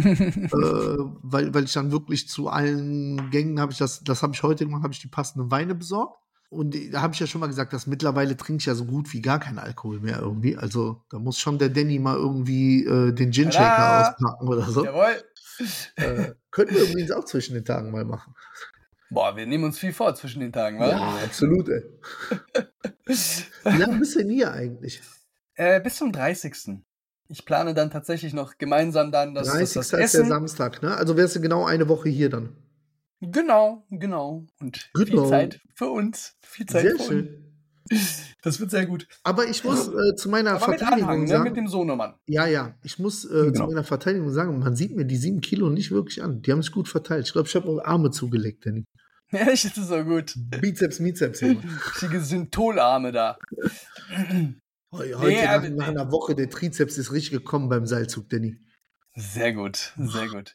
weil, 0.51 1.53
weil 1.53 1.65
ich 1.65 1.75
dann 1.75 1.93
wirklich 1.93 2.27
zu 2.27 2.49
allen 2.49 3.31
Gängen 3.31 3.61
habe 3.61 3.73
ich 3.73 3.77
das, 3.77 4.03
das 4.03 4.23
habe 4.23 4.33
ich 4.33 4.43
heute 4.43 4.65
gemacht, 4.65 4.83
habe 4.83 4.95
ich 4.95 5.01
die 5.01 5.09
passenden 5.09 5.51
Weine 5.51 5.75
besorgt. 5.75 6.24
Und 6.55 6.77
da 6.93 7.03
habe 7.03 7.15
ich 7.15 7.21
ja 7.21 7.27
schon 7.27 7.41
mal 7.41 7.49
gesagt, 7.49 7.73
dass 7.73 7.87
mittlerweile 7.87 8.37
trinke 8.37 8.61
ich 8.61 8.67
ja 8.67 8.75
so 8.75 8.85
gut 8.85 9.13
wie 9.13 9.21
gar 9.21 9.41
keinen 9.41 9.59
Alkohol 9.59 10.01
mehr 10.01 10.21
irgendwie. 10.21 10.57
Also 10.57 11.03
da 11.11 11.19
muss 11.19 11.39
schon 11.39 11.59
der 11.59 11.69
Danny 11.69 11.99
mal 11.99 12.17
irgendwie 12.17 12.85
äh, 12.85 13.13
den 13.13 13.33
Gin 13.33 13.51
Shaker 13.53 14.09
auspacken 14.11 14.49
oder 14.49 14.63
so. 14.63 14.85
Jawohl. 14.85 15.23
Äh, 15.97 16.33
könnten 16.51 16.75
wir 16.75 16.83
übrigens 16.83 17.11
auch 17.13 17.25
zwischen 17.25 17.55
den 17.55 17.65
Tagen 17.65 17.91
mal 17.91 18.05
machen. 18.05 18.35
Boah, 19.11 19.37
wir 19.37 19.47
nehmen 19.47 19.65
uns 19.65 19.79
viel 19.79 19.93
vor 19.93 20.15
zwischen 20.15 20.41
den 20.41 20.53
Tagen, 20.53 20.81
wa? 20.81 20.89
Ja, 20.89 21.19
absolut, 21.25 21.69
ey. 21.69 21.83
Wie 23.07 23.79
lange 23.79 23.99
bist 23.99 24.15
du 24.15 24.21
denn 24.21 24.31
hier 24.31 24.53
eigentlich? 24.53 25.03
Äh, 25.55 25.81
bis 25.81 25.97
zum 25.97 26.11
30. 26.11 26.81
Ich 27.29 27.45
plane 27.45 27.75
dann 27.75 27.91
tatsächlich 27.91 28.33
noch 28.33 28.59
gemeinsam 28.59 29.13
dann 29.13 29.35
das, 29.35 29.49
30. 29.49 29.61
das, 29.61 29.73
das 29.75 29.85
ist 29.85 29.93
der 29.93 30.01
Essen. 30.01 30.29
Samstag, 30.29 30.83
ne? 30.83 30.97
Also 30.97 31.17
wärst 31.17 31.37
du 31.37 31.41
genau 31.41 31.65
eine 31.65 31.89
Woche 31.89 32.09
hier 32.09 32.29
dann. 32.29 32.57
Genau, 33.21 33.87
genau. 33.91 34.47
Und 34.61 34.91
Genau. 34.95 35.23
viel 35.23 35.29
Zeit 35.31 35.61
für 35.75 35.87
uns. 35.91 36.37
Viel 36.43 36.67
Zeit 36.67 36.83
Sehr 36.83 36.97
für 36.97 37.03
schön. 37.05 37.29
uns. 37.29 37.41
Das 38.43 38.61
wird 38.61 38.71
sehr 38.71 38.87
gut. 38.87 39.07
Aber 39.23 39.47
ich 39.47 39.63
muss 39.63 39.89
äh, 39.89 40.15
zu 40.17 40.29
meiner 40.31 40.53
Aber 40.53 40.69
mit 40.69 40.79
Verteidigung 40.79 41.09
Anhang, 41.11 41.23
ne? 41.25 41.29
sagen. 41.29 41.45
mit 41.45 41.57
dem 41.57 41.69
Sohnemann. 41.69 42.15
Ja, 42.27 42.47
ja, 42.47 42.75
ich 42.83 42.99
muss 42.99 43.25
äh, 43.25 43.29
zu 43.29 43.53
Genau. 43.53 43.67
meiner 43.67 43.85
Verteidigung 43.85 44.31
sagen, 44.31 44.59
man 44.59 44.75
sieht 44.75 44.97
mir 44.97 45.05
die 45.05 45.17
sieben 45.17 45.41
Kilo 45.43 45.69
nicht 45.69 45.91
wirklich 45.91 46.23
an. 46.23 46.41
Die 46.43 46.51
haben 46.53 46.63
sich 46.63 46.73
gut 46.73 46.89
verteilt. 46.89 47.27
Ich 47.27 47.33
glaube, 47.33 47.49
ich 47.49 47.55
habe 47.55 47.69
auch 47.69 47.85
Arme 47.85 48.11
zugelegt, 48.11 48.65
Danny. 48.67 48.85
Ehrlich, 49.31 49.63
das 49.63 49.77
ist 49.77 49.89
so 49.89 50.03
gut. 50.05 50.35
Bizeps, 50.37 50.99
Bizeps. 50.99 51.43
Richtige 51.43 52.21
Syntholarme 52.23 53.13
da. 53.13 53.37
Heute 54.93 55.19
Nee, 55.27 55.43
nach, 55.45 55.51
aber- 55.55 55.71
nach 55.71 55.89
einer 55.89 56.13
Woche, 56.13 56.35
der 56.35 56.49
Trizeps 56.49 56.99
ist 56.99 57.13
richtig 57.13 57.33
gekommen 57.33 57.69
beim 57.69 57.87
Seilzug, 57.87 58.29
Danny. 58.31 58.57
Sehr 59.17 59.53
gut, 59.53 59.93
sehr 59.99 60.29
gut. 60.29 60.55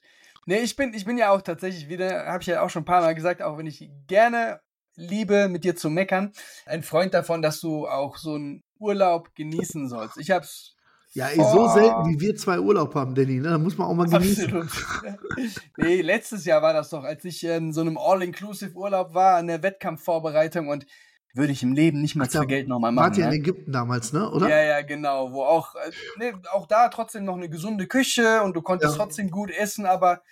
Nee, 0.49 0.61
ich 0.61 0.75
bin, 0.75 0.95
ich 0.95 1.05
bin 1.05 1.19
ja 1.19 1.29
auch 1.29 1.43
tatsächlich 1.43 1.89
wieder, 1.89 2.25
habe 2.25 2.41
ich 2.41 2.47
ja 2.47 2.63
auch 2.63 2.71
schon 2.71 2.81
ein 2.81 2.85
paar 2.85 3.01
Mal 3.01 3.13
gesagt, 3.13 3.43
auch 3.43 3.59
wenn 3.59 3.67
ich 3.67 3.87
gerne 4.07 4.59
liebe, 4.95 5.47
mit 5.47 5.63
dir 5.63 5.75
zu 5.75 5.91
meckern, 5.91 6.31
ein 6.65 6.81
Freund 6.81 7.13
davon, 7.13 7.43
dass 7.43 7.59
du 7.61 7.87
auch 7.87 8.17
so 8.17 8.33
einen 8.33 8.63
Urlaub 8.79 9.35
genießen 9.35 9.87
sollst. 9.87 10.17
Ich 10.17 10.31
hab's 10.31 10.75
Ja, 11.13 11.27
ey, 11.27 11.35
so 11.43 11.65
Oh. 11.65 11.67
selten 11.67 12.03
wie 12.09 12.19
wir 12.19 12.35
zwei 12.35 12.59
Urlaub 12.59 12.95
haben, 12.95 13.13
Danny, 13.13 13.35
ne? 13.39 13.49
Da 13.49 13.57
muss 13.59 13.77
man 13.77 13.89
auch 13.89 13.93
mal 13.93 14.07
genießen. 14.09 14.45
absolut. 14.45 15.19
nee, 15.77 16.01
letztes 16.01 16.45
Jahr 16.45 16.63
war 16.63 16.73
das 16.73 16.89
doch, 16.89 17.03
als 17.03 17.23
ich 17.25 17.43
in 17.43 17.71
so 17.71 17.81
einem 17.81 17.99
All-Inclusive-Urlaub 17.99 19.13
war, 19.13 19.35
an 19.35 19.45
der 19.45 19.61
Wettkampfvorbereitung 19.61 20.67
und 20.67 20.87
würde 21.35 21.51
ich 21.51 21.61
im 21.61 21.73
Leben 21.73 22.01
nicht 22.01 22.15
mal 22.15 22.25
Ach, 22.27 22.31
für 22.31 22.47
Geld 22.47 22.67
nochmal 22.67 22.95
Wart 22.95 23.11
machen. 23.11 23.19
ihr 23.19 23.25
in 23.25 23.29
Ne? 23.29 23.37
Ägypten 23.37 23.71
damals, 23.71 24.13
ne? 24.13 24.27
Oder? 24.31 24.49
Ja, 24.49 24.63
ja, 24.63 24.81
genau. 24.81 25.31
Wo 25.31 25.43
auch, 25.43 25.75
nee, 26.17 26.33
auch 26.51 26.65
da 26.65 26.89
trotzdem 26.89 27.23
noch 27.23 27.35
eine 27.37 27.49
gesunde 27.51 27.85
Küche 27.85 28.41
und 28.41 28.55
du 28.55 28.63
konntest 28.63 28.97
Ja. 28.97 29.03
trotzdem 29.03 29.29
gut 29.29 29.51
essen, 29.51 29.85
aber 29.85 30.23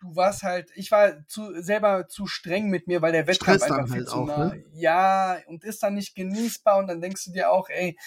du 0.00 0.16
warst 0.16 0.42
halt, 0.42 0.70
ich 0.74 0.90
war 0.90 1.26
zu, 1.26 1.60
selber 1.60 2.08
zu 2.08 2.26
streng 2.26 2.68
mit 2.68 2.86
mir, 2.86 3.02
weil 3.02 3.12
der 3.12 3.26
Wettkampf 3.26 3.62
einfach 3.62 3.86
viel 3.86 3.96
halt 3.96 4.08
zu 4.08 4.16
auch, 4.16 4.26
nah. 4.26 4.44
ne? 4.46 4.64
Ja, 4.72 5.38
und 5.46 5.64
ist 5.64 5.82
dann 5.82 5.94
nicht 5.94 6.14
genießbar 6.14 6.78
und 6.78 6.86
dann 6.88 7.00
denkst 7.00 7.24
du 7.24 7.32
dir 7.32 7.50
auch, 7.50 7.68
ey, 7.68 7.98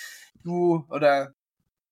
du 0.43 0.85
oder 0.89 1.33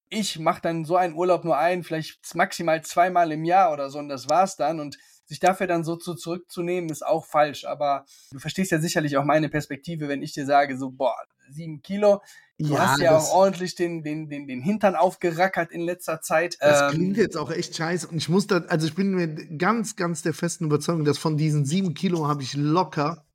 ich 0.09 0.39
mach 0.39 0.59
dann 0.59 0.85
so 0.85 0.95
einen 0.95 1.15
Urlaub 1.15 1.43
nur 1.43 1.57
ein, 1.57 1.83
vielleicht 1.83 2.35
maximal 2.35 2.81
zweimal 2.83 3.31
im 3.31 3.43
Jahr 3.43 3.73
oder 3.73 3.89
so 3.89 3.99
und 3.99 4.09
das 4.09 4.29
war's 4.29 4.55
dann 4.55 4.79
und 4.79 4.97
sich 5.25 5.39
dafür 5.39 5.67
dann 5.67 5.83
so 5.83 5.97
zu 5.97 6.15
zurückzunehmen, 6.15 6.89
ist 6.89 7.05
auch 7.05 7.25
falsch. 7.25 7.65
Aber 7.65 8.05
du 8.31 8.39
verstehst 8.39 8.71
ja 8.71 8.79
sicherlich 8.79 9.17
auch 9.17 9.25
meine 9.25 9.49
Perspektive, 9.49 10.07
wenn 10.07 10.21
ich 10.21 10.31
dir 10.33 10.45
sage, 10.45 10.77
so, 10.77 10.89
boah, 10.89 11.15
sieben 11.49 11.81
Kilo, 11.81 12.21
Du 12.59 12.77
hast 12.77 12.99
ja 12.99 13.15
auch 13.15 13.31
ordentlich 13.33 13.75
den, 13.75 14.01
den, 14.01 14.29
den, 14.29 14.47
den 14.47 14.61
Hintern 14.61 14.95
aufgerackert 14.95 15.71
in 15.71 15.81
letzter 15.81 16.21
Zeit. 16.21 16.57
das 16.59 16.81
Ähm, 16.81 16.89
klingt 16.89 17.17
jetzt 17.17 17.37
auch 17.37 17.51
echt 17.51 17.75
scheiße. 17.75 18.07
Und 18.07 18.17
ich 18.17 18.29
muss 18.29 18.47
da, 18.47 18.61
also 18.67 18.87
ich 18.87 18.95
bin 18.95 19.13
mir 19.13 19.27
ganz, 19.57 19.95
ganz 19.95 20.23
der 20.23 20.33
festen 20.33 20.65
Überzeugung, 20.65 21.05
dass 21.05 21.19
von 21.19 21.37
diesen 21.37 21.65
sieben 21.65 21.93
Kilo 21.93 22.27
habe 22.27 22.41
ich 22.41 22.55
locker 22.55 23.25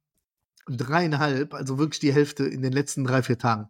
dreieinhalb, 0.67 1.55
also 1.55 1.79
wirklich 1.79 2.01
die 2.01 2.13
Hälfte 2.13 2.45
in 2.45 2.63
den 2.63 2.73
letzten 2.73 3.05
drei, 3.05 3.23
vier 3.23 3.39
Tagen. 3.39 3.69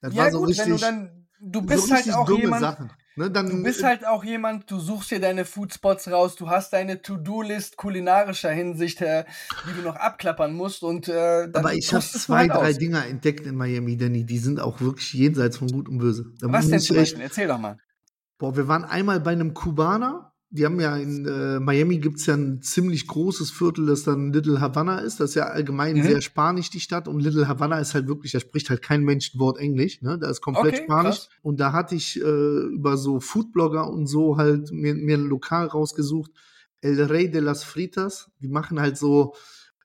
Das 0.00 0.14
ja 0.14 0.24
war 0.24 0.30
so 0.30 0.38
gut, 0.38 0.50
richtig, 0.50 0.66
wenn 0.66 0.72
du 0.74 0.78
dann, 0.78 1.21
du 1.42 1.60
so 1.60 1.66
bist 1.66 1.90
halt 1.90 2.06
richtig 2.06 2.14
auch 2.14 2.30
jemand, 2.30 2.60
Sachen. 2.60 2.90
Ne, 3.14 3.30
dann, 3.30 3.48
du 3.50 3.62
bist 3.62 3.82
halt 3.82 4.06
auch 4.06 4.24
jemand, 4.24 4.70
du 4.70 4.78
suchst 4.78 5.10
dir 5.10 5.20
deine 5.20 5.44
Foodspots 5.44 6.10
raus, 6.10 6.34
du 6.36 6.48
hast 6.48 6.72
deine 6.72 7.02
To-Do-List 7.02 7.76
kulinarischer 7.76 8.50
Hinsicht, 8.50 9.02
äh, 9.02 9.24
die 9.66 9.74
du 9.74 9.82
noch 9.82 9.96
abklappern 9.96 10.54
musst 10.54 10.82
und 10.82 11.08
äh, 11.08 11.48
aber 11.52 11.74
ich 11.74 11.92
habe 11.92 12.02
zwei, 12.02 12.38
halt 12.38 12.50
drei 12.52 12.70
aus. 12.70 12.78
Dinger 12.78 13.06
entdeckt 13.06 13.46
in 13.46 13.56
Miami, 13.56 13.98
Danny, 13.98 14.24
die 14.24 14.38
sind 14.38 14.60
auch 14.60 14.80
wirklich 14.80 15.12
jenseits 15.12 15.58
von 15.58 15.68
Gut 15.68 15.88
und 15.88 15.98
Böse. 15.98 16.24
Da 16.40 16.50
Was 16.50 16.68
denn 16.68 16.80
zum 16.80 16.96
Beispiel? 16.96 17.22
Erzähl 17.22 17.48
doch 17.48 17.58
mal. 17.58 17.76
Boah, 18.38 18.56
wir 18.56 18.66
waren 18.66 18.84
einmal 18.84 19.20
bei 19.20 19.32
einem 19.32 19.52
Kubaner. 19.52 20.31
Die 20.54 20.66
haben 20.66 20.78
ja 20.80 20.96
in 20.98 21.24
äh, 21.26 21.60
Miami 21.60 21.96
gibt's 21.98 22.26
ja 22.26 22.34
ein 22.34 22.60
ziemlich 22.60 23.06
großes 23.06 23.50
Viertel, 23.50 23.86
das 23.86 24.02
dann 24.02 24.34
Little 24.34 24.60
Havana 24.60 24.98
ist. 24.98 25.18
Das 25.18 25.30
ist 25.30 25.34
ja 25.36 25.44
allgemein 25.46 25.96
Mhm. 25.96 26.02
sehr 26.02 26.20
spanisch, 26.20 26.68
die 26.68 26.80
Stadt. 26.80 27.08
Und 27.08 27.20
Little 27.20 27.48
Havana 27.48 27.78
ist 27.78 27.94
halt 27.94 28.06
wirklich, 28.06 28.32
da 28.32 28.40
spricht 28.40 28.68
halt 28.68 28.82
kein 28.82 29.02
Mensch 29.02 29.34
ein 29.34 29.38
Wort 29.40 29.56
Englisch. 29.58 30.02
Ne? 30.02 30.18
Da 30.18 30.28
ist 30.28 30.42
komplett 30.42 30.74
Okay, 30.74 30.84
Spanisch. 30.84 31.04
krass. 31.16 31.28
Und 31.40 31.58
da 31.58 31.72
hatte 31.72 31.94
ich 31.94 32.20
äh, 32.20 32.22
über 32.66 32.98
so 32.98 33.18
Foodblogger 33.18 33.88
und 33.90 34.06
so 34.06 34.36
halt 34.36 34.70
mir, 34.72 34.94
mir 34.94 35.16
ein 35.16 35.24
Lokal 35.24 35.68
rausgesucht. 35.68 36.30
El 36.82 37.00
Rey 37.02 37.30
de 37.30 37.40
las 37.40 37.64
Fritas. 37.64 38.30
Die 38.40 38.48
machen 38.48 38.78
halt 38.78 38.98
so 38.98 39.34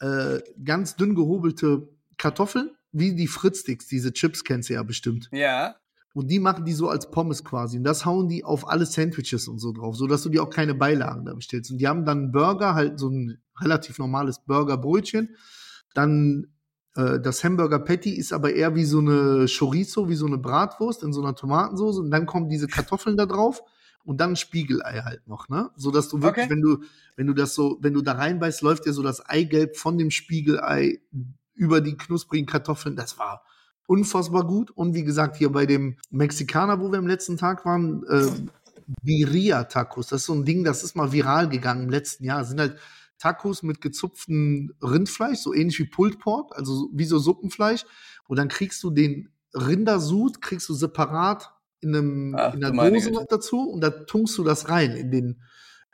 äh, 0.02 0.40
ganz 0.66 0.98
dünn 0.98 1.16
gehobelte 1.16 1.88
Kartoffeln, 2.18 2.72
wie 2.92 3.16
die 3.16 3.28
Fritzsticks. 3.28 3.88
Diese 3.88 4.12
Chips 4.12 4.44
kennst 4.44 4.70
du 4.70 4.74
ja 4.74 4.84
bestimmt. 4.84 5.30
Ja. 5.32 5.76
Und 6.18 6.32
die 6.32 6.40
machen 6.40 6.66
die 6.66 6.74
so 6.74 6.90
als 6.90 7.12
Pommes 7.12 7.44
quasi. 7.44 7.78
Und 7.78 7.84
das 7.84 8.04
hauen 8.04 8.28
die 8.28 8.44
auf 8.44 8.68
alle 8.68 8.88
Sandwiches 8.88 9.48
und 9.48 9.60
so 9.60 9.72
drauf, 9.72 9.96
sodass 9.96 10.24
du 10.24 10.30
dir 10.30 10.42
auch 10.42 10.50
keine 10.50 10.74
Beilagen 10.74 11.26
da 11.26 11.34
bestellst. 11.36 11.70
Und 11.70 11.78
die 11.78 11.88
haben 11.88 12.06
dann 12.06 12.18
einen 12.18 12.32
Burger, 12.32 12.74
halt 12.74 12.98
so 12.98 13.10
ein 13.10 13.38
relativ 13.62 14.00
normales 14.00 14.40
Burgerbrötchen. 14.40 15.36
Dann 15.94 16.48
äh, 16.96 17.20
das 17.20 17.44
Hamburger 17.44 17.78
Patty 17.78 18.12
ist 18.16 18.34
aber 18.34 18.52
eher 18.54 18.74
wie 18.74 18.86
so 18.86 18.98
eine 18.98 19.46
Chorizo, 19.48 20.10
wie 20.10 20.16
so 20.16 20.26
eine 20.26 20.40
Bratwurst 20.40 21.04
in 21.04 21.14
so 21.14 21.22
einer 21.22 21.36
Tomatensauce. 21.36 22.00
Und 22.00 22.10
dann 22.10 22.26
kommen 22.26 22.50
diese 22.50 22.68
Kartoffeln 22.68 23.16
da 23.16 23.28
drauf 23.28 23.62
und 24.04 24.20
dann 24.20 24.32
ein 24.32 24.36
Spiegelei 24.38 25.02
halt 25.04 25.28
noch, 25.28 25.50
ne? 25.50 25.70
Sodass 25.76 26.10
du 26.10 26.22
wirklich, 26.24 26.46
Okay. 26.46 26.52
wenn 26.52 26.62
du, 26.62 26.80
wenn 27.16 27.28
du 27.28 27.34
das 27.34 27.54
so, 27.54 27.78
wenn 27.82 27.94
du 27.94 28.02
da 28.02 28.14
reinbeißt, 28.14 28.64
läuft 28.64 28.86
dir 28.86 28.94
so 28.94 29.04
das 29.04 29.24
Eigelb 29.24 29.78
von 29.78 30.00
dem 30.00 30.10
Spiegelei 30.10 31.00
über 31.54 31.80
die 31.80 31.96
knusprigen 31.96 32.48
Kartoffeln. 32.48 32.96
Das 32.96 33.20
war 33.20 33.44
unfassbar 33.88 34.46
gut. 34.46 34.70
Und 34.72 34.94
wie 34.94 35.04
gesagt, 35.04 35.36
hier 35.38 35.52
bei 35.52 35.66
dem 35.66 35.98
Mexikaner, 36.12 36.80
wo 36.80 36.92
wir 36.92 37.00
am 37.00 37.08
letzten 37.08 37.38
Tag 37.38 37.66
waren, 37.66 38.04
äh, 38.08 38.28
Birria 39.02 39.64
Tacos. 39.66 40.08
Das 40.08 40.22
ist 40.22 40.28
so 40.28 40.34
ein 40.34 40.46
Ding, 40.46 40.64
das 40.64 40.84
ist 40.84 40.96
mal 40.96 41.12
viral 41.12 41.50
gegangen 41.50 41.84
im 41.86 41.90
letzten 41.90 42.24
Jahr. 42.24 42.40
Das 42.40 42.50
sind 42.50 42.60
halt 42.60 42.78
Tacos 43.18 43.64
mit 43.64 43.82
gezupftem 43.82 44.72
Rindfleisch, 44.82 45.40
so 45.40 45.54
ähnlich 45.54 45.80
wie 45.80 45.86
Pulled 45.90 46.20
Pork, 46.20 46.56
also 46.56 46.74
so- 46.76 46.90
wie 46.94 47.06
so 47.06 47.18
Suppenfleisch. 47.20 47.84
Und 48.28 48.38
dann 48.38 48.48
kriegst 48.48 48.84
du 48.84 48.92
den 48.92 49.30
Rindersud, 49.54 50.42
kriegst 50.42 50.70
du 50.70 50.74
separat 50.74 51.52
in, 51.82 51.96
einem, 51.96 52.36
Ach, 52.38 52.54
in 52.54 52.64
einer 52.64 52.90
Dose 52.92 53.08
Güte. 53.10 53.12
noch 53.22 53.28
dazu 53.28 53.60
und 53.70 53.82
da 53.82 53.90
tunkst 53.90 54.38
du 54.38 54.44
das 54.44 54.70
rein 54.70 54.96
in 54.96 55.12
den 55.12 55.42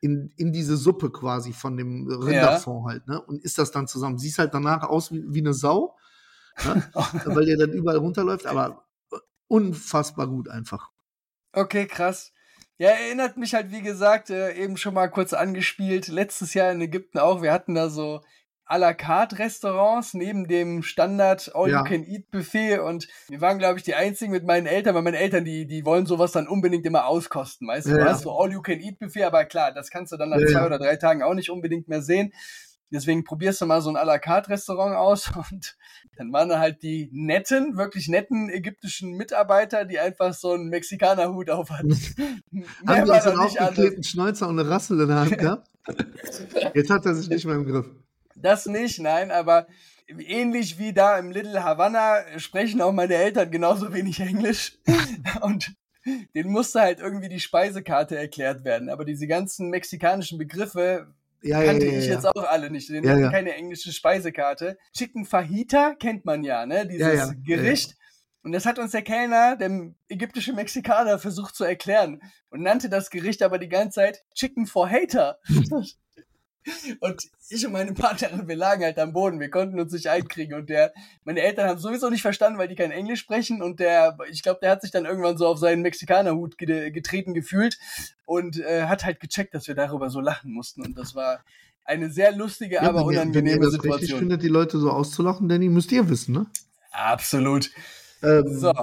in, 0.01 0.33
in 0.35 0.51
diese 0.51 0.75
Suppe 0.75 1.11
quasi 1.11 1.53
von 1.53 1.77
dem 1.77 2.05
Rinderfond 2.09 2.85
halt, 2.87 3.07
ne? 3.07 3.21
Und 3.21 3.41
isst 3.41 3.57
das 3.57 3.71
dann 3.71 3.87
zusammen. 3.87 4.17
Siehst 4.17 4.37
halt 4.37 4.53
danach 4.53 4.83
aus 4.83 5.13
wie, 5.13 5.23
wie 5.29 5.39
eine 5.39 5.53
Sau, 5.53 5.95
ne? 6.63 6.83
weil 7.25 7.45
der 7.45 7.57
dann 7.57 7.71
überall 7.71 7.97
runterläuft, 7.97 8.45
aber 8.45 8.85
unfassbar 9.47 10.27
gut 10.27 10.49
einfach. 10.49 10.89
Okay, 11.53 11.85
krass. 11.85 12.31
Ja, 12.77 12.89
erinnert 12.89 13.37
mich 13.37 13.53
halt, 13.53 13.71
wie 13.71 13.81
gesagt, 13.81 14.29
äh, 14.29 14.53
eben 14.53 14.77
schon 14.77 14.95
mal 14.95 15.07
kurz 15.07 15.33
angespielt. 15.33 16.07
Letztes 16.07 16.53
Jahr 16.55 16.71
in 16.71 16.81
Ägypten 16.81 17.19
auch. 17.19 17.41
Wir 17.41 17.53
hatten 17.53 17.75
da 17.75 17.89
so 17.89 18.21
à 18.65 18.77
la 18.77 18.93
carte 18.93 19.37
Restaurants 19.37 20.13
neben 20.13 20.47
dem 20.47 20.81
Standard 20.81 21.45
Ja. 21.47 21.53
All-You-Can-Eat-Buffet 21.53 22.79
und 22.79 23.07
wir 23.27 23.41
waren, 23.41 23.59
glaube 23.59 23.77
ich, 23.77 23.83
die 23.83 23.93
einzigen 23.93 24.31
mit 24.31 24.45
meinen 24.45 24.65
Eltern, 24.65 24.95
weil 24.95 25.01
meine 25.03 25.17
Eltern, 25.19 25.45
die, 25.45 25.67
die 25.67 25.85
wollen 25.85 26.05
sowas 26.05 26.31
dann 26.31 26.47
unbedingt 26.47 26.85
immer 26.85 27.05
auskosten. 27.05 27.67
Weißt 27.67 27.87
du, 27.87 27.91
Ja, 27.91 27.97
du 27.97 28.05
hast 28.05 28.23
so 28.23 28.31
All-You-Can-Eat-Buffet, 28.31 29.23
aber 29.25 29.45
klar, 29.45 29.71
das 29.73 29.91
kannst 29.91 30.11
du 30.11 30.17
dann 30.17 30.29
nach 30.29 30.39
Ja, 30.39 30.47
zwei 30.47 30.65
oder 30.65 30.79
drei 30.79 30.95
Tagen 30.95 31.21
auch 31.21 31.35
nicht 31.35 31.51
unbedingt 31.51 31.87
mehr 31.87 32.01
sehen. 32.01 32.33
Deswegen 32.93 33.23
probierst 33.23 33.59
du 33.59 33.65
mal 33.65 33.81
so 33.81 33.89
ein 33.89 33.97
à 33.97 34.05
la 34.05 34.19
carte 34.19 34.49
Restaurant 34.49 34.95
aus 34.95 35.31
und 35.51 35.75
dann 36.15 36.31
waren 36.31 36.49
da 36.49 36.59
halt 36.59 36.83
die 36.83 37.09
netten, 37.11 37.75
wirklich 37.75 38.07
netten 38.07 38.49
ägyptischen 38.49 39.13
Mitarbeiter, 39.13 39.83
die 39.83 39.99
einfach 39.99 40.33
so 40.33 40.51
einen 40.51 40.69
Mexikanerhut 40.69 41.49
auf 41.49 41.71
hatten. 41.71 41.89
Haben 42.87 43.05
die 43.05 43.11
jetzt 43.11 43.25
da 43.25 43.31
einen 43.31 43.39
aufgeklebten 43.39 44.03
Schnäuzer 44.03 44.47
und 44.47 44.59
eine 44.59 44.69
Rassel 44.69 45.01
in 45.01 45.07
der 45.07 45.19
Hand 45.19 45.37
gehabt? 45.37 45.67
Jetzt 46.75 46.89
hat 46.91 47.05
er 47.05 47.15
sich 47.15 47.29
nicht 47.29 47.45
mehr 47.45 47.55
im 47.55 47.65
Griff. 47.65 47.87
Das 48.35 48.67
nicht, 48.67 48.99
nein, 48.99 49.31
aber 49.31 49.67
ähnlich 50.07 50.77
wie 50.77 50.93
da 50.93 51.17
im 51.17 51.31
Little 51.31 51.63
Havana 51.63 52.37
sprechen 52.37 52.81
auch 52.81 52.91
meine 52.91 53.15
Eltern 53.15 53.49
genauso 53.49 53.91
wenig 53.93 54.19
Englisch. 54.19 54.77
Und 55.41 55.73
denen 56.35 56.51
musste 56.51 56.81
halt 56.81 56.99
irgendwie 56.99 57.29
die 57.29 57.39
Speisekarte 57.39 58.17
erklärt 58.17 58.63
werden. 58.65 58.89
Aber 58.89 59.05
diese 59.05 59.27
ganzen 59.27 59.69
mexikanischen 59.69 60.37
Begriffe 60.37 61.13
Ja, 61.43 61.63
kannte 61.63 61.85
ja, 61.85 61.99
ich 61.99 62.07
jetzt 62.07 62.25
auch 62.25 62.43
alle 62.43 62.69
nicht. 62.69 62.89
Die 62.89 62.95
Ja, 62.95 63.29
keine 63.29 63.53
englische 63.53 63.91
Speisekarte. 63.91 64.77
Chicken 64.95 65.25
Fajita 65.25 65.95
kennt 65.95 66.25
man 66.25 66.43
ja, 66.43 66.65
ne? 66.65 66.87
Dieses 66.87 67.33
Gericht. 67.43 67.95
Und 68.43 68.51
das 68.51 68.65
hat 68.65 68.77
uns 68.77 68.91
der 68.91 69.03
Kellner, 69.03 69.55
der 69.55 69.93
ägyptische 70.09 70.53
Mexikaner, 70.53 71.17
versucht 71.17 71.55
zu 71.55 71.63
erklären 71.63 72.21
und 72.49 72.61
nannte 72.61 72.89
das 72.89 73.09
Gericht 73.09 73.41
aber 73.41 73.57
die 73.57 73.69
ganze 73.69 73.95
Zeit 74.01 74.23
Chicken 74.35 74.65
for 74.67 74.89
Hater. 74.89 75.39
Und 76.99 77.23
ich 77.49 77.65
und 77.65 77.73
meine 77.73 77.93
Partnerin, 77.93 78.47
wir 78.47 78.55
lagen 78.55 78.83
halt 78.83 78.97
am 78.99 79.13
Boden, 79.13 79.39
wir 79.39 79.49
konnten 79.49 79.79
uns 79.79 79.91
nicht 79.91 80.09
einkriegen 80.09 80.55
und 80.55 80.69
der, 80.69 80.93
meine 81.23 81.41
Eltern 81.41 81.67
haben 81.67 81.79
sowieso 81.79 82.09
nicht 82.09 82.21
verstanden, 82.21 82.57
weil 82.57 82.67
die 82.67 82.75
kein 82.75 82.91
Englisch 82.91 83.19
sprechen 83.19 83.61
und 83.61 83.79
der, 83.79 84.17
ich 84.29 84.43
glaube, 84.43 84.59
der 84.61 84.71
hat 84.71 84.81
sich 84.81 84.91
dann 84.91 85.05
irgendwann 85.05 85.37
so 85.37 85.47
auf 85.47 85.59
seinen 85.59 85.81
Mexikanerhut 85.81 86.57
getreten 86.57 87.33
gefühlt 87.33 87.77
und 88.25 88.59
äh, 88.59 88.83
hat 88.85 89.05
halt 89.05 89.19
gecheckt, 89.19 89.53
dass 89.53 89.67
wir 89.67 89.75
darüber 89.75 90.09
so 90.09 90.19
lachen 90.19 90.51
mussten 90.51 90.81
und 90.81 90.97
das 90.97 91.15
war 91.15 91.43
eine 91.85 92.09
sehr 92.09 92.31
lustige, 92.31 92.75
ja, 92.75 92.83
aber 92.83 93.03
unangenehme 93.03 93.35
wenn 93.35 93.45
ihr 93.45 93.59
das 93.59 93.73
Situation. 93.73 94.09
Ich 94.09 94.15
finde, 94.15 94.37
die 94.37 94.47
Leute 94.47 94.77
so 94.79 94.89
auszulachen, 94.89 95.49
Danny, 95.49 95.69
müsst 95.69 95.91
ihr 95.91 96.09
wissen, 96.09 96.33
ne? 96.33 96.45
Absolut. 96.91 97.71
Ähm, 98.21 98.47
so, 98.47 98.73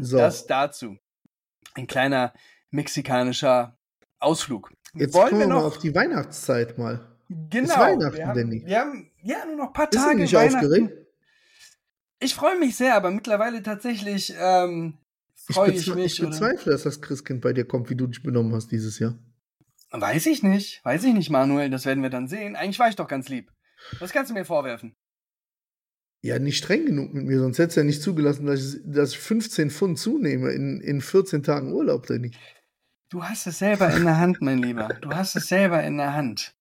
so, 0.00 0.16
das 0.18 0.46
dazu. 0.46 0.98
Ein 1.74 1.86
kleiner 1.86 2.34
mexikanischer 2.70 3.78
Ausflug. 4.18 4.72
Jetzt 4.94 5.14
Wollen 5.14 5.28
kommen 5.30 5.40
wir 5.40 5.46
noch 5.48 5.64
auf 5.64 5.78
die 5.78 5.94
Weihnachtszeit 5.94 6.78
mal. 6.78 7.00
Genau. 7.28 7.64
Ist 7.64 7.78
Weihnachten, 7.78 8.16
wir 8.16 8.26
haben, 8.26 8.38
Danny. 8.38 8.62
Wir 8.64 8.80
haben 8.80 9.10
ja 9.22 9.44
nur 9.46 9.56
noch 9.56 9.66
ein 9.68 9.72
paar 9.72 9.88
Bist 9.88 10.02
Tage. 10.02 10.16
Du 10.16 10.22
nicht 10.22 10.36
aufgeregt? 10.36 10.92
Ich 12.20 12.34
freue 12.34 12.58
mich 12.58 12.76
sehr, 12.76 12.94
aber 12.94 13.10
mittlerweile 13.10 13.62
tatsächlich 13.62 14.34
ähm, 14.38 14.98
freue 15.34 15.72
ich, 15.72 15.88
ich, 15.88 15.94
mich. 15.94 16.18
Ich 16.18 16.24
bezweifle, 16.24 16.72
dass 16.72 16.84
das 16.84 17.00
Christkind 17.00 17.40
bei 17.40 17.52
dir 17.52 17.64
kommt, 17.64 17.90
wie 17.90 17.96
du 17.96 18.06
dich 18.06 18.22
benommen 18.22 18.54
hast 18.54 18.70
dieses 18.72 18.98
Jahr. 18.98 19.18
Weiß 19.90 20.26
ich 20.26 20.42
nicht. 20.42 20.84
Weiß 20.84 21.04
ich 21.04 21.14
nicht, 21.14 21.30
Manuel. 21.30 21.70
Das 21.70 21.86
werden 21.86 22.02
wir 22.02 22.10
dann 22.10 22.28
sehen. 22.28 22.56
Eigentlich 22.56 22.78
war 22.78 22.88
ich 22.88 22.96
doch 22.96 23.08
ganz 23.08 23.28
lieb. 23.28 23.50
Was 24.00 24.12
kannst 24.12 24.30
du 24.30 24.34
mir 24.34 24.44
vorwerfen? 24.44 24.96
Ja, 26.22 26.38
nicht 26.38 26.56
streng 26.56 26.86
genug 26.86 27.12
mit 27.12 27.26
mir, 27.26 27.38
sonst 27.38 27.58
hättest 27.58 27.76
du 27.76 27.80
ja 27.82 27.84
nicht 27.84 28.00
zugelassen, 28.00 28.46
dass 28.46 28.76
ich, 28.76 28.80
dass 28.82 29.10
ich 29.10 29.18
15 29.18 29.70
Pfund 29.70 29.98
zunehme 29.98 30.52
in, 30.52 30.80
in 30.80 31.02
14 31.02 31.42
Tagen 31.42 31.74
Urlaub, 31.74 32.06
Danny. 32.06 32.30
Du 33.10 33.22
hast 33.22 33.46
es 33.46 33.58
selber 33.58 33.94
in 33.94 34.04
der 34.04 34.16
Hand, 34.16 34.40
mein 34.40 34.58
Lieber. 34.58 34.88
Du 35.02 35.10
hast 35.10 35.36
es 35.36 35.48
selber 35.48 35.82
in 35.82 35.98
der 35.98 36.14
Hand. 36.14 36.56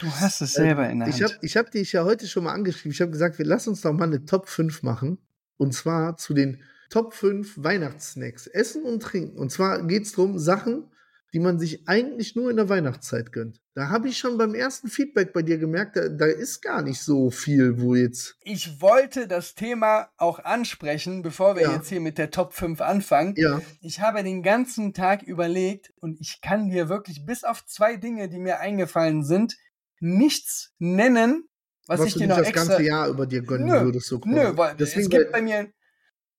Du 0.00 0.10
hast 0.10 0.40
es 0.42 0.52
selber 0.54 0.88
in 0.88 1.00
der 1.00 1.08
ich 1.08 1.22
Hand. 1.22 1.34
Hab, 1.34 1.42
ich 1.42 1.56
habe 1.56 1.70
dich 1.70 1.92
ja 1.92 2.04
heute 2.04 2.26
schon 2.26 2.44
mal 2.44 2.52
angeschrieben. 2.52 2.92
Ich 2.92 3.00
habe 3.00 3.10
gesagt, 3.10 3.38
wir 3.38 3.46
lassen 3.46 3.70
uns 3.70 3.80
doch 3.80 3.92
mal 3.92 4.04
eine 4.04 4.24
Top 4.24 4.48
5 4.48 4.82
machen. 4.82 5.18
Und 5.56 5.72
zwar 5.72 6.16
zu 6.16 6.34
den 6.34 6.62
Top 6.90 7.14
5 7.14 7.54
Weihnachtssnacks. 7.56 8.46
Essen 8.46 8.84
und 8.84 9.02
Trinken. 9.02 9.38
Und 9.38 9.50
zwar 9.50 9.86
geht 9.86 10.04
es 10.04 10.12
darum, 10.12 10.38
Sachen, 10.38 10.90
die 11.32 11.40
man 11.40 11.58
sich 11.58 11.88
eigentlich 11.88 12.36
nur 12.36 12.50
in 12.50 12.56
der 12.56 12.68
Weihnachtszeit 12.68 13.32
gönnt. 13.32 13.60
Da 13.74 13.88
habe 13.88 14.08
ich 14.08 14.16
schon 14.16 14.38
beim 14.38 14.54
ersten 14.54 14.88
Feedback 14.88 15.32
bei 15.32 15.42
dir 15.42 15.58
gemerkt, 15.58 15.96
da, 15.96 16.08
da, 16.08 16.24
ist 16.24 16.62
gar 16.62 16.80
nicht 16.80 17.02
so 17.02 17.30
viel, 17.30 17.80
wo 17.80 17.94
jetzt. 17.94 18.38
Ich 18.42 18.80
wollte 18.80 19.28
das 19.28 19.54
Thema 19.54 20.08
auch 20.16 20.38
ansprechen, 20.38 21.20
bevor 21.22 21.56
wir 21.56 21.64
ja. 21.64 21.72
jetzt 21.74 21.88
hier 21.88 22.00
mit 22.00 22.16
der 22.16 22.30
Top 22.30 22.54
5 22.54 22.80
anfangen. 22.80 23.34
Ja. 23.36 23.60
Ich 23.82 24.00
habe 24.00 24.22
den 24.22 24.42
ganzen 24.42 24.94
Tag 24.94 25.22
überlegt 25.22 25.92
und 26.00 26.20
ich 26.20 26.40
kann 26.40 26.70
dir 26.70 26.88
wirklich 26.88 27.26
bis 27.26 27.44
auf 27.44 27.66
zwei 27.66 27.96
Dinge, 27.96 28.30
die 28.30 28.38
mir 28.38 28.60
eingefallen 28.60 29.22
sind, 29.24 29.56
nichts 30.00 30.74
nennen, 30.78 31.48
was, 31.86 32.00
was 32.00 32.08
ich 32.08 32.14
dir 32.14 32.26
noch 32.26 32.38
das 32.38 32.48
extra... 32.48 32.66
ganze 32.66 32.82
Jahr 32.82 33.08
über 33.08 33.26
dir 33.26 33.42
gönnen 33.42 33.66
nö, 33.66 33.84
würdest. 33.84 34.06
So 34.06 34.20
nö, 34.24 34.56
weil 34.56 34.74
Deswegen 34.76 35.02
es 35.02 35.08
gibt 35.10 35.32
bei 35.32 35.42
mir 35.42 35.70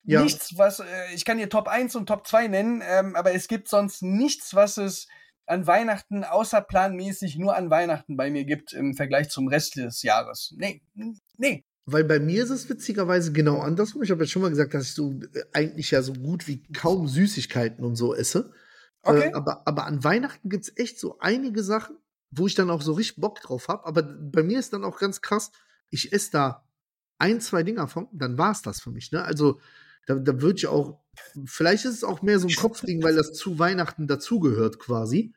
ja. 0.04 0.24
nichts, 0.24 0.58
was, 0.58 0.80
äh, 0.80 0.86
ich 1.14 1.26
kann 1.26 1.38
dir 1.38 1.50
Top 1.50 1.68
1 1.68 1.96
und 1.96 2.08
Top 2.08 2.28
2 2.28 2.48
nennen, 2.48 2.84
ähm, 2.86 3.16
aber 3.16 3.34
es 3.34 3.48
gibt 3.48 3.68
sonst 3.68 4.02
nichts, 4.02 4.54
was 4.54 4.78
es 4.78 5.08
an 5.46 5.66
Weihnachten 5.66 6.24
außerplanmäßig 6.24 7.38
nur 7.38 7.56
an 7.56 7.70
Weihnachten 7.70 8.18
bei 8.18 8.30
mir 8.30 8.44
gibt 8.44 8.74
im 8.74 8.94
Vergleich 8.96 9.30
zum 9.30 9.48
Rest 9.48 9.78
des 9.78 10.04
Jahres. 10.04 10.54
Nee, 10.58 10.82
nee. 11.38 11.64
Weil 11.86 12.04
bei 12.04 12.20
mir 12.20 12.44
ist 12.44 12.50
es 12.50 12.68
witzigerweise 12.70 13.32
genau 13.32 13.62
andersrum. 13.62 14.04
Ich 14.04 14.12
habe 14.12 14.24
ja 14.24 14.28
schon 14.28 14.42
mal 14.42 14.50
gesagt, 14.50 14.74
dass 14.74 14.84
ich 14.84 14.94
so 14.94 15.14
äh, 15.34 15.44
eigentlich 15.54 15.92
ja 15.92 16.02
so 16.02 16.12
gut 16.12 16.48
wie 16.48 16.62
kaum 16.74 17.08
Süßigkeiten 17.08 17.86
und 17.86 17.96
so 17.96 18.14
esse. 18.14 18.52
Äh, 19.04 19.10
okay. 19.10 19.30
Äh, 19.30 19.34
aber, 19.34 19.66
aber 19.66 19.86
an 19.86 20.04
Weihnachten 20.04 20.50
gibt 20.50 20.66
es 20.66 20.74
echt 20.76 21.00
so 21.00 21.18
einige 21.20 21.64
Sachen, 21.64 21.98
wo 22.32 22.48
ich 22.48 22.56
dann 22.56 22.70
auch 22.70 22.82
so 22.82 22.94
richtig 22.94 23.22
Bock 23.22 23.42
drauf 23.42 23.68
habe. 23.68 23.86
Aber 23.86 24.04
bei 24.04 24.44
mir 24.44 24.60
ist 24.60 24.74
dann 24.74 24.84
auch 24.84 25.00
ganz 25.00 25.22
krass, 25.22 25.52
ich 25.90 26.12
esse 26.14 26.32
da 26.32 26.68
ein, 27.18 27.42
zwei 27.42 27.64
Dinger 27.64 27.88
von, 27.88 28.08
dann 28.12 28.38
war 28.38 28.52
es 28.52 28.62
das 28.62 28.82
für 28.82 28.92
mich. 28.92 29.12
Ne? 29.12 29.24
Also 29.24 29.60
da, 30.06 30.16
da 30.16 30.42
würde 30.42 30.58
ich 30.58 30.68
auch, 30.68 31.00
vielleicht 31.46 31.86
ist 31.86 31.96
es 31.96 32.04
auch 32.04 32.22
mehr 32.22 32.40
so 32.40 32.48
ein 32.48 32.56
Kopfding, 32.56 33.04
weil 33.04 33.16
das 33.16 33.34
zu 33.34 33.60
Weihnachten 33.60 34.08
dazugehört 34.08 34.80
quasi. 34.80 35.34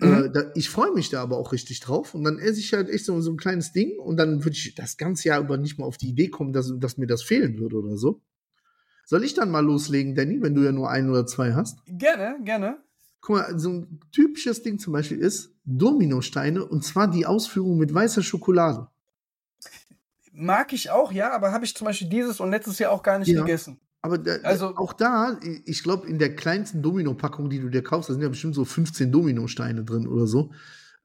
Äh, 0.00 0.06
mhm. 0.06 0.24
Äh, 0.24 0.30
da, 0.30 0.52
ich 0.54 0.68
freue 0.68 0.92
mich 0.92 1.08
da 1.08 1.22
aber 1.22 1.38
auch 1.38 1.52
richtig 1.52 1.80
drauf 1.80 2.14
und 2.14 2.24
dann 2.24 2.38
esse 2.38 2.60
ich 2.60 2.72
halt 2.72 2.88
echt 2.88 3.06
so, 3.06 3.20
so 3.20 3.30
ein 3.30 3.38
kleines 3.38 3.72
Ding 3.72 3.98
und 3.98 4.16
dann 4.16 4.44
würde 4.44 4.56
ich 4.56 4.74
das 4.74 4.96
ganze 4.96 5.28
Jahr 5.28 5.40
über 5.40 5.56
nicht 5.56 5.78
mal 5.78 5.86
auf 5.86 5.96
die 5.96 6.08
Idee 6.08 6.28
kommen, 6.28 6.52
dass, 6.52 6.72
dass 6.78 6.98
mir 6.98 7.06
das 7.06 7.22
fehlen 7.22 7.58
würde 7.58 7.76
oder 7.76 7.96
so. 7.96 8.20
Soll 9.06 9.22
ich 9.22 9.34
dann 9.34 9.50
mal 9.50 9.64
loslegen, 9.64 10.14
Danny, 10.14 10.42
wenn 10.42 10.54
du 10.54 10.62
ja 10.62 10.72
nur 10.72 10.90
ein 10.90 11.08
oder 11.08 11.26
zwei 11.26 11.54
hast? 11.54 11.78
Gerne, 11.86 12.38
gerne. 12.42 12.78
Guck 13.20 13.36
mal, 13.36 13.58
so 13.58 13.70
ein 13.70 14.00
typisches 14.12 14.62
Ding 14.62 14.78
zum 14.78 14.92
Beispiel 14.92 15.18
ist 15.18 15.50
Dominosteine 15.64 16.64
und 16.64 16.84
zwar 16.84 17.10
die 17.10 17.26
Ausführung 17.26 17.76
mit 17.78 17.92
weißer 17.92 18.22
Schokolade. 18.22 18.88
Mag 20.32 20.72
ich 20.72 20.90
auch, 20.90 21.12
ja, 21.12 21.32
aber 21.32 21.52
habe 21.52 21.64
ich 21.64 21.74
zum 21.74 21.86
Beispiel 21.86 22.08
dieses 22.08 22.40
und 22.40 22.50
letztes 22.50 22.78
Jahr 22.78 22.92
auch 22.92 23.02
gar 23.02 23.18
nicht 23.18 23.28
ja. 23.28 23.40
gegessen. 23.40 23.80
Aber 24.02 24.18
da, 24.18 24.36
also, 24.42 24.76
auch 24.76 24.92
da, 24.92 25.40
ich 25.64 25.82
glaube, 25.82 26.06
in 26.06 26.18
der 26.18 26.36
kleinsten 26.36 26.80
Domino-Packung, 26.80 27.50
die 27.50 27.58
du 27.58 27.68
dir 27.68 27.82
kaufst, 27.82 28.08
da 28.08 28.14
sind 28.14 28.22
ja 28.22 28.28
bestimmt 28.28 28.54
so 28.54 28.64
15 28.64 29.10
Dominosteine 29.10 29.82
drin 29.82 30.06
oder 30.06 30.28
so. 30.28 30.52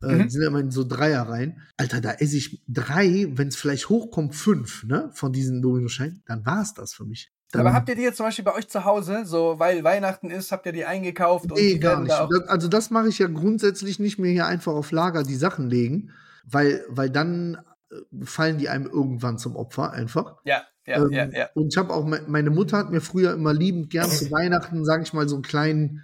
Äh, 0.03 0.15
mhm. 0.15 0.23
Die 0.23 0.29
sind 0.29 0.41
ja 0.41 0.49
immer 0.49 0.59
in 0.59 0.69
so 0.69 0.83
Dreier 0.83 1.23
rein. 1.23 1.61
Alter, 1.77 2.01
da 2.01 2.11
esse 2.11 2.37
ich 2.37 2.61
drei, 2.67 3.27
wenn 3.31 3.47
es 3.47 3.55
vielleicht 3.55 3.89
hochkommt, 3.89 4.35
fünf, 4.35 4.83
ne, 4.83 5.09
von 5.13 5.33
diesen 5.33 5.61
Dominosteinen, 5.61 6.21
dann 6.27 6.45
war 6.45 6.61
es 6.61 6.73
das 6.73 6.93
für 6.93 7.05
mich. 7.05 7.31
Dann, 7.51 7.61
aber 7.61 7.73
habt 7.73 7.89
ihr 7.89 7.95
die 7.95 8.03
jetzt 8.03 8.17
zum 8.17 8.25
Beispiel 8.25 8.45
bei 8.45 8.53
euch 8.53 8.67
zu 8.67 8.85
Hause, 8.85 9.25
so 9.25 9.59
weil 9.59 9.83
Weihnachten 9.83 10.29
ist, 10.29 10.51
habt 10.51 10.65
ihr 10.65 10.71
die 10.71 10.85
eingekauft? 10.85 11.45
Nee, 11.53 11.77
gar 11.77 12.01
nicht. 12.01 12.11
Da 12.11 12.27
das, 12.27 12.47
also 12.47 12.67
das 12.67 12.91
mache 12.91 13.09
ich 13.09 13.19
ja 13.19 13.27
grundsätzlich 13.27 13.99
nicht 13.99 14.19
mehr 14.19 14.31
hier 14.31 14.45
einfach 14.45 14.73
auf 14.73 14.91
Lager 14.91 15.23
die 15.23 15.35
Sachen 15.35 15.69
legen, 15.69 16.11
weil, 16.45 16.85
weil 16.87 17.09
dann 17.09 17.61
äh, 17.91 17.95
fallen 18.23 18.57
die 18.57 18.69
einem 18.69 18.85
irgendwann 18.85 19.37
zum 19.37 19.55
Opfer 19.55 19.91
einfach. 19.91 20.37
Ja. 20.43 20.63
Ja, 20.87 20.97
ähm, 20.97 21.11
ja, 21.11 21.25
ja. 21.29 21.49
Und 21.53 21.67
ich 21.71 21.77
habe 21.77 21.93
auch, 21.93 22.05
meine 22.27 22.49
Mutter 22.49 22.77
hat 22.77 22.89
mir 22.89 23.01
früher 23.01 23.33
immer 23.33 23.53
liebend 23.53 23.91
gern 23.91 24.09
zu 24.09 24.31
Weihnachten, 24.31 24.83
sage 24.83 25.03
ich 25.03 25.13
mal, 25.13 25.29
so 25.29 25.35
einen 25.35 25.43
kleinen 25.43 26.01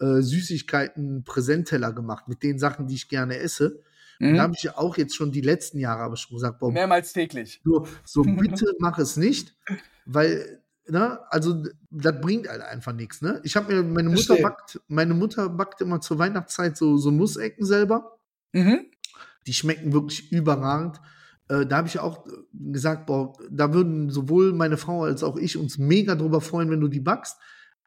äh, 0.00 0.22
Süßigkeiten-Präsentteller 0.22 1.92
gemacht 1.92 2.28
mit 2.28 2.42
den 2.44 2.58
Sachen, 2.58 2.86
die 2.86 2.94
ich 2.94 3.08
gerne 3.08 3.38
esse. 3.38 3.82
Mhm. 4.20 4.36
Da 4.36 4.42
habe 4.42 4.54
ich 4.56 4.62
ja 4.62 4.78
auch 4.78 4.96
jetzt 4.96 5.16
schon 5.16 5.32
die 5.32 5.40
letzten 5.40 5.78
Jahre 5.78 6.02
aber 6.02 6.16
schon 6.16 6.36
gesagt, 6.36 6.60
boah, 6.60 6.70
mehrmals 6.70 7.12
täglich. 7.12 7.60
So, 7.64 7.86
so 8.04 8.22
bitte 8.22 8.66
mach 8.78 8.98
es 8.98 9.16
nicht, 9.16 9.56
weil, 10.04 10.62
ne, 10.90 11.20
also 11.30 11.64
das 11.90 12.20
bringt 12.20 12.48
halt 12.48 12.62
einfach 12.62 12.92
nichts. 12.92 13.22
Ne? 13.22 13.40
Ich 13.44 13.56
habe 13.56 13.72
mir, 13.72 13.82
meine 13.82 14.08
Mutter 14.08 14.36
backt, 14.36 14.80
meine 14.88 15.14
Mutter 15.14 15.48
backt 15.48 15.80
immer 15.80 16.00
zur 16.00 16.18
Weihnachtszeit 16.18 16.76
so, 16.76 16.96
so 16.96 17.10
Nussecken 17.10 17.64
selber. 17.64 18.18
Mhm. 18.52 18.86
Die 19.46 19.54
schmecken 19.54 19.92
wirklich 19.92 20.30
überragend. 20.32 21.00
Äh, 21.48 21.66
da 21.66 21.78
habe 21.78 21.88
ich 21.88 21.98
auch 21.98 22.24
gesagt, 22.52 23.06
boah, 23.06 23.32
da 23.50 23.72
würden 23.72 24.10
sowohl 24.10 24.52
meine 24.52 24.76
Frau 24.76 25.04
als 25.04 25.22
auch 25.22 25.36
ich 25.36 25.56
uns 25.56 25.78
mega 25.78 26.14
drüber 26.14 26.40
freuen, 26.40 26.70
wenn 26.70 26.80
du 26.80 26.88
die 26.88 27.00
backst. 27.00 27.38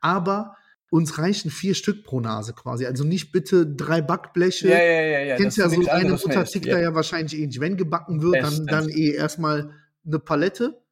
Aber 0.02 0.56
uns 0.90 1.18
reichen 1.18 1.50
vier 1.50 1.74
Stück 1.74 2.04
pro 2.04 2.20
Nase 2.20 2.54
quasi. 2.54 2.86
Also 2.86 3.04
nicht 3.04 3.32
bitte 3.32 3.66
drei 3.66 4.02
Backbleche. 4.02 4.70
Ja, 4.70 4.78
ja, 4.78 5.02
ja. 5.02 5.20
ja. 5.20 5.36
Kennst 5.38 5.58
ja 5.58 5.68
so, 5.68 5.88
eine 5.90 6.12
Mutter 6.12 6.46
tickt 6.46 6.68
da 6.68 6.80
ja 6.80 6.94
wahrscheinlich 6.94 7.40
ähnlich. 7.40 7.60
Wenn 7.60 7.78
gebacken 7.78 8.22
wird, 8.22 8.44
dann, 8.44 8.68
dann 8.68 8.90
eh 8.90 9.12
erstmal 9.12 9.72
eine 10.06 10.20
Palette, 10.20 10.83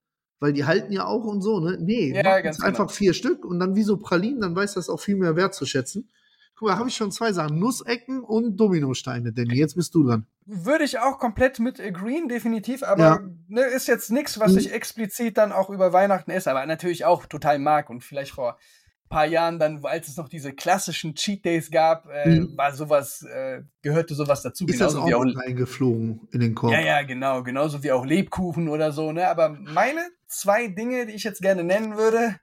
weil 0.41 0.53
die 0.53 0.65
halten 0.65 0.91
ja 0.91 1.05
auch 1.05 1.23
und 1.23 1.41
so, 1.41 1.59
ne? 1.59 1.77
Nee, 1.79 2.13
ja, 2.13 2.41
ganz 2.41 2.57
genau. 2.57 2.67
einfach 2.67 2.91
vier 2.91 3.13
Stück 3.13 3.45
und 3.45 3.59
dann 3.59 3.75
wie 3.75 3.83
so 3.83 3.97
Pralinen, 3.97 4.41
dann 4.41 4.55
weiß 4.55 4.73
das 4.73 4.89
auch 4.89 4.99
viel 4.99 5.15
mehr 5.15 5.35
wertzuschätzen. 5.35 6.09
Guck 6.55 6.67
mal, 6.67 6.77
habe 6.77 6.89
ich 6.89 6.95
schon 6.95 7.11
zwei 7.11 7.31
Sachen. 7.31 7.59
Nussecken 7.59 8.21
und 8.23 8.57
Dominosteine, 8.57 9.31
Danny. 9.31 9.55
Jetzt 9.55 9.75
bist 9.75 9.95
du 9.95 10.03
dran. 10.03 10.25
Würde 10.45 10.83
ich 10.83 10.99
auch 10.99 11.19
komplett 11.19 11.59
mit 11.59 11.79
agreeen, 11.79 12.27
definitiv, 12.27 12.83
aber 12.83 13.03
ja. 13.03 13.19
ne, 13.47 13.61
ist 13.61 13.87
jetzt 13.87 14.11
nichts, 14.11 14.39
was 14.39 14.53
mhm. 14.53 14.57
ich 14.57 14.73
explizit 14.73 15.37
dann 15.37 15.51
auch 15.51 15.69
über 15.69 15.93
Weihnachten 15.93 16.31
esse, 16.31 16.49
aber 16.49 16.65
natürlich 16.65 17.05
auch 17.05 17.27
total 17.27 17.59
mag 17.59 17.89
und 17.91 18.03
vielleicht 18.03 18.31
vor 18.31 18.53
ein 18.53 19.09
paar 19.09 19.25
Jahren 19.25 19.59
dann, 19.59 19.85
als 19.85 20.07
es 20.07 20.17
noch 20.17 20.27
diese 20.27 20.53
klassischen 20.53 21.13
Cheat 21.13 21.45
Days 21.45 21.69
gab, 21.69 22.07
äh, 22.09 22.29
mhm. 22.29 22.57
war 22.57 22.73
sowas, 22.73 23.23
äh, 23.23 23.61
gehörte 23.83 24.15
sowas 24.15 24.41
dazu. 24.41 24.65
Ist 24.65 24.79
genauso 24.79 24.97
das 24.97 25.03
auch, 25.03 25.07
wie 25.07 25.15
auch 25.15 25.43
reingeflogen 25.43 26.27
in 26.31 26.39
den 26.39 26.55
Korb? 26.55 26.73
Ja, 26.73 26.81
ja, 26.81 27.03
genau, 27.03 27.43
genauso 27.43 27.83
wie 27.83 27.91
auch 27.91 28.05
Lebkuchen 28.05 28.69
oder 28.69 28.91
so, 28.91 29.11
ne, 29.11 29.27
aber 29.27 29.49
meine 29.49 30.01
zwei 30.31 30.67
Dinge, 30.67 31.05
die 31.05 31.13
ich 31.13 31.23
jetzt 31.23 31.41
gerne 31.41 31.63
nennen 31.63 31.97
würde, 31.97 32.39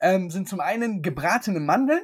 ähm, 0.00 0.30
sind 0.30 0.48
zum 0.48 0.60
einen 0.60 1.02
gebratene 1.02 1.60
Mandeln 1.60 2.02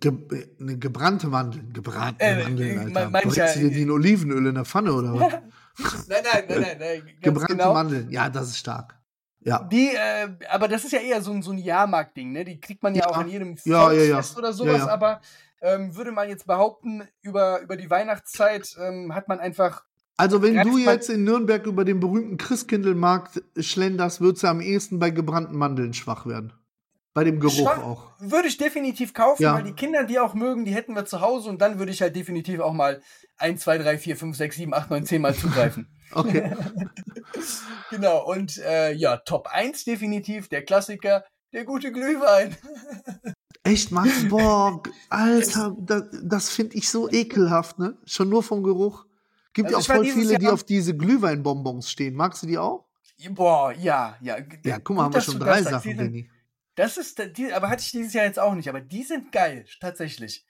Ge 0.00 0.12
eine 0.60 0.78
gebrannte 0.78 1.28
Mandeln, 1.28 1.72
gebratene 1.72 2.40
äh, 2.40 2.42
Mandeln, 2.42 2.96
Alter. 2.96 3.10
Brätst 3.10 3.36
ja, 3.36 3.52
du 3.52 3.60
dir 3.60 3.70
die 3.70 3.82
in 3.82 3.90
Olivenöl 3.90 4.46
in 4.46 4.54
der 4.54 4.64
Pfanne 4.64 4.92
oder 4.92 5.14
was? 5.14 5.32
nein, 6.08 6.22
nein, 6.32 6.44
nein, 6.48 6.60
nein. 6.60 6.76
nein 6.78 7.16
gebrannte 7.20 7.56
genau. 7.56 7.74
Mandeln, 7.74 8.10
ja, 8.10 8.28
das 8.28 8.48
ist 8.48 8.58
stark. 8.58 8.98
Ja. 9.40 9.62
Die, 9.64 9.90
äh, 9.94 10.30
aber 10.48 10.68
das 10.68 10.84
ist 10.84 10.92
ja 10.92 11.00
eher 11.00 11.20
so 11.22 11.32
ein, 11.32 11.42
so 11.42 11.52
ein 11.52 11.58
Jahrmarkt-Ding, 11.58 12.32
ne? 12.32 12.44
Die 12.44 12.58
kriegt 12.60 12.82
man 12.82 12.94
ja, 12.94 13.02
ja. 13.02 13.10
auch 13.10 13.18
an 13.18 13.28
jedem 13.28 13.56
ja, 13.64 13.82
Volksfest 13.82 14.32
ja, 14.32 14.38
oder 14.38 14.52
sowas, 14.52 14.88
aber 14.88 15.20
ähm, 15.60 15.94
würde 15.94 16.12
man 16.12 16.28
jetzt 16.28 16.46
behaupten, 16.46 17.06
über, 17.20 17.60
über 17.60 17.76
die 17.76 17.90
Weihnachtszeit 17.90 18.74
ähm, 18.80 19.14
hat 19.14 19.28
man 19.28 19.38
einfach. 19.38 19.84
Also, 20.16 20.42
wenn 20.42 20.56
du 20.62 20.78
jetzt 20.78 21.10
in 21.10 21.24
Nürnberg 21.24 21.66
über 21.66 21.84
den 21.84 21.98
berühmten 22.00 22.36
Christkindlmarkt 22.36 23.42
schlenderst, 23.58 24.20
würdest 24.20 24.44
du 24.44 24.48
am 24.48 24.60
ehesten 24.60 24.98
bei 24.98 25.10
gebrannten 25.10 25.56
Mandeln 25.56 25.92
schwach 25.92 26.24
werden. 26.26 26.52
Bei 27.14 27.22
dem 27.24 27.38
Geruch 27.40 27.54
Schon- 27.72 27.82
auch. 27.82 28.10
Würde 28.18 28.48
ich 28.48 28.56
definitiv 28.56 29.14
kaufen, 29.14 29.42
Ja. 29.44 29.54
weil 29.54 29.62
die 29.64 29.72
Kinder, 29.72 30.04
die 30.04 30.18
auch 30.18 30.34
mögen, 30.34 30.64
die 30.64 30.74
hätten 30.74 30.94
wir 30.94 31.04
zu 31.04 31.20
Hause 31.20 31.48
und 31.48 31.60
dann 31.60 31.78
würde 31.78 31.92
ich 31.92 32.02
halt 32.02 32.16
definitiv 32.16 32.58
auch 32.60 32.72
mal 32.72 33.00
1, 33.36 33.60
2, 33.62 33.78
3, 33.78 33.98
4, 33.98 34.16
5, 34.16 34.36
6, 34.36 34.56
7, 34.56 34.74
8, 34.74 34.90
9, 34.90 35.04
10 35.06 35.22
Mal 35.22 35.34
zugreifen. 35.34 35.88
Okay. 36.12 36.54
genau, 37.90 38.24
und 38.30 38.58
äh, 38.58 38.92
ja, 38.92 39.16
Top 39.16 39.48
1 39.50 39.84
definitiv, 39.84 40.48
der 40.48 40.62
Klassiker, 40.64 41.24
der 41.52 41.64
gute 41.64 41.90
Glühwein. 41.90 42.56
Echt, 43.64 43.90
Max? 43.90 44.28
Boah, 44.28 44.80
Alter, 45.08 45.74
das, 45.80 46.04
das 46.22 46.50
finde 46.50 46.76
ich 46.76 46.88
so 46.88 47.10
ekelhaft, 47.10 47.78
ne? 47.80 47.96
Schon 48.04 48.28
nur 48.28 48.42
vom 48.44 48.62
Geruch. 48.62 49.06
Gibt 49.54 49.68
Also 49.68 49.78
ja 49.78 49.80
ich 49.82 49.90
auch 49.90 49.94
voll 49.96 50.04
viele, 50.22 50.38
die 50.38 50.48
auf 50.48 50.64
diese 50.64 50.94
Glühweinbonbons 50.96 51.90
stehen. 51.90 52.14
Magst 52.14 52.42
du 52.42 52.46
die 52.46 52.58
auch? 52.58 52.84
Boah, 53.30 53.72
ja, 53.72 54.16
ja. 54.20 54.36
Ja, 54.64 54.78
guck 54.80 54.96
mal, 54.96 55.04
haben 55.04 55.12
Gut, 55.12 55.14
wir 55.14 55.18
dass 55.18 55.24
schon 55.24 55.38
drei. 55.40 55.62
Sachen, 55.62 55.80
sind- 55.82 55.98
Danny. 55.98 56.30
Das 56.74 56.96
ist, 56.98 57.22
die, 57.38 57.52
aber 57.52 57.68
hatte 57.70 57.82
ich 57.82 57.92
dieses 57.92 58.12
Jahr 58.12 58.24
jetzt 58.24 58.38
auch 58.40 58.54
nicht, 58.54 58.68
aber 58.68 58.80
die 58.80 59.04
sind 59.04 59.30
geil, 59.30 59.64
tatsächlich. 59.80 60.44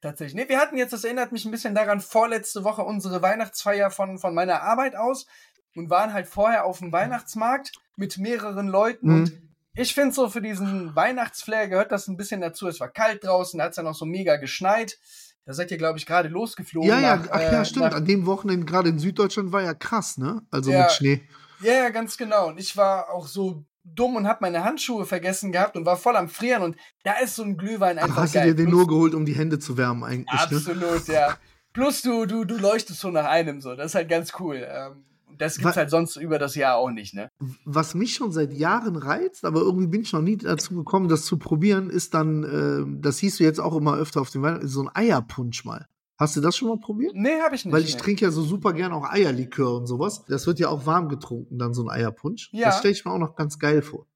Tatsächlich. 0.00 0.36
Nee, 0.40 0.48
wir 0.48 0.58
hatten 0.60 0.76
jetzt, 0.76 0.92
das 0.92 1.02
erinnert 1.02 1.32
mich 1.32 1.44
ein 1.44 1.50
bisschen 1.50 1.74
daran, 1.74 2.00
vorletzte 2.00 2.62
Woche 2.62 2.82
unsere 2.82 3.22
Weihnachtsfeier 3.22 3.90
von, 3.90 4.18
von 4.18 4.34
meiner 4.34 4.62
Arbeit 4.62 4.94
aus 4.94 5.26
und 5.74 5.90
waren 5.90 6.12
halt 6.12 6.28
vorher 6.28 6.64
auf 6.66 6.78
dem 6.78 6.92
Weihnachtsmarkt 6.92 7.72
mit 7.96 8.18
mehreren 8.18 8.68
Leuten 8.68 9.08
Mhm. 9.08 9.14
und 9.14 9.32
ich 9.76 9.92
finde 9.94 10.14
so 10.14 10.28
für 10.28 10.40
diesen 10.42 10.94
Weihnachtsflair 10.94 11.66
gehört 11.68 11.90
das 11.90 12.06
ein 12.06 12.16
bisschen 12.16 12.40
dazu. 12.40 12.68
Es 12.68 12.78
war 12.78 12.88
kalt 12.90 13.24
draußen, 13.24 13.58
da 13.58 13.64
hat 13.64 13.70
es 13.72 13.76
ja 13.76 13.82
noch 13.82 13.96
so 13.96 14.04
mega 14.06 14.36
geschneit. 14.36 14.98
Da 15.46 15.52
seid 15.52 15.70
ihr, 15.70 15.76
glaube 15.76 15.98
ich, 15.98 16.06
gerade 16.06 16.28
losgeflogen. 16.28 16.88
Ja, 16.88 17.00
ja, 17.00 17.16
nach, 17.16 17.26
ach 17.30 17.40
ja, 17.40 17.60
äh, 17.60 17.64
stimmt. 17.64 17.86
nach- 17.86 17.94
An 17.94 18.04
dem 18.06 18.24
Wochenende, 18.26 18.64
gerade 18.66 18.88
in 18.88 18.98
Süddeutschland, 18.98 19.52
war 19.52 19.62
ja 19.62 19.74
krass, 19.74 20.16
ne? 20.16 20.42
Also 20.50 20.70
Ja. 20.70 20.82
mit 20.82 20.92
Schnee. 20.92 21.22
Ja, 21.60 21.72
ja, 21.74 21.88
ganz 21.90 22.16
genau. 22.16 22.48
Und 22.48 22.58
ich 22.58 22.76
war 22.76 23.10
auch 23.10 23.26
so 23.26 23.64
dumm 23.84 24.16
und 24.16 24.26
habe 24.26 24.38
meine 24.40 24.64
Handschuhe 24.64 25.04
vergessen 25.04 25.52
gehabt 25.52 25.76
und 25.76 25.84
war 25.84 25.96
voll 25.98 26.16
am 26.16 26.28
Frieren 26.28 26.62
und 26.62 26.76
da 27.02 27.12
ist 27.22 27.36
so 27.36 27.42
ein 27.42 27.56
Glühwein 27.58 27.98
Ach, 27.98 28.04
einfach 28.04 28.22
hast 28.22 28.34
du 28.34 28.38
geil. 28.38 28.48
dir 28.48 28.54
den 28.64 28.70
nur 28.70 28.86
geholt, 28.86 29.14
um 29.14 29.26
die 29.26 29.34
Hände 29.34 29.58
zu 29.58 29.76
wärmen 29.76 30.02
eigentlich, 30.04 30.50
ne? 30.50 30.56
Absolut, 30.56 31.06
ja. 31.08 31.36
Plus 31.74 32.00
du, 32.00 32.24
du, 32.24 32.44
du 32.44 32.56
leuchtest 32.56 33.00
so 33.00 33.10
nach 33.10 33.26
einem 33.26 33.60
so. 33.60 33.74
Das 33.76 33.86
ist 33.86 33.94
halt 33.94 34.08
ganz 34.08 34.32
cool. 34.40 34.66
Ähm, 34.66 35.04
das 35.38 35.56
gibt's 35.58 35.76
Wa- 35.76 35.80
halt 35.80 35.90
sonst 35.90 36.16
über 36.16 36.38
das 36.38 36.54
Jahr 36.54 36.76
auch 36.76 36.90
nicht, 36.90 37.14
ne? 37.14 37.30
Was 37.64 37.94
mich 37.94 38.14
schon 38.14 38.32
seit 38.32 38.52
Jahren 38.52 38.96
reizt, 38.96 39.44
aber 39.44 39.60
irgendwie 39.60 39.86
bin 39.88 40.02
ich 40.02 40.12
noch 40.12 40.22
nie 40.22 40.36
dazu 40.36 40.74
gekommen, 40.74 41.08
das 41.08 41.24
zu 41.24 41.38
probieren, 41.38 41.90
ist 41.90 42.14
dann, 42.14 42.44
äh, 42.44 43.00
das 43.00 43.18
siehst 43.18 43.40
du 43.40 43.44
jetzt 43.44 43.60
auch 43.60 43.76
immer 43.76 43.96
öfter 43.96 44.20
auf 44.20 44.30
dem 44.30 44.42
Wein, 44.42 44.66
so 44.66 44.82
ein 44.82 44.90
Eierpunsch 44.94 45.64
mal. 45.64 45.86
Hast 46.16 46.36
du 46.36 46.40
das 46.40 46.56
schon 46.56 46.68
mal 46.68 46.78
probiert? 46.78 47.12
Nee, 47.16 47.40
habe 47.44 47.56
ich 47.56 47.64
nicht. 47.64 47.74
Weil 47.74 47.82
ich 47.82 47.94
nee. 47.96 48.00
trinke 48.00 48.24
ja 48.24 48.30
so 48.30 48.42
super 48.42 48.72
gern 48.72 48.92
auch 48.92 49.10
Eierlikör 49.10 49.76
und 49.76 49.86
sowas. 49.86 50.24
Das 50.28 50.46
wird 50.46 50.60
ja 50.60 50.68
auch 50.68 50.86
warm 50.86 51.08
getrunken, 51.08 51.58
dann 51.58 51.74
so 51.74 51.82
ein 51.82 51.90
Eierpunsch. 51.90 52.50
Ja. 52.52 52.66
Das 52.66 52.78
stelle 52.78 52.92
ich 52.94 53.04
mir 53.04 53.10
auch 53.10 53.18
noch 53.18 53.34
ganz 53.34 53.58
geil 53.58 53.82
vor. 53.82 54.06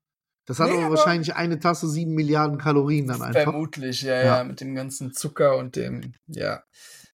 Das 0.47 0.61
hat 0.61 0.69
Nee, 0.69 0.77
aber 0.77 0.87
aber- 0.87 0.95
wahrscheinlich 0.97 1.35
eine 1.35 1.59
Tasse 1.59 1.89
sieben 1.89 2.15
Milliarden 2.15 2.57
Kalorien 2.57 3.09
dann 3.09 3.21
einfach. 3.21 3.43
Vermutlich, 3.43 4.03
ja, 4.03 4.15
Ja. 4.15 4.25
ja, 4.39 4.45
mit 4.45 4.61
dem 4.61 4.75
ganzen 4.77 5.13
Zucker 5.13 5.57
und 5.59 5.75
dem, 5.75 6.13
ja. 6.29 6.63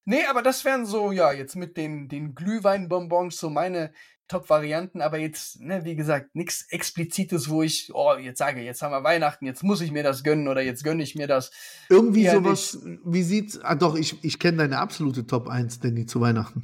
Nee, 0.04 0.24
aber 0.28 0.42
das 0.42 0.64
wären 0.64 0.84
so, 0.86 1.12
ja, 1.12 1.32
jetzt 1.32 1.56
mit 1.56 1.76
den, 1.76 2.08
den 2.08 2.34
Glühweinbonbons 2.34 3.38
so 3.38 3.48
meine 3.48 3.92
Top-Varianten, 4.28 5.02
aber 5.02 5.18
jetzt, 5.18 5.60
ne, 5.60 5.84
wie 5.84 5.96
gesagt, 5.96 6.34
nichts 6.34 6.66
Explizites, 6.70 7.50
wo 7.50 7.62
ich, 7.62 7.90
oh, 7.92 8.14
jetzt 8.16 8.38
sage, 8.38 8.62
jetzt 8.62 8.82
haben 8.82 8.92
wir 8.92 9.04
Weihnachten, 9.04 9.44
jetzt 9.44 9.62
muss 9.62 9.80
ich 9.80 9.92
mir 9.92 10.02
das 10.02 10.24
gönnen 10.24 10.48
oder 10.48 10.62
jetzt 10.62 10.82
gönne 10.82 11.02
ich 11.02 11.14
mir 11.14 11.26
das. 11.26 11.50
Irgendwie 11.88 12.24
Eher 12.24 12.34
sowas, 12.34 12.78
wie 13.04 13.22
sieht's, 13.22 13.60
ah 13.60 13.74
doch, 13.74 13.96
ich, 13.96 14.22
ich 14.24 14.38
kenne 14.38 14.58
deine 14.58 14.78
absolute 14.78 15.26
Top 15.26 15.48
1, 15.48 15.80
Danny, 15.80 16.06
zu 16.06 16.20
Weihnachten. 16.20 16.62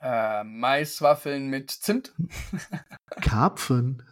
Äh, 0.00 0.44
Maiswaffeln 0.44 1.48
mit 1.48 1.70
Zimt. 1.70 2.14
Karpfen. 3.20 4.02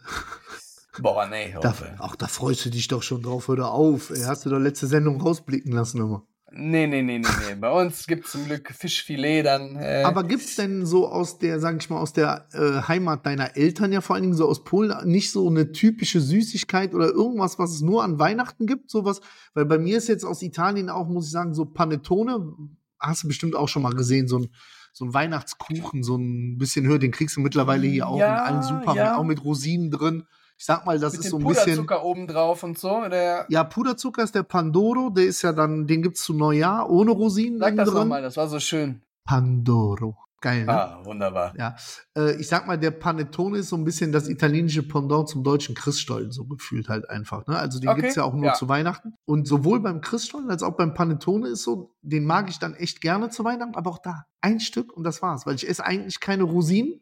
Boah, 0.98 1.26
nee, 1.26 1.54
Da, 1.60 1.74
ach, 1.98 2.16
da 2.16 2.26
freust 2.26 2.64
du 2.66 2.70
dich 2.70 2.88
doch 2.88 3.02
schon 3.02 3.22
drauf, 3.22 3.48
hör 3.48 3.70
auf. 3.70 4.10
Ey, 4.10 4.22
hast 4.22 4.44
du 4.44 4.50
doch 4.50 4.58
letzte 4.58 4.86
Sendung 4.86 5.20
rausblicken 5.20 5.72
lassen 5.72 6.00
immer. 6.00 6.26
Nee, 6.54 6.86
nee, 6.86 7.02
nee, 7.02 7.18
nee, 7.18 7.26
nee. 7.48 7.54
Bei 7.58 7.70
uns 7.70 8.06
gibt 8.06 8.26
es 8.26 8.32
zum 8.32 8.44
Glück 8.44 8.70
Fischfilet 8.70 9.42
dann. 9.42 9.76
Äh, 9.76 10.02
Aber 10.04 10.24
gibt's 10.24 10.56
denn 10.56 10.84
so 10.84 11.08
aus 11.08 11.38
der, 11.38 11.60
sag 11.60 11.80
ich 11.80 11.88
mal, 11.90 11.98
aus 11.98 12.12
der 12.12 12.46
äh, 12.52 12.82
Heimat 12.88 13.24
deiner 13.26 13.56
Eltern 13.56 13.92
ja 13.92 14.00
vor 14.00 14.14
allen 14.14 14.22
Dingen 14.24 14.36
so 14.36 14.46
aus 14.48 14.64
Polen 14.64 14.92
nicht 15.04 15.30
so 15.32 15.48
eine 15.48 15.72
typische 15.72 16.20
Süßigkeit 16.20 16.94
oder 16.94 17.08
irgendwas, 17.08 17.58
was 17.58 17.72
es 17.72 17.80
nur 17.80 18.04
an 18.04 18.18
Weihnachten 18.18 18.66
gibt? 18.66 18.90
Sowas? 18.90 19.20
Weil 19.54 19.64
bei 19.64 19.78
mir 19.78 19.96
ist 19.98 20.08
jetzt 20.08 20.24
aus 20.24 20.42
Italien 20.42 20.90
auch, 20.90 21.08
muss 21.08 21.26
ich 21.26 21.32
sagen, 21.32 21.54
so 21.54 21.64
Panettone, 21.64 22.52
hast 22.98 23.24
du 23.24 23.28
bestimmt 23.28 23.56
auch 23.56 23.68
schon 23.68 23.82
mal 23.82 23.94
gesehen, 23.94 24.28
so 24.28 24.38
ein, 24.38 24.48
so 24.92 25.04
ein 25.06 25.14
Weihnachtskuchen, 25.14 26.02
so 26.02 26.16
ein 26.16 26.58
bisschen 26.58 26.86
höher, 26.86 26.98
den 26.98 27.12
kriegst 27.12 27.36
du 27.36 27.40
mittlerweile 27.40 27.86
hier 27.86 28.06
auch 28.06 28.18
Ja, 28.18 28.36
in 28.36 28.54
allen 28.54 28.62
Supermärkten, 28.62 28.96
ja. 28.96 29.16
auch 29.16 29.24
mit 29.24 29.42
Rosinen 29.44 29.90
drin. 29.90 30.24
Ich 30.62 30.66
sag 30.66 30.86
mal, 30.86 30.96
das 30.96 31.14
mit 31.14 31.22
ist 31.22 31.30
so 31.30 31.38
ein 31.38 31.44
bisschen. 31.44 31.64
Puderzucker 31.64 32.04
oben 32.04 32.28
drauf 32.28 32.62
und 32.62 32.78
so. 32.78 33.08
Der, 33.08 33.46
Ja, 33.48 33.64
Puderzucker 33.64 34.22
ist 34.22 34.36
der 34.36 34.44
Pandoro, 34.44 35.10
der 35.10 35.24
ist 35.24 35.42
ja 35.42 35.52
dann, 35.52 35.88
den 35.88 36.02
gibt's 36.02 36.22
zu 36.22 36.34
Neujahr 36.34 36.88
ohne 36.88 37.10
Rosinen 37.10 37.58
sag 37.58 37.74
das 37.74 37.92
nochmal, 37.92 38.22
das 38.22 38.36
war 38.36 38.46
so 38.46 38.60
schön. 38.60 39.02
Pandoro. 39.24 40.16
Geil, 40.40 40.64
ne? 40.64 40.72
Ah, 40.72 41.00
wunderbar. 41.02 41.52
Ja, 41.58 41.74
äh, 42.16 42.40
ich 42.40 42.46
sag 42.46 42.68
mal, 42.68 42.78
der 42.78 42.92
Panettone 42.92 43.58
ist 43.58 43.70
so 43.70 43.76
ein 43.76 43.82
bisschen 43.82 44.12
das 44.12 44.28
italienische 44.28 44.84
Pendant 44.84 45.28
zum 45.28 45.42
deutschen 45.42 45.74
Christstollen, 45.74 46.30
so 46.30 46.44
gefühlt 46.44 46.88
halt 46.88 47.10
einfach. 47.10 47.44
Ne? 47.48 47.58
Also 47.58 47.80
den 47.80 47.88
Okay, 47.88 48.02
gibt's 48.02 48.14
ja 48.14 48.22
auch 48.22 48.34
nur 48.34 48.44
ja. 48.44 48.54
zu 48.54 48.68
Weihnachten. 48.68 49.14
Und 49.24 49.48
sowohl 49.48 49.80
beim 49.80 50.00
Christstollen 50.00 50.48
als 50.48 50.62
auch 50.62 50.76
beim 50.76 50.94
Panettone 50.94 51.48
ist 51.48 51.64
so, 51.64 51.96
den 52.02 52.24
mag 52.24 52.48
ich 52.48 52.60
dann 52.60 52.74
echt 52.74 53.00
gerne 53.00 53.30
zu 53.30 53.42
Weihnachten, 53.42 53.74
aber 53.74 53.90
auch 53.90 53.98
da 53.98 54.26
ein 54.40 54.60
Stück 54.60 54.92
und 54.92 55.02
das 55.02 55.22
war's. 55.22 55.44
Weil 55.44 55.56
ich 55.56 55.68
esse 55.68 55.84
eigentlich 55.84 56.20
keine 56.20 56.44
Rosinen, 56.44 57.00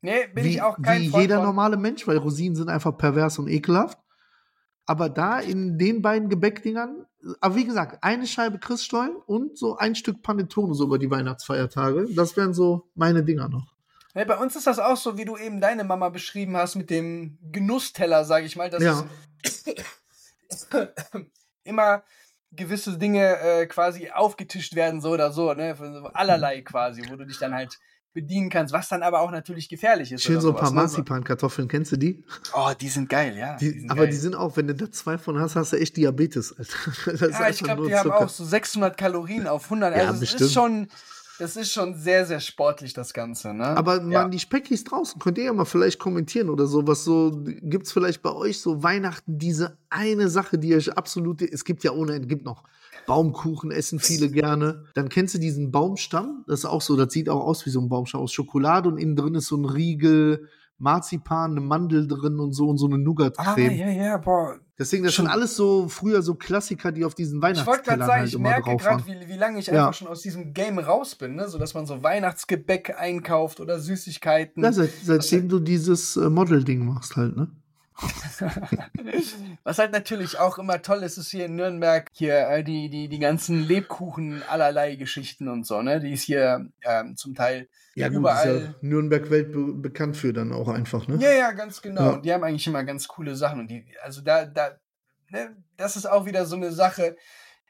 Nee, 0.00 0.28
bin 0.28 0.44
wie, 0.44 0.50
ich 0.50 0.62
auch 0.62 0.80
kein 0.80 1.02
wie 1.02 1.08
Freund 1.08 1.22
jeder 1.22 1.36
von. 1.36 1.46
normale 1.46 1.76
Mensch, 1.76 2.06
weil 2.06 2.18
Rosinen 2.18 2.56
sind 2.56 2.68
einfach 2.68 2.96
pervers 2.96 3.38
und 3.38 3.48
ekelhaft. 3.48 3.98
Aber 4.86 5.08
da 5.10 5.38
in 5.40 5.76
den 5.76 6.00
beiden 6.00 6.28
Gebäckdingern, 6.28 7.06
aber 7.40 7.56
wie 7.56 7.64
gesagt, 7.66 8.02
eine 8.02 8.26
Scheibe 8.26 8.58
Christstollen 8.58 9.16
und 9.16 9.58
so 9.58 9.76
ein 9.76 9.94
Stück 9.94 10.22
Panettone 10.22 10.72
so 10.74 10.84
über 10.84 10.98
die 10.98 11.10
Weihnachtsfeiertage, 11.10 12.06
das 12.14 12.36
wären 12.36 12.54
so 12.54 12.88
meine 12.94 13.22
Dinger 13.22 13.48
noch. 13.48 13.74
Nee, 14.14 14.24
bei 14.24 14.36
uns 14.36 14.56
ist 14.56 14.66
das 14.66 14.78
auch 14.78 14.96
so, 14.96 15.18
wie 15.18 15.24
du 15.24 15.36
eben 15.36 15.60
deine 15.60 15.84
Mama 15.84 16.08
beschrieben 16.08 16.56
hast, 16.56 16.76
mit 16.76 16.90
dem 16.90 17.38
Genussteller, 17.52 18.24
sage 18.24 18.46
ich 18.46 18.56
mal. 18.56 18.70
Das 18.70 18.82
Ja. 18.82 19.04
immer 21.64 22.02
gewisse 22.50 22.96
Dinge 22.96 23.38
äh, 23.38 23.66
quasi 23.66 24.10
aufgetischt 24.10 24.74
werden, 24.74 25.00
so 25.00 25.10
oder 25.10 25.32
so, 25.32 25.52
ne? 25.52 25.76
Allerlei 26.14 26.62
quasi, 26.62 27.02
wo 27.10 27.16
du 27.16 27.26
dich 27.26 27.38
dann 27.38 27.54
halt 27.54 27.78
bedienen 28.12 28.50
kannst, 28.50 28.72
was 28.72 28.88
dann 28.88 29.02
aber 29.02 29.20
auch 29.20 29.30
natürlich 29.30 29.68
gefährlich 29.68 30.12
ist. 30.12 30.22
Schön 30.22 30.40
so 30.40 30.50
ein 30.50 30.56
paar 30.56 30.70
ne? 30.70 30.76
Marzipankartoffeln, 30.76 31.68
kennst 31.68 31.92
du 31.92 31.96
die? 31.96 32.24
Oh, 32.52 32.70
die 32.78 32.88
sind 32.88 33.08
geil, 33.08 33.36
ja. 33.36 33.56
die 33.56 33.70
sind 33.70 33.90
aber 33.90 34.02
geil. 34.02 34.10
die 34.10 34.16
sind 34.16 34.34
auch, 34.34 34.56
wenn 34.56 34.66
du 34.66 34.74
da 34.74 34.90
zwei 34.90 35.18
von 35.18 35.38
hast, 35.38 35.56
hast 35.56 35.72
du 35.72 35.76
echt 35.76 35.96
Diabetes, 35.96 36.54
Alter. 36.56 37.28
Ja, 37.30 37.48
ich 37.48 37.62
glaube, 37.62 37.86
die 37.86 37.94
haben 37.94 38.10
Zucker. 38.10 38.24
auch 38.24 38.28
so 38.28 38.44
600 38.44 38.96
Kalorien 38.96 39.46
auf 39.46 39.64
100. 39.64 39.94
Ja, 39.94 40.00
also 40.02 40.14
es 40.14 40.20
bestimmt. 40.20 40.40
ist 40.42 40.52
schon, 40.52 40.88
das 41.38 41.56
ist 41.56 41.72
schon 41.72 41.94
sehr, 41.94 42.26
sehr 42.26 42.40
sportlich, 42.40 42.92
das 42.92 43.12
Ganze, 43.12 43.54
ne? 43.54 43.66
Aber 43.66 43.96
ja. 43.96 44.22
man, 44.22 44.30
die 44.30 44.38
Speckis 44.38 44.84
draußen, 44.84 45.20
könnt 45.20 45.38
ihr 45.38 45.44
ja 45.44 45.52
mal 45.52 45.64
vielleicht 45.64 45.98
kommentieren 45.98 46.50
oder 46.50 46.66
so, 46.66 46.86
was 46.86 47.04
so, 47.04 47.32
gibt's 47.44 47.92
vielleicht 47.92 48.22
bei 48.22 48.32
euch 48.32 48.60
so 48.60 48.82
Weihnachten 48.82 49.38
diese 49.38 49.76
eine 49.88 50.28
Sache, 50.28 50.58
die 50.58 50.74
euch 50.74 50.92
absolut, 50.92 51.42
es 51.42 51.64
gibt 51.64 51.84
ja 51.84 51.92
ohne 51.92 52.14
Ende, 52.14 52.28
gibt 52.28 52.44
noch 52.44 52.64
Baumkuchen, 53.06 53.70
essen 53.70 54.00
viele 54.00 54.30
gerne. 54.30 54.84
Dann 54.94 55.08
kennst 55.08 55.34
du 55.34 55.38
diesen 55.38 55.70
Baumstamm, 55.70 56.44
das 56.46 56.60
ist 56.60 56.64
auch 56.66 56.82
so, 56.82 56.96
das 56.96 57.12
sieht 57.12 57.28
auch 57.28 57.44
aus 57.44 57.64
wie 57.66 57.70
so 57.70 57.80
ein 57.80 57.88
Baumstamm 57.88 58.20
aus 58.20 58.32
Schokolade 58.32 58.88
und 58.88 58.98
innen 58.98 59.16
drin 59.16 59.34
ist 59.34 59.46
so 59.46 59.56
ein 59.56 59.64
Riegel, 59.64 60.48
Marzipan, 60.78 61.52
eine 61.52 61.60
Mandel 61.60 62.06
drin 62.06 62.38
und 62.40 62.52
so 62.52 62.68
und 62.68 62.78
so 62.78 62.86
eine 62.86 62.94
Ah, 62.94 62.98
Nougat-Creme. 62.98 63.72
ja, 63.76 63.88
ja, 63.90 64.16
boah. 64.16 64.56
Deswegen, 64.78 65.02
das 65.02 65.12
Schon- 65.14 65.26
alles 65.26 65.56
so 65.56 65.88
früher 65.88 66.22
so 66.22 66.36
Klassiker, 66.36 66.92
die 66.92 67.04
auf 67.04 67.14
diesen 67.16 67.42
Ich 67.42 67.66
wollte 67.66 67.82
gerade 67.82 67.98
sagen, 68.04 68.20
halt 68.20 68.28
ich 68.28 68.38
merke 68.38 68.76
gerade, 68.76 69.04
wie, 69.06 69.28
wie 69.28 69.36
lange 69.36 69.58
ich 69.58 69.66
Ja. 69.66 69.86
einfach 69.88 69.94
schon 69.98 70.06
aus 70.06 70.22
diesem 70.22 70.52
Game 70.54 70.78
raus 70.78 71.16
bin, 71.16 71.34
ne? 71.34 71.48
So 71.48 71.58
dass 71.58 71.74
man 71.74 71.84
so 71.84 72.00
Weihnachtsgebäck 72.04 72.94
einkauft 72.96 73.58
oder 73.58 73.80
Süßigkeiten. 73.80 74.62
Ja, 74.62 74.72
seit, 74.72 74.90
seitdem 75.02 75.48
du 75.48 75.58
dieses 75.58 76.16
äh, 76.16 76.30
Model-Ding 76.30 76.86
machst 76.86 77.16
halt, 77.16 77.36
ne? 77.36 77.48
Was 79.64 79.78
halt 79.78 79.92
natürlich 79.92 80.38
auch 80.38 80.58
immer 80.58 80.82
toll 80.82 81.02
ist, 81.02 81.18
ist 81.18 81.30
hier 81.30 81.46
in 81.46 81.56
Nürnberg 81.56 82.06
hier 82.12 82.48
äh, 82.48 82.62
die, 82.62 82.88
die, 82.88 83.08
die 83.08 83.18
ganzen 83.18 83.66
Lebkuchen 83.66 84.42
allerlei 84.48 84.94
Geschichten 84.94 85.48
und 85.48 85.66
so, 85.66 85.82
ne? 85.82 86.00
Die 86.00 86.12
ist 86.12 86.22
hier 86.22 86.68
ähm, 86.82 87.16
zum 87.16 87.34
Teil 87.34 87.68
Ja, 87.94 88.08
gut, 88.08 88.18
überall. 88.18 88.56
ist 88.56 88.62
ja 88.62 88.74
Nürnberg-Welt 88.82 89.52
be 89.52 89.74
bekannt 89.74 90.16
für 90.16 90.32
dann 90.32 90.52
auch 90.52 90.68
einfach, 90.68 91.08
ne? 91.08 91.16
Ja, 91.20 91.32
ja, 91.32 91.52
ganz 91.52 91.82
genau. 91.82 92.02
Ja. 92.02 92.10
Und 92.10 92.24
die 92.24 92.32
haben 92.32 92.44
eigentlich 92.44 92.66
immer 92.66 92.84
ganz 92.84 93.08
coole 93.08 93.34
Sachen. 93.34 93.60
Und 93.60 93.70
die, 93.70 93.84
also 94.02 94.20
da, 94.20 94.46
da, 94.46 94.70
ne, 95.30 95.56
das 95.76 95.96
ist 95.96 96.06
auch 96.06 96.24
wieder 96.26 96.46
so 96.46 96.56
eine 96.56 96.70
Sache, 96.70 97.16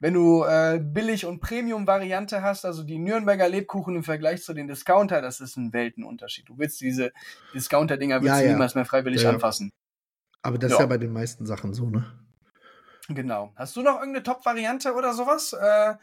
wenn 0.01 0.15
du 0.15 0.45
äh, 0.45 0.79
Billig- 0.79 1.25
und 1.27 1.41
Premium-Variante 1.41 2.43
hast, 2.43 2.65
also 2.65 2.85
die 2.85 2.99
Nürnberger 2.99 3.49
Lebkuchen 3.49 3.97
im 3.97 4.05
Vergleich 4.05 4.43
zu 4.43 4.53
den 4.55 4.69
Discounter, 4.69 5.23
das 5.23 5.41
ist 5.41 5.57
ein 5.57 5.73
Weltenunterschied. 5.73 6.49
Du 6.49 6.59
willst 6.59 6.81
diese 6.81 7.13
Discounter-Dinger 7.55 8.23
Ja, 8.23 8.41
ja. 8.41 8.53
niemals 8.53 8.75
mehr 8.75 8.85
freiwillig 8.85 9.23
ja. 9.23 9.31
anfassen. 9.31 9.73
Aber 10.43 10.59
das 10.59 10.71
Ja. 10.71 10.77
ist 10.77 10.81
ja 10.81 10.87
bei 10.87 10.99
den 10.99 11.13
meisten 11.13 11.47
Sachen 11.47 11.75
so, 11.75 11.91
ne? 11.91 12.05
Genau. 13.09 13.53
Hast 13.57 13.75
du 13.77 13.83
noch 13.83 13.99
irgendeine 13.99 14.23
Top-Variante 14.23 14.95
oder 14.95 15.15
sowas? 15.15 15.53
Äh, 15.55 15.95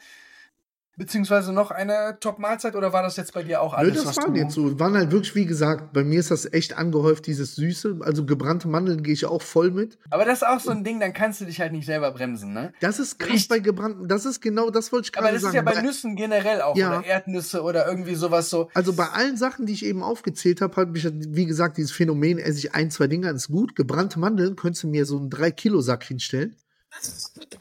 beziehungsweise 0.98 1.52
noch 1.54 1.72
eine 1.72 2.18
Top-Mahlzeit 2.20 2.76
oder 2.76 2.94
war 2.94 3.04
das 3.04 3.18
jetzt 3.18 3.34
bei 3.34 3.44
dir 3.44 3.62
auch 3.62 3.74
alles? 3.74 3.96
Nö, 3.98 4.04
das 4.04 4.18
waren 4.18 4.36
jetzt 4.36 4.54
so. 4.54 4.80
Waren 4.80 4.96
halt 4.96 5.12
wirklich, 5.12 5.36
wie 5.36 5.46
gesagt, 5.46 5.94
bei 5.94 6.04
mir 6.04 6.20
ist 6.20 6.32
das 6.32 6.52
echt 6.54 6.78
angehäuft, 6.78 7.28
dieses 7.28 7.56
Süße. 7.56 8.00
Also 8.02 8.26
gebrannte 8.26 8.68
Mandeln 8.68 9.04
gehe 9.04 9.14
ich 9.14 9.26
auch 9.26 9.42
voll 9.42 9.72
mit. 9.72 9.98
Aber 10.10 10.26
das 10.26 10.40
ist 10.42 10.48
auch 10.48 10.60
so 10.60 10.72
ein 10.72 10.84
Ding, 10.84 11.00
dann 11.00 11.14
kannst 11.14 11.42
du 11.42 11.46
dich 11.46 11.60
halt 11.60 11.72
nicht 11.72 11.86
selber 11.86 12.12
bremsen, 12.12 12.54
ne? 12.54 12.74
Das 12.80 13.00
ist 13.00 13.20
krass 13.20 13.36
Ich- 13.36 13.48
bei 13.48 13.60
gebrannten, 13.60 14.08
das 14.08 14.26
ist 14.26 14.42
genau, 14.42 14.70
das 14.70 14.92
wollte 14.92 15.10
ich 15.12 15.18
Aber 15.18 15.24
gerade 15.28 15.34
das 15.36 15.42
sagen. 15.44 15.52
ist 15.54 15.56
ja 15.56 15.62
bei 15.62 15.74
Bei- 15.76 15.82
Nüssen 15.82 16.16
generell 16.16 16.62
auch, 16.62 16.76
Ja. 16.78 17.00
oder 17.00 17.06
Erdnüsse 17.08 17.62
oder 17.62 17.88
irgendwie 17.88 18.16
sowas 18.16 18.50
so. 18.50 18.70
Also 18.74 18.94
bei 18.94 19.08
allen 19.10 19.38
Sachen, 19.38 19.66
die 19.66 19.74
ich 19.74 19.86
eben 19.86 20.04
aufgezählt 20.04 20.62
habe, 20.62 20.76
habe 20.76 20.98
ich, 20.98 21.08
wie 21.12 21.46
gesagt, 21.46 21.78
dieses 21.78 21.92
Phänomen, 21.92 22.38
esse 22.40 22.60
ich 22.60 22.74
ein, 22.76 22.90
zwei 22.92 23.08
Dinge, 23.08 23.30
ist 23.30 23.48
gut. 23.50 23.76
Gebrannte 23.76 24.20
Mandeln 24.20 24.56
könntest 24.56 24.84
du 24.84 24.88
mir 24.88 25.06
so 25.06 25.18
einen 25.18 25.30
3-Kilo-Sack 25.30 26.04
hinstellen. 26.04 26.56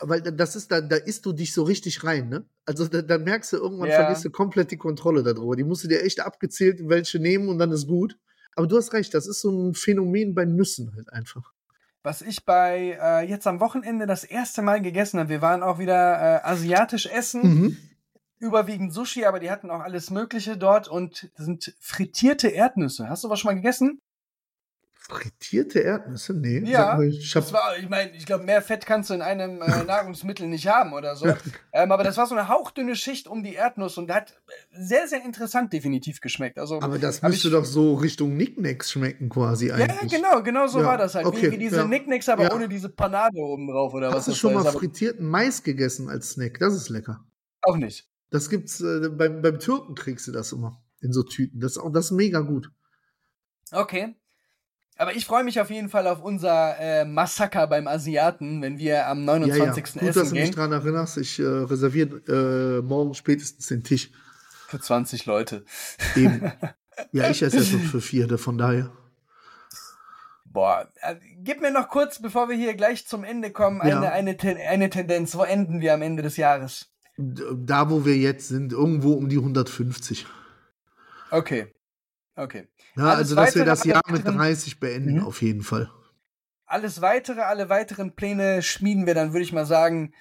Weil 0.00 0.22
da- 0.22 0.30
das 0.30 0.56
ist, 0.56 0.70
da, 0.70 0.80
da 0.80 0.96
isst 0.96 1.24
du 1.26 1.32
dich 1.32 1.52
so 1.52 1.62
richtig 1.64 2.04
rein, 2.04 2.28
ne? 2.28 2.44
Also 2.64 2.86
da, 2.88 3.02
dann 3.02 3.24
merkst 3.24 3.52
du, 3.52 3.56
irgendwann 3.58 3.88
Ja. 3.90 3.96
vergisst 3.96 4.24
du 4.24 4.30
komplett 4.30 4.70
die 4.70 4.76
Kontrolle 4.76 5.22
darüber. 5.22 5.56
Die 5.56 5.64
musst 5.64 5.84
du 5.84 5.88
dir 5.88 6.02
echt 6.02 6.20
abgezählt, 6.20 6.80
welche 6.88 7.18
nehmen 7.18 7.48
und 7.48 7.58
dann 7.58 7.72
ist 7.72 7.86
gut. 7.86 8.18
Aber 8.56 8.66
du 8.66 8.76
hast 8.76 8.92
recht, 8.92 9.12
das 9.14 9.26
ist 9.26 9.40
so 9.40 9.50
ein 9.50 9.74
Phänomen 9.74 10.34
bei 10.34 10.44
Nüssen 10.44 10.92
halt 10.94 11.12
einfach. 11.12 11.52
Was 12.02 12.22
ich 12.22 12.44
bei 12.44 12.98
äh, 13.00 13.26
jetzt 13.28 13.46
am 13.46 13.60
Wochenende 13.60 14.06
das 14.06 14.24
erste 14.24 14.62
Mal 14.62 14.80
gegessen 14.82 15.18
habe, 15.18 15.30
wir 15.30 15.42
waren 15.42 15.62
auch 15.62 15.78
wieder 15.78 15.94
äh, 16.42 16.46
asiatisch 16.46 17.06
essen, 17.06 17.42
Mhm. 17.42 17.76
überwiegend 18.38 18.92
Sushi, 18.92 19.24
aber 19.24 19.40
die 19.40 19.50
hatten 19.50 19.70
auch 19.70 19.80
alles 19.80 20.10
Mögliche 20.10 20.56
dort 20.56 20.86
und 20.86 21.30
das 21.36 21.46
sind 21.46 21.74
frittierte 21.80 22.48
Erdnüsse. 22.48 23.08
Hast 23.08 23.24
du 23.24 23.30
was 23.30 23.40
schon 23.40 23.48
mal 23.50 23.54
gegessen? 23.54 24.00
Frittierte 25.06 25.80
Erdnüsse? 25.80 26.32
Nee. 26.32 26.60
Ja, 26.64 26.96
mal, 26.96 27.06
ich 27.06 27.34
war, 27.36 27.76
ich 27.78 27.90
meine, 27.90 28.12
ich 28.16 28.24
glaube, 28.24 28.44
mehr 28.44 28.62
Fett 28.62 28.86
kannst 28.86 29.10
du 29.10 29.14
in 29.14 29.20
einem 29.20 29.60
äh, 29.60 29.82
Nahrungsmittel 29.84 30.46
nicht 30.48 30.66
haben 30.66 30.94
oder 30.94 31.14
so. 31.14 31.26
ähm, 31.72 31.92
aber 31.92 32.04
das 32.04 32.16
war 32.16 32.26
so 32.26 32.34
eine 32.34 32.48
hauchdünne 32.48 32.96
Schicht 32.96 33.28
um 33.28 33.42
die 33.42 33.54
Erdnuss 33.54 33.98
und 33.98 34.10
hat 34.10 34.32
sehr, 34.72 35.06
sehr 35.06 35.22
interessant 35.22 35.74
definitiv 35.74 36.22
geschmeckt. 36.22 36.58
Also, 36.58 36.80
aber 36.80 36.98
das 36.98 37.20
müsste 37.20 37.50
doch 37.50 37.66
so 37.66 37.96
Richtung 37.96 38.34
Nicknacks 38.38 38.92
schmecken 38.92 39.28
quasi 39.28 39.68
Ja, 39.68 39.74
eigentlich. 39.74 40.10
genau, 40.10 40.42
genau 40.42 40.66
so 40.68 40.78
Ja, 40.80 40.86
war 40.86 40.96
das 40.96 41.14
halt. 41.14 41.26
okay, 41.26 41.48
wie, 41.48 41.52
wie 41.52 41.58
diese 41.58 41.76
ja. 41.76 41.84
Nicknacks, 41.86 42.30
aber 42.30 42.44
Ja. 42.44 42.54
ohne 42.54 42.66
diese 42.70 42.88
Panade 42.88 43.36
oben 43.36 43.66
drauf 43.68 43.92
oder 43.92 44.08
was 44.08 44.16
Hast 44.20 44.28
du 44.28 44.34
schon 44.34 44.54
mal 44.54 44.64
ist, 44.64 44.72
frittierten 44.72 45.26
Mais 45.28 45.62
gegessen 45.62 46.08
als 46.08 46.30
Snack? 46.30 46.58
Das 46.60 46.74
ist 46.74 46.88
lecker. 46.88 47.22
Auch 47.60 47.76
nicht. 47.76 48.08
Das 48.30 48.48
gibt's 48.48 48.80
äh, 48.80 49.10
beim, 49.10 49.42
beim 49.42 49.58
Türken 49.58 49.94
kriegst 49.94 50.26
du 50.28 50.32
das 50.32 50.50
immer 50.52 50.82
in 51.02 51.12
so 51.12 51.22
Tüten. 51.24 51.60
Das 51.60 51.72
ist 51.72 51.78
auch 51.78 51.92
das 51.92 52.06
ist 52.06 52.10
mega 52.12 52.40
gut. 52.40 52.70
Okay. 53.70 54.14
Aber 54.96 55.14
ich 55.14 55.26
freue 55.26 55.42
mich 55.42 55.60
auf 55.60 55.70
jeden 55.70 55.88
Fall 55.88 56.06
auf 56.06 56.22
unser 56.22 56.78
äh, 56.78 57.04
Massaker 57.04 57.66
beim 57.66 57.88
Asiaten, 57.88 58.62
wenn 58.62 58.78
wir 58.78 59.08
am 59.08 59.26
Ja, 59.26 59.34
ja. 59.38 59.56
29. 59.56 59.94
Gut, 59.94 60.02
dass 60.08 60.16
essen 60.16 60.28
du 60.28 60.34
mich 60.34 60.44
gehen. 60.44 60.54
dran 60.54 60.72
erinnerst. 60.72 61.16
Ich 61.18 61.38
äh, 61.40 61.42
reserviere 61.44 62.78
äh, 62.78 62.82
morgen 62.82 63.14
spätestens 63.14 63.66
den 63.66 63.82
Tisch. 63.82 64.10
Für 64.68 64.80
20 64.80 65.26
Leute. 65.26 65.64
Eben. 66.14 66.52
ja, 67.12 67.28
ich 67.28 67.42
esse 67.42 67.56
jetzt 67.58 67.72
noch 67.72 67.80
für 67.90 68.00
vier, 68.00 68.38
von 68.38 68.56
daher. 68.56 68.92
Boah, 70.44 70.88
äh, 71.00 71.16
gib 71.38 71.60
mir 71.60 71.72
noch 71.72 71.88
kurz, 71.88 72.20
bevor 72.22 72.48
wir 72.48 72.56
hier 72.56 72.74
gleich 72.74 73.06
zum 73.06 73.24
Ende 73.24 73.50
kommen, 73.50 73.80
Ja. 73.84 73.98
eine, 73.98 74.12
eine, 74.12 74.36
Ten- 74.36 74.58
eine 74.58 74.90
Tendenz. 74.90 75.34
Wo 75.34 75.42
enden 75.42 75.80
wir 75.80 75.94
am 75.94 76.02
Ende 76.02 76.22
des 76.22 76.36
Jahres? 76.36 76.86
Da, 77.16 77.90
wo 77.90 78.04
wir 78.04 78.16
jetzt 78.16 78.48
sind, 78.48 78.72
irgendwo 78.72 79.14
um 79.14 79.28
die 79.28 79.36
150. 79.38 80.26
Okay. 81.30 81.74
Okay. 82.36 82.68
Ja, 82.96 83.04
Alles 83.04 83.18
also, 83.18 83.34
dass 83.36 83.54
wir 83.56 83.64
das 83.64 83.84
Jahr 83.84 84.02
mit 84.08 84.20
weiteren- 84.24 84.36
30 84.38 84.78
beenden, 84.80 85.18
Mhm. 85.18 85.24
auf 85.24 85.42
jeden 85.42 85.62
Fall. 85.62 85.90
Alles 86.66 87.00
weitere, 87.00 87.40
alle 87.40 87.68
weiteren 87.68 88.14
Pläne 88.14 88.62
schmieden 88.62 89.06
wir 89.06 89.14
dann, 89.14 89.32
würde 89.32 89.42
ich 89.42 89.52
mal 89.52 89.66
sagen, 89.66 90.12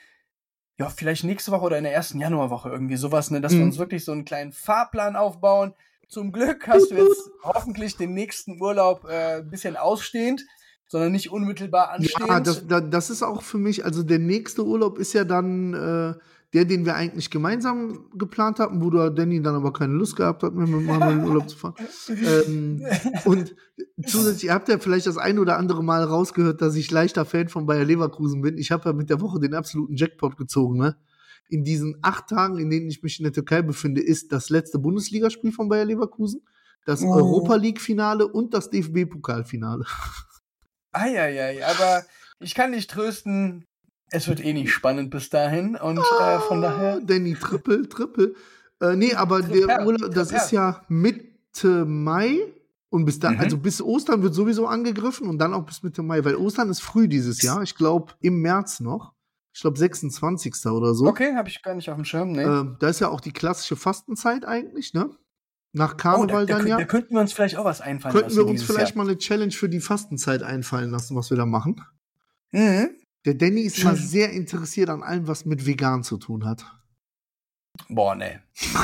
ja, 0.80 0.90
vielleicht 0.90 1.24
nächste 1.24 1.52
Woche 1.52 1.66
oder 1.66 1.78
in 1.78 1.84
der 1.84 1.94
ersten 1.94 2.20
Januarwoche 2.20 2.70
irgendwie 2.70 2.98
sowas, 2.98 3.30
ne, 3.32 3.42
dass 3.42 3.52
wir 3.54 3.60
Mhm. 3.60 3.68
uns 3.68 3.78
wirklich 3.78 4.04
so 4.04 4.12
einen 4.12 4.26
kleinen 4.26 4.52
Fahrplan 4.52 5.16
aufbauen. 5.16 5.74
Zum 6.10 6.32
Glück 6.32 6.68
hast 6.68 6.90
du 6.92 6.96
jetzt 6.96 7.30
hoffentlich 7.44 7.96
den 7.96 8.14
nächsten 8.14 8.60
Urlaub 8.62 9.06
äh, 9.06 9.38
ein 9.38 9.50
bisschen 9.50 9.78
ausstehend, 9.78 10.44
sondern 10.88 11.12
nicht 11.12 11.32
unmittelbar 11.32 11.92
anstehend. 11.92 12.28
Ja, 12.28 12.40
das, 12.40 12.68
da- 12.68 12.82
das 12.82 13.10
ist 13.10 13.24
auch 13.24 13.42
für 13.44 13.58
mich, 13.60 13.86
also 13.86 14.04
der 14.04 14.20
nächste 14.20 14.66
Urlaub 14.66 14.98
ist 14.98 15.14
ja 15.14 15.24
dann 15.24 15.74
äh, 15.74 16.20
der, 16.54 16.66
den 16.66 16.86
wir 16.86 16.96
eigentlich 16.96 17.32
gemeinsam 17.32 18.06
geplant 18.14 18.60
hatten, 18.60 18.82
wo 18.84 18.90
der 18.92 19.10
Danny 19.10 19.42
dann 19.42 19.56
aber 19.56 19.74
keine 19.74 19.94
Lust 19.94 20.16
gehabt 20.16 20.44
hat, 20.44 20.54
mit 20.54 20.70
Manuel 20.70 21.14
in 21.14 21.24
Urlaub 21.26 21.50
zu 21.50 21.58
fahren. 21.58 21.76
ähm, 22.10 22.86
und 23.26 23.56
zusätzlich, 24.06 24.46
ihr 24.46 24.54
habt 24.54 24.70
ja 24.70 24.78
vielleicht 24.78 25.08
das 25.08 25.18
ein 25.18 25.40
oder 25.40 25.58
andere 25.58 25.84
Mal 25.84 26.04
rausgehört, 26.04 26.62
dass 26.62 26.76
ich 26.76 26.92
leichter 26.92 27.26
Fan 27.26 27.50
von 27.50 27.66
Bayer 27.66 27.86
Leverkusen 27.86 28.42
bin. 28.42 28.58
Ich 28.58 28.72
habe 28.72 28.90
ja 28.90 28.94
mit 28.94 29.10
der 29.10 29.20
Woche 29.20 29.40
den 29.40 29.56
absoluten 29.56 29.96
Jackpot 29.96 30.38
gezogen, 30.38 30.78
ne? 30.78 30.96
In 31.50 31.64
diesen 31.64 31.98
acht 32.02 32.28
Tagen, 32.28 32.58
in 32.58 32.70
denen 32.70 32.88
ich 32.88 33.04
mich 33.04 33.20
in 33.20 33.24
der 33.24 33.34
Türkei 33.34 33.62
befinde, 33.62 34.02
ist 34.02 34.32
das 34.32 34.50
letzte 34.50 34.80
Bundesligaspiel 34.80 35.52
von 35.52 35.70
Bayer 35.70 35.86
Leverkusen, 35.86 36.42
das 36.86 37.02
Oh. 37.04 37.14
Europa 37.14 37.56
League-Finale 37.56 38.28
und 38.28 38.54
das 38.54 38.70
DFB-Pokalfinale. 38.70 39.86
Eieiei, 40.92 41.66
aber 41.66 42.04
ich 42.40 42.54
kann 42.56 42.72
dich 42.72 42.88
trösten, 42.88 43.66
es 44.14 44.28
wird 44.28 44.44
eh 44.44 44.54
nicht 44.54 44.72
spannend 44.72 45.10
bis 45.10 45.30
dahin 45.30 45.76
und 45.76 45.98
äh, 46.00 46.40
von 46.48 46.62
daher. 46.62 46.96
Ah, 46.96 47.00
Danny, 47.04 47.34
Triple, 47.36 47.88
Triple. 47.90 48.34
Äh, 48.82 48.96
nee, 48.96 49.14
aber 49.14 49.42
der 49.42 49.86
Urlaub, 49.86 50.14
das 50.14 50.32
ist 50.32 50.52
ja 50.52 50.82
Mitte 50.88 51.86
Mai 51.86 52.40
und 52.90 53.06
bis 53.06 53.20
da, 53.20 53.32
Mhm. 53.32 53.40
also 53.40 53.58
bis 53.58 53.82
Ostern 53.82 54.22
wird 54.24 54.34
sowieso 54.34 54.68
angegriffen 54.68 55.28
und 55.28 55.38
dann 55.40 55.54
auch 55.54 55.66
bis 55.66 55.84
Mitte 55.84 56.04
Mai, 56.04 56.24
weil 56.24 56.36
Ostern 56.36 56.70
ist 56.70 56.82
früh 56.82 57.08
dieses 57.08 57.42
Jahr. 57.42 57.62
Ich 57.64 57.76
glaube 57.76 58.14
im 58.22 58.40
März 58.42 58.80
noch. 58.80 59.14
Ich 59.56 59.62
glaube 59.62 59.78
26. 59.78 60.66
oder 60.72 60.96
so. 60.96 61.06
Okay, 61.08 61.36
habe 61.36 61.48
ich 61.50 61.62
gar 61.62 61.76
nicht 61.76 61.90
auf 61.90 61.96
dem 61.96 62.06
Schirm, 62.06 62.32
ne? 62.32 62.42
Ähm, 62.44 62.76
da 62.80 62.88
ist 62.88 63.00
ja 63.00 63.10
auch 63.10 63.22
die 63.22 63.32
klassische 63.32 63.76
Fastenzeit 63.76 64.46
eigentlich, 64.46 64.94
ne? 64.94 65.12
Nach 65.76 65.94
oh, 65.94 65.98
da, 65.98 66.02
Karneval 66.04 66.46
da, 66.46 66.54
dann 66.54 66.58
könnt- 66.62 66.70
ja. 66.70 66.78
da 66.78 66.86
könnten 66.86 67.14
wir 67.16 67.22
uns 67.22 67.34
vielleicht 67.34 67.58
auch 67.58 67.66
was 67.66 67.80
einfallen 67.82 68.14
Könnten 68.14 68.32
wir 68.32 68.38
lassen 68.38 68.50
uns 68.50 68.62
dieses 68.62 68.76
vielleicht 68.76 68.96
Jahr. 68.96 69.06
mal 69.06 69.10
eine 69.10 69.18
Challenge 69.20 69.52
für 69.52 69.70
die 69.70 69.80
Fastenzeit 69.80 70.44
einfallen 70.44 70.90
lassen, 70.92 71.16
was 71.16 71.30
wir 71.30 71.38
da 71.38 71.46
machen. 71.46 71.82
Mhm. 72.52 72.90
Der 73.26 73.36
Danny 73.36 73.62
ist 73.62 73.80
immer 73.80 73.96
sehr 73.96 74.32
interessiert 74.32 74.90
an 74.90 75.02
allem, 75.04 75.28
was 75.28 75.46
mit 75.46 75.66
vegan 75.66 76.04
zu 76.04 76.18
tun 76.18 76.46
hat. 76.46 76.66
Boah, 77.90 78.16
ne. 78.16 78.42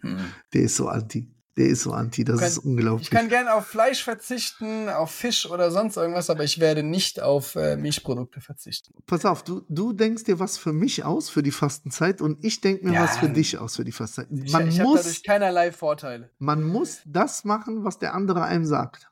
Hm. 0.00 0.16
Der 0.54 0.62
ist 0.62 0.76
so 0.76 0.88
anti. 0.88 1.28
Der 1.56 1.66
ist 1.66 1.82
so 1.82 1.92
anti. 1.92 2.22
Das 2.22 2.38
kann- 2.38 2.46
ist 2.48 2.58
unglaublich. 2.58 3.08
Ich 3.08 3.10
kann 3.10 3.28
gerne 3.28 3.52
auf 3.52 3.66
Fleisch 3.66 4.04
verzichten, 4.04 4.88
auf 4.88 5.10
Fisch 5.10 5.44
oder 5.50 5.72
sonst 5.72 5.96
irgendwas, 5.96 6.30
aber 6.30 6.44
ich 6.44 6.60
werde 6.60 6.84
nicht 6.84 7.20
auf 7.20 7.56
äh, 7.56 7.76
Milchprodukte 7.76 8.40
verzichten. 8.40 8.94
Pass 9.06 9.24
auf, 9.24 9.42
du, 9.42 9.62
du 9.68 9.92
denkst 9.92 10.22
dir 10.22 10.38
was 10.38 10.56
für 10.56 10.72
mich 10.72 11.04
aus 11.04 11.30
für 11.30 11.42
die 11.42 11.50
Fastenzeit 11.50 12.20
und 12.22 12.44
ich 12.44 12.60
denke 12.60 12.86
mir 12.86 12.92
Ja. 12.94 13.02
was 13.02 13.16
für 13.18 13.28
dich 13.28 13.58
aus 13.58 13.74
für 13.74 13.84
die 13.84 13.90
Fastenzeit. 13.90 14.28
Ich, 14.46 14.52
Man, 14.52 14.68
ich 14.68 14.78
habe 14.78 14.88
muss, 14.90 15.00
dadurch 15.02 15.24
keinerlei 15.24 15.72
Vorteile. 15.72 16.30
man 16.38 16.62
muss 16.62 17.00
das 17.04 17.44
machen, 17.44 17.82
was 17.82 17.98
der 17.98 18.14
andere 18.14 18.44
einem 18.44 18.64
sagt. 18.64 19.07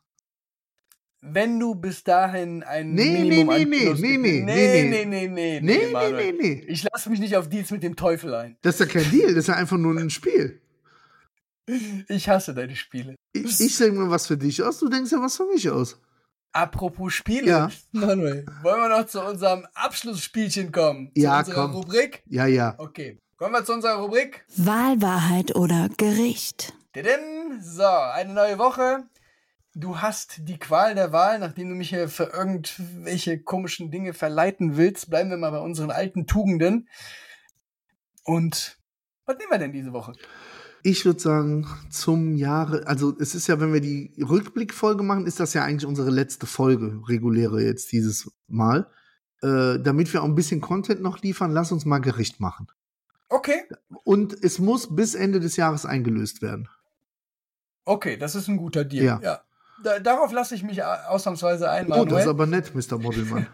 Wenn 1.29 1.59
du 1.61 1.75
bis 1.75 2.05
dahin 2.05 2.63
ein 2.63 2.93
Nee, 2.95 3.19
Minimum 3.23 3.47
nee, 3.47 3.53
an 3.65 3.69
nee, 3.69 3.77
nee, 3.77 3.85
ge- 3.85 3.95
nee, 3.95 4.17
nee, 4.19 4.43
nee, 4.43 4.85
nee, 4.85 5.05
nee, 5.05 5.29
nee, 5.29 5.61
Nee, 5.61 5.61
nee, 5.87 5.93
Manuel. 5.93 6.33
nee, 6.33 6.39
nee. 6.41 6.65
Ich 6.69 6.87
lasse 6.91 7.11
mich 7.11 7.21
nicht 7.21 7.37
auf 7.37 7.49
Deals 7.49 7.71
mit 7.71 7.83
dem 7.83 7.97
Teufel 7.97 8.35
ein. 8.35 8.57
Das 8.63 8.79
ist 8.79 8.81
ja 8.81 9.01
kein 9.01 9.11
Deal, 9.11 9.29
das 9.29 9.39
ist 9.45 9.49
ja 9.49 9.55
einfach 9.55 9.77
nur 9.77 9.97
ein 9.99 10.11
Spiel. 10.11 10.61
Ich 12.09 12.29
hasse 12.29 12.55
deine 12.55 12.77
Spiele. 12.77 13.17
Ich, 13.33 13.61
ich 13.61 13.77
denke 13.79 13.99
mir 13.99 14.11
was 14.11 14.27
für 14.29 14.37
dich 14.37 14.63
aus, 14.63 14.79
du 14.79 14.89
denkst 14.89 15.11
ja 15.11 15.21
was 15.21 15.37
für 15.37 15.47
mich 15.47 15.69
aus. 15.69 16.01
Apropos 16.53 17.13
Spiele, 17.13 17.47
Ja. 17.49 17.71
Manuel, 17.93 18.47
wollen 18.63 18.81
wir 18.81 18.89
noch 18.89 19.07
zu 19.07 19.21
unserem 19.21 19.67
Abschlussspielchen 19.75 20.71
kommen? 20.73 21.11
Zu 21.15 21.23
Ja, 21.23 21.41
unserer 21.41 21.55
komm. 21.67 21.75
Rubrik? 21.75 22.23
Ja, 22.29 22.47
ja. 22.47 22.75
Okay, 22.79 23.19
kommen 23.37 23.53
wir 23.53 23.65
zu 23.65 23.73
unserer 23.75 23.97
Rubrik. 23.97 24.45
Wahl, 24.57 25.03
Wahrheit 25.03 25.55
oder 25.57 25.89
Gericht. 25.97 26.73
So, 27.61 27.83
eine 27.85 28.33
neue 28.33 28.59
Woche. 28.59 29.05
Du 29.79 30.01
hast 30.01 30.49
die 30.49 30.59
Qual 30.59 30.95
der 30.95 31.13
Wahl, 31.13 31.39
nachdem 31.39 31.69
du 31.69 31.75
mich 31.75 31.91
hier 31.91 32.09
für 32.09 32.33
irgendwelche 32.33 33.39
komischen 33.43 33.91
Dinge 33.91 34.15
verleiten 34.15 34.79
willst. 34.79 35.11
Bleiben 35.11 35.29
wir 35.29 35.37
mal 35.37 35.51
bei 35.51 35.59
unseren 35.59 35.91
alten 35.91 36.27
Tugenden. 36.27 36.89
Und 38.25 38.79
was 39.27 39.37
nehmen 39.37 39.51
wir 39.51 39.59
denn 39.59 39.73
diese 39.73 39.93
Woche? 39.93 40.15
Ich 40.83 41.05
würde 41.05 41.21
sagen, 41.21 41.67
zum 41.91 42.37
Jahre, 42.37 42.87
also 42.87 43.15
es 43.21 43.35
ist 43.35 43.49
ja, 43.49 43.61
wenn 43.61 43.75
wir 43.75 43.83
die 43.83 44.15
Rückblickfolge 44.19 45.03
machen, 45.03 45.27
ist 45.27 45.41
das 45.41 45.53
ja 45.53 45.63
eigentlich 45.63 45.85
unsere 45.85 46.09
letzte 46.11 46.47
Folge, 46.47 47.03
reguläre 47.07 47.63
jetzt 47.63 47.93
dieses 47.93 48.33
Mal. 48.47 48.91
Äh, 49.43 49.79
damit 49.79 50.11
wir 50.15 50.23
auch 50.23 50.27
ein 50.27 50.35
bisschen 50.35 50.63
Content 50.63 51.03
noch 51.03 51.21
liefern, 51.21 51.51
lass 51.51 51.71
uns 51.71 51.85
mal 51.85 51.99
Gericht 51.99 52.41
machen. 52.41 52.69
Okay, 53.29 53.65
Und 54.05 54.43
es 54.43 54.59
muss 54.59 54.97
bis 54.97 55.15
Ende 55.15 55.39
des 55.39 55.57
Jahres 55.57 55.85
eingelöst 55.85 56.41
werden. 56.41 56.71
okay, 57.85 58.17
das 58.17 58.35
ist 58.35 58.49
ein 58.49 58.57
guter 58.57 58.83
Deal. 58.83 59.05
Ja. 59.05 59.21
Ja. 59.23 59.46
Da, 59.87 60.01
darauf 60.01 60.33
lasse 60.33 60.55
ich 60.57 60.63
mich 60.65 60.83
a- 60.85 61.05
ausnahmsweise 61.07 61.71
ein, 61.71 61.91
Oh, 61.93 62.05
das 62.05 62.23
ist 62.23 62.29
aber 62.29 62.47
nett, 62.47 62.75
Mr. 62.75 62.99
Modelmann. 62.99 63.47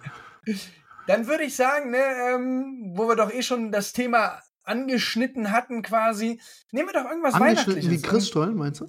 Dann 1.07 1.26
würde 1.26 1.45
ich 1.45 1.55
sagen, 1.57 1.91
ne, 1.91 1.99
ähm, 1.99 2.93
wo 2.97 3.07
wir 3.09 3.16
doch 3.16 3.30
eh 3.33 3.43
schon 3.43 3.70
das 3.72 3.93
Thema 3.93 4.41
angeschnitten 4.64 5.51
hatten 5.51 5.83
quasi, 5.83 6.41
nehmen 6.70 6.89
wir 6.89 6.95
doch 7.03 7.09
irgendwas 7.11 7.35
Angeschnitten 7.35 7.74
wie 7.74 7.76
Weihnachtliches. 7.87 8.03
Christstollen, 8.09 8.55
meinst 8.57 8.80
du? 8.80 8.87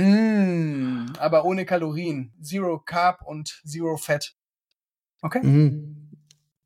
Mm, 0.00 1.12
aber 1.18 1.44
ohne 1.44 1.64
Kalorien. 1.64 2.32
Zero 2.42 2.78
Carb 2.78 3.22
und 3.24 3.60
Zero 3.66 3.96
Fat. 3.96 4.32
Okay? 5.22 5.40
Mhm. 5.42 6.10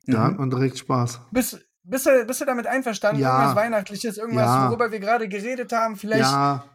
Da 0.07 0.19
Mhm. 0.19 0.23
hat 0.23 0.39
man 0.39 0.49
direkt 0.49 0.77
Spaß. 0.79 1.21
Bist, 1.31 1.59
bist 1.83 2.05
du, 2.05 2.25
bist 2.25 2.41
du 2.41 2.45
damit 2.45 2.67
einverstanden? 2.67 3.21
Ja. 3.21 3.35
Irgendwas 3.37 3.55
Weihnachtliches, 3.55 4.17
irgendwas, 4.17 4.45
Ja. 4.45 4.67
worüber 4.69 4.91
wir 4.91 4.99
gerade 4.99 5.27
geredet 5.27 5.71
haben, 5.71 5.95
vielleicht 5.95 6.21
Ja, 6.23 6.65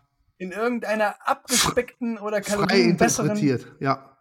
in 0.43 0.53
irgendeiner 0.53 1.14
abgespeckten 1.26 2.18
oder 2.18 2.43
frei 2.43 2.57
Kalorien 2.57 2.90
interpretiert, 2.90 3.66
ja. 3.80 4.16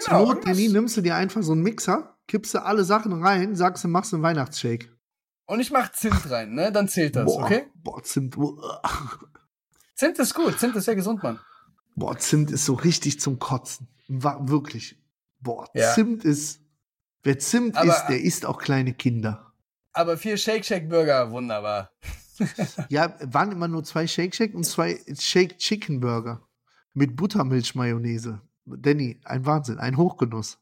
Zur 0.00 0.04
Genau, 0.04 0.18
Not, 0.18 0.28
irgendwas- 0.36 0.44
Danny, 0.56 0.68
nimmst 0.68 0.96
du 0.96 1.00
dir 1.02 1.14
einfach 1.16 1.42
so 1.42 1.52
einen 1.52 1.62
Mixer, 1.62 2.16
kippst 2.28 2.54
du 2.54 2.62
alle 2.62 2.84
Sachen 2.84 3.12
rein, 3.22 3.54
sagst 3.56 3.84
du, 3.84 3.88
machst 3.88 4.12
einen 4.14 4.22
Weihnachtsshake. 4.22 4.90
Und 5.46 5.60
ich 5.60 5.70
mach 5.70 5.92
Zimt 5.92 6.28
rein, 6.30 6.54
ne? 6.54 6.72
Dann 6.72 6.88
zählt 6.88 7.14
das, 7.16 7.24
Boah, 7.26 7.44
okay? 7.44 7.66
boah, 7.74 8.02
Zimt, 8.02 8.36
boah, 8.36 8.82
Zimt 9.94 10.18
ist 10.18 10.34
gut, 10.34 10.58
Zimt 10.58 10.76
ist 10.76 10.84
sehr 10.86 10.96
gesund, 10.96 11.22
Mann. 11.22 11.38
boah, 11.94 12.16
Zimt 12.18 12.50
ist 12.50 12.64
so 12.64 12.74
richtig 12.74 13.20
zum 13.20 13.38
Kotzen. 13.38 13.88
War 14.08 14.48
wirklich. 14.48 14.98
Boah, 15.40 15.68
Ja. 15.74 15.92
Zimt 15.94 16.24
ist, 16.24 16.60
wer 17.22 17.38
Zimt 17.38 17.76
Aber- 17.76 17.88
isst, 17.88 18.08
der 18.08 18.20
isst 18.22 18.44
auch 18.46 18.58
kleine 18.58 18.92
Kinder. 18.94 19.52
Aber 19.92 20.16
vier 20.18 20.36
Shake 20.36 20.64
Shack 20.64 20.88
Burger, 20.88 21.30
wunderbar. 21.30 21.90
Ja, 22.88 23.14
waren 23.20 23.52
immer 23.52 23.68
nur 23.68 23.84
zwei 23.84 24.06
Shake 24.06 24.34
Shack 24.34 24.54
und 24.54 24.64
zwei 24.64 25.00
Shake 25.18 25.58
Chicken 25.58 26.00
Burger 26.00 26.42
mit 26.94 27.16
Buttermilch-Mayonnaise. 27.16 28.40
Danny, 28.64 29.20
ein 29.24 29.46
Wahnsinn, 29.46 29.78
ein 29.78 29.96
Hochgenuss. 29.96 30.58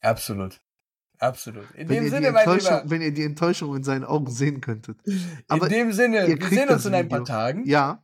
Absolut. 0.00 0.60
Absolut. 1.18 1.70
In 1.74 1.88
Wenn 1.88 1.96
dem 1.96 2.04
ihr, 2.04 2.10
Sinne, 2.10 2.26
die 2.28 2.32
mein 2.32 2.44
Enttäuschung, 2.46 2.76
Lieber, 2.78 2.90
wenn 2.90 3.02
ihr 3.02 3.12
die 3.12 3.24
Enttäuschung 3.24 3.76
in 3.76 3.84
seinen 3.84 4.04
Augen 4.04 4.30
sehen 4.30 4.60
könntet. 4.62 4.98
in 5.04 5.20
Aber 5.48 5.68
dem 5.68 5.92
Sinne, 5.92 6.26
wir 6.26 6.48
sehen 6.48 6.68
uns 6.70 6.86
in 6.86 6.94
ein 6.94 7.08
paar. 7.08 7.24
Tagen. 7.24 7.66
Ja, 7.66 8.02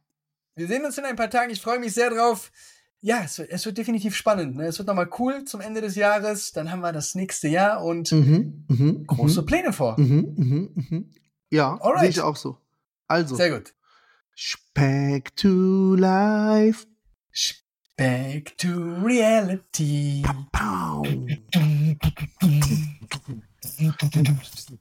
Wir 0.55 0.69
sehen 0.69 0.85
uns 0.85 0.99
in 0.99 1.05
ein 1.05 1.17
paar 1.17 1.31
Tagen. 1.31 1.51
Ich 1.51 1.63
freue 1.63 1.79
mich 1.79 1.95
sehr 1.95 2.11
drauf. 2.11 2.53
Ja, 3.01 3.23
es 3.25 3.39
wird, 3.39 3.51
es 3.51 3.65
wird 3.65 3.79
definitiv 3.79 4.15
spannend. 4.15 4.57
Ne? 4.57 4.67
Es 4.67 4.79
wird 4.79 4.89
nochmal 4.89 5.09
cool 5.19 5.45
zum 5.45 5.61
Ende 5.61 5.81
des 5.81 5.95
Jahres. 5.95 6.53
Dann 6.53 6.71
haben 6.71 6.81
wir 6.81 6.93
das 6.93 7.15
nächste 7.15 7.49
Jahr 7.49 7.83
und 7.83 8.13
mhm, 8.13 8.65
mhm, 8.69 9.07
große 9.07 9.43
mhm, 9.43 9.47
Pläne 9.47 9.73
vor. 9.73 9.99
mhm, 9.99 10.35
mhm, 10.37 10.71
mhm. 10.75 11.11
Ja, 11.57 11.79
sehe 12.01 12.11
ich 12.11 12.21
auch 12.21 12.37
so. 12.37 12.59
Also, 13.09 13.37
Sehr 13.37 13.51
gut. 13.51 13.73
Speck 14.35 15.35
to 15.37 15.95
life. 15.95 16.87
Back 17.97 18.59
to 18.59 18.69
reality. 19.03 20.23
Pow. 20.53 21.03